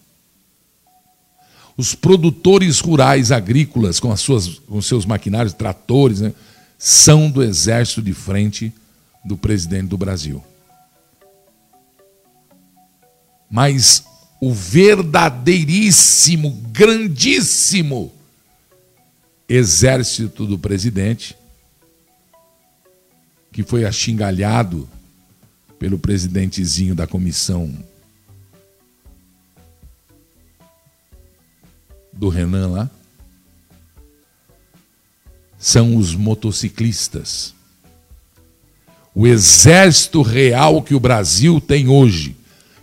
os 1.79 1.95
produtores 1.95 2.81
rurais 2.81 3.31
agrícolas 3.31 4.01
com, 4.01 4.11
as 4.11 4.19
suas, 4.19 4.59
com 4.67 4.81
seus 4.81 5.05
maquinários, 5.05 5.53
tratores, 5.53 6.19
né, 6.19 6.33
são 6.77 7.31
do 7.31 7.41
exército 7.41 8.01
de 8.01 8.13
frente 8.13 8.73
do 9.23 9.37
presidente 9.37 9.87
do 9.87 9.97
Brasil. 9.97 10.43
Mas 13.49 14.03
o 14.41 14.53
verdadeiríssimo, 14.53 16.51
grandíssimo 16.69 18.11
exército 19.47 20.45
do 20.45 20.59
presidente 20.59 21.33
que 23.53 23.63
foi 23.63 23.85
achingalhado 23.85 24.85
pelo 25.79 25.97
presidentezinho 25.97 26.93
da 26.93 27.07
comissão 27.07 27.73
do 32.19 32.27
Renan 32.27 32.67
lá, 32.67 32.89
são 35.57 35.95
os 35.95 36.13
motociclistas. 36.13 37.53
O 39.15 39.25
exército 39.25 40.21
real 40.21 40.81
que 40.81 40.93
o 40.93 40.99
Brasil 40.99 41.61
tem 41.61 41.87
hoje, 41.87 42.35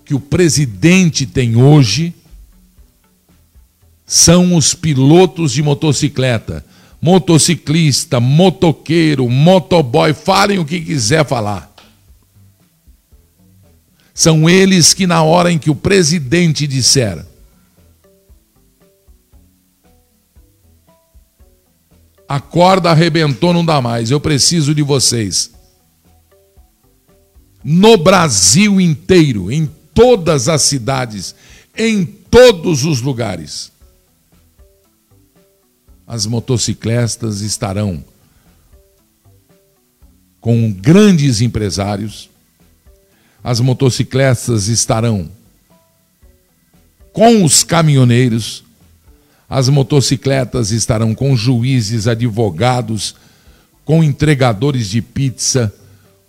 que 0.07 0.14
o 0.14 0.20
presidente 0.20 1.26
tem 1.26 1.55
hoje, 1.55 2.14
são 4.07 4.57
os 4.57 4.72
pilotos 4.72 5.53
de 5.53 5.62
motocicleta. 5.62 6.64
Motociclista, 7.01 8.18
motoqueiro, 8.18 9.28
motoboy, 9.28 10.14
falem 10.14 10.59
o 10.59 10.64
que 10.64 10.80
quiser 10.80 11.26
falar. 11.26 11.74
São 14.14 14.49
eles 14.49 14.95
que, 14.95 15.07
na 15.07 15.22
hora 15.22 15.53
em 15.53 15.59
que 15.59 15.68
o 15.68 15.74
presidente 15.74 16.66
disser, 16.66 17.24
a 22.28 22.40
corda 22.40 22.90
arrebentou, 22.90 23.52
não 23.52 23.64
dá 23.64 23.80
mais, 23.80 24.10
eu 24.10 24.20
preciso 24.20 24.74
de 24.74 24.82
vocês. 24.82 25.50
No 27.62 27.96
Brasil 27.96 28.80
inteiro, 28.80 29.50
em 29.50 29.66
todas 29.94 30.48
as 30.48 30.62
cidades, 30.62 31.34
em 31.76 32.04
todos 32.04 32.84
os 32.84 33.00
lugares 33.00 33.72
as 36.06 36.24
motocicletas 36.24 37.40
estarão 37.40 38.04
com 40.40 40.72
grandes 40.72 41.40
empresários, 41.40 42.30
as 43.42 43.58
motocicletas 43.58 44.68
estarão 44.68 45.28
com 47.12 47.44
os 47.44 47.64
caminhoneiros, 47.64 48.62
as 49.49 49.68
motocicletas 49.68 50.70
estarão 50.70 51.14
com 51.14 51.36
juízes, 51.36 52.09
advogados, 52.09 53.14
com 53.84 54.03
entregadores 54.03 54.88
de 54.88 55.01
pizza, 55.01 55.72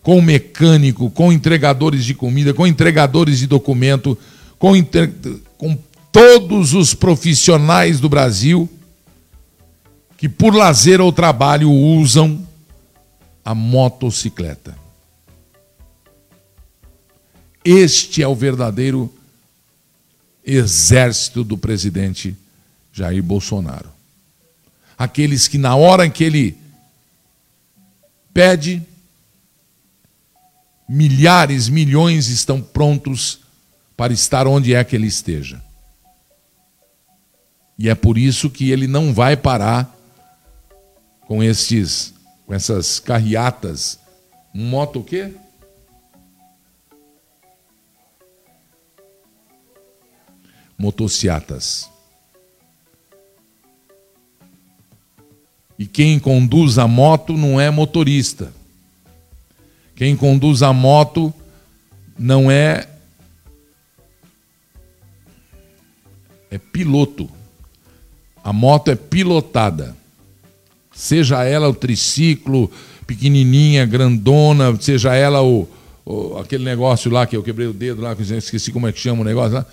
com 0.03 0.21
mecânico, 0.21 1.09
com 1.09 1.33
entregadores 1.33 2.05
de 2.05 2.13
comida, 2.13 2.53
com 2.53 2.67
entregadores 2.67 3.39
de 3.39 3.47
documento, 3.47 4.17
com, 4.59 4.75
entre... 4.75 5.07
com 5.57 5.77
todos 6.11 6.73
os 6.73 6.93
profissionais 6.93 7.99
do 7.99 8.07
Brasil 8.07 8.69
que 10.17 10.27
por 10.27 10.55
lazer 10.55 10.99
ou 10.99 11.11
trabalho 11.11 11.71
usam 11.71 12.45
a 13.45 13.53
motocicleta. 13.53 14.77
Este 17.63 18.23
é 18.23 18.27
o 18.27 18.33
verdadeiro 18.35 19.13
exército 20.43 21.43
do 21.43 21.57
presidente 21.57 22.35
Jair 22.97 23.21
Bolsonaro. 23.21 23.91
Aqueles 24.97 25.47
que, 25.47 25.59
na 25.59 25.75
hora 25.75 26.09
que 26.09 26.23
ele 26.23 26.57
pede, 28.33 28.81
milhares, 30.89 31.69
milhões 31.69 32.27
estão 32.27 32.59
prontos 32.59 33.41
para 33.95 34.11
estar 34.11 34.47
onde 34.47 34.73
é 34.73 34.83
que 34.83 34.95
ele 34.95 35.05
esteja. 35.05 35.63
E 37.77 37.87
é 37.87 37.93
por 37.93 38.17
isso 38.17 38.49
que 38.49 38.71
ele 38.71 38.87
não 38.87 39.13
vai 39.13 39.37
parar 39.37 39.95
com 41.27 41.43
estes, 41.43 42.15
com 42.47 42.53
essas 42.55 42.99
carreatas, 42.99 43.99
moto 44.51 45.01
o 45.01 45.03
quê? 45.03 45.35
Motociatas. 50.75 51.95
E 55.77 55.85
quem 55.85 56.17
conduz 56.19 56.77
a 56.77 56.87
moto 56.87 57.33
não 57.33 57.59
é 57.59 57.69
motorista. 57.69 58.51
Quem 59.95 60.15
conduz 60.15 60.63
a 60.63 60.73
moto 60.73 61.33
não 62.17 62.49
é 62.49 62.87
é 66.49 66.57
piloto. 66.57 67.29
A 68.43 68.53
moto 68.53 68.89
é 68.89 68.95
pilotada. 68.95 69.95
Seja 70.93 71.43
ela 71.43 71.67
o 71.67 71.73
triciclo, 71.73 72.71
pequenininha, 73.05 73.85
grandona, 73.85 74.75
seja 74.79 75.13
ela 75.13 75.43
o, 75.43 75.67
o, 76.05 76.37
aquele 76.37 76.63
negócio 76.63 77.11
lá 77.11 77.27
que 77.27 77.35
eu 77.35 77.43
quebrei 77.43 77.67
o 77.67 77.73
dedo 77.73 78.01
lá, 78.01 78.15
que 78.15 78.23
esqueci 78.23 78.71
como 78.71 78.87
é 78.87 78.91
que 78.91 78.99
chama 78.99 79.21
o 79.21 79.25
negócio 79.25 79.53
lá. 79.53 79.65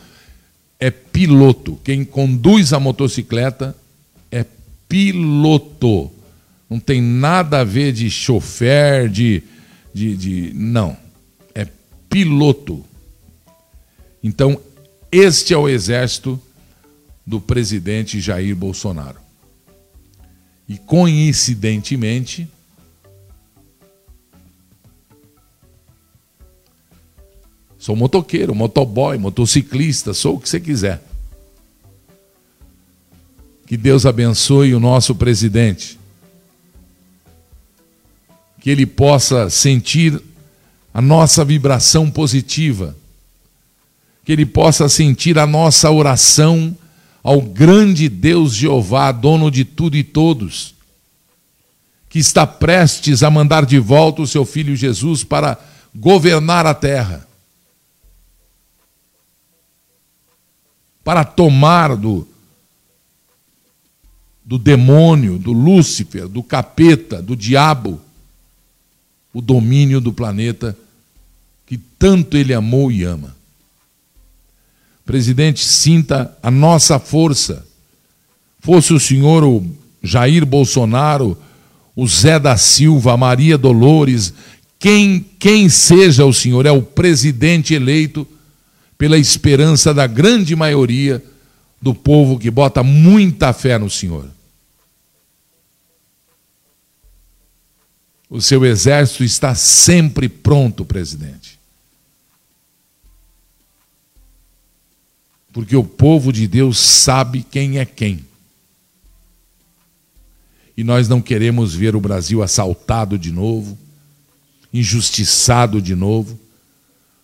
É 0.78 0.90
piloto. 0.90 1.78
Quem 1.84 2.04
conduz 2.04 2.72
a 2.72 2.80
motocicleta 2.80 3.74
piloto. 4.88 6.10
Não 6.68 6.80
tem 6.80 7.00
nada 7.00 7.60
a 7.60 7.64
ver 7.64 7.92
de 7.92 8.10
chofer, 8.10 9.08
de, 9.08 9.42
de, 9.92 10.16
de. 10.16 10.52
Não. 10.54 10.96
É 11.54 11.66
piloto. 12.08 12.84
Então, 14.22 14.60
este 15.12 15.54
é 15.54 15.56
o 15.56 15.68
exército 15.68 16.40
do 17.26 17.40
presidente 17.40 18.20
Jair 18.20 18.56
Bolsonaro. 18.56 19.18
E 20.68 20.78
coincidentemente, 20.78 22.48
sou 27.78 27.94
motoqueiro, 27.94 28.54
motoboy, 28.54 29.18
motociclista, 29.18 30.14
sou 30.14 30.36
o 30.36 30.40
que 30.40 30.48
você 30.48 30.58
quiser. 30.58 31.02
Que 33.66 33.76
Deus 33.76 34.04
abençoe 34.04 34.74
o 34.74 34.80
nosso 34.80 35.14
presidente. 35.14 35.98
Que 38.60 38.70
ele 38.70 38.86
possa 38.86 39.48
sentir 39.50 40.20
a 40.92 41.00
nossa 41.00 41.44
vibração 41.44 42.10
positiva. 42.10 42.96
Que 44.24 44.32
ele 44.32 44.46
possa 44.46 44.88
sentir 44.88 45.38
a 45.38 45.46
nossa 45.46 45.90
oração 45.90 46.76
ao 47.24 47.40
grande 47.40 48.06
Deus 48.10 48.52
Jeová, 48.52 49.10
dono 49.10 49.50
de 49.50 49.64
tudo 49.64 49.96
e 49.96 50.04
todos, 50.04 50.74
que 52.10 52.18
está 52.18 52.46
prestes 52.46 53.22
a 53.22 53.30
mandar 53.30 53.64
de 53.64 53.78
volta 53.78 54.20
o 54.20 54.26
seu 54.26 54.44
filho 54.44 54.76
Jesus 54.76 55.24
para 55.24 55.58
governar 55.96 56.66
a 56.66 56.74
terra, 56.74 57.26
para 61.02 61.24
tomar 61.24 61.96
do, 61.96 62.28
do 64.44 64.58
demônio, 64.58 65.38
do 65.38 65.52
Lúcifer, 65.52 66.28
do 66.28 66.42
capeta, 66.42 67.22
do 67.22 67.34
diabo, 67.34 68.00
o 69.32 69.40
domínio 69.40 70.00
do 70.00 70.12
planeta 70.12 70.76
que 71.66 71.78
tanto 71.78 72.36
ele 72.36 72.52
amou 72.52 72.92
e 72.92 73.02
ama. 73.04 73.34
Presidente, 75.04 75.64
sinta 75.64 76.36
a 76.42 76.50
nossa 76.50 76.98
força. 76.98 77.66
Fosse 78.60 78.92
o 78.92 79.00
senhor 79.00 79.44
o 79.44 79.64
Jair 80.02 80.44
Bolsonaro, 80.44 81.36
o 81.96 82.06
Zé 82.06 82.38
da 82.38 82.56
Silva, 82.56 83.12
a 83.12 83.16
Maria 83.16 83.56
Dolores, 83.56 84.32
quem, 84.78 85.24
quem 85.38 85.68
seja 85.68 86.26
o 86.26 86.32
senhor, 86.32 86.66
é 86.66 86.70
o 86.70 86.82
presidente 86.82 87.72
eleito 87.72 88.26
pela 88.98 89.16
esperança 89.16 89.94
da 89.94 90.06
grande 90.06 90.54
maioria 90.54 91.22
do 91.80 91.94
povo 91.94 92.38
que 92.38 92.50
bota 92.50 92.82
muita 92.82 93.52
fé 93.52 93.78
no 93.78 93.88
senhor. 93.88 94.33
O 98.34 98.40
seu 98.40 98.64
exército 98.64 99.22
está 99.22 99.54
sempre 99.54 100.28
pronto, 100.28 100.84
presidente. 100.84 101.54
porque 105.54 105.76
o 105.76 105.84
povo 105.84 106.32
de 106.32 106.48
Deus 106.48 106.76
sabe 106.78 107.46
quem 107.48 107.78
é 107.78 107.84
quem. 107.84 108.26
E 110.76 110.82
nós 110.82 111.08
não 111.08 111.22
queremos 111.22 111.72
ver 111.72 111.94
o 111.94 112.00
Brasil 112.00 112.42
assaltado 112.42 113.16
de 113.16 113.30
novo, 113.30 113.78
injustiçado 114.72 115.80
de 115.80 115.94
novo, 115.94 116.36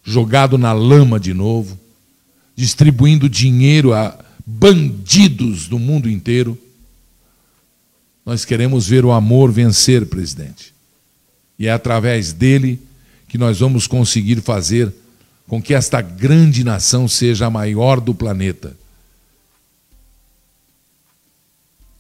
jogado 0.05 0.57
na 0.57 0.73
lama 0.73 1.19
de 1.19 1.35
novo, 1.35 1.77
distribuindo 2.55 3.29
dinheiro 3.29 3.93
a 3.93 4.17
bandidos 4.47 5.67
do 5.67 5.77
mundo 5.77 6.09
inteiro. 6.09 6.57
Nós 8.25 8.45
queremos 8.45 8.87
ver 8.87 9.05
o 9.05 9.11
amor 9.11 9.51
vencer, 9.51 10.07
presidente. 10.07 10.70
E 11.61 11.67
é 11.67 11.71
através 11.71 12.33
dele 12.33 12.81
que 13.29 13.37
nós 13.37 13.61
vamos 13.61 13.87
conseguir 13.87 14.41
fazer 14.41 14.91
com 15.47 15.61
que 15.61 15.75
esta 15.75 16.01
grande 16.01 16.65
nação 16.65 17.07
seja 17.07 17.47
a 17.47 17.51
maior 17.51 18.01
do 18.01 18.15
planeta. 18.15 18.75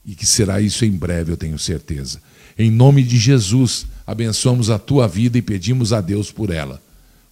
E 0.06 0.14
que 0.14 0.24
será 0.24 0.62
isso 0.62 0.86
em 0.86 0.90
breve, 0.90 1.32
eu 1.32 1.36
tenho 1.36 1.58
certeza. 1.58 2.22
Em 2.58 2.70
nome 2.70 3.02
de 3.02 3.18
Jesus, 3.18 3.84
abençoamos 4.06 4.70
a 4.70 4.78
tua 4.78 5.06
vida 5.06 5.36
e 5.36 5.42
pedimos 5.42 5.92
a 5.92 6.00
Deus 6.00 6.32
por 6.32 6.48
ela. 6.48 6.80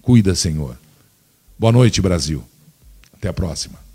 Cuida, 0.03 0.35
Senhor. 0.35 0.79
Boa 1.59 1.73
noite, 1.73 2.03
Brasil. 2.03 2.45
Até 3.15 3.29
a 3.29 3.33
próxima. 3.33 3.88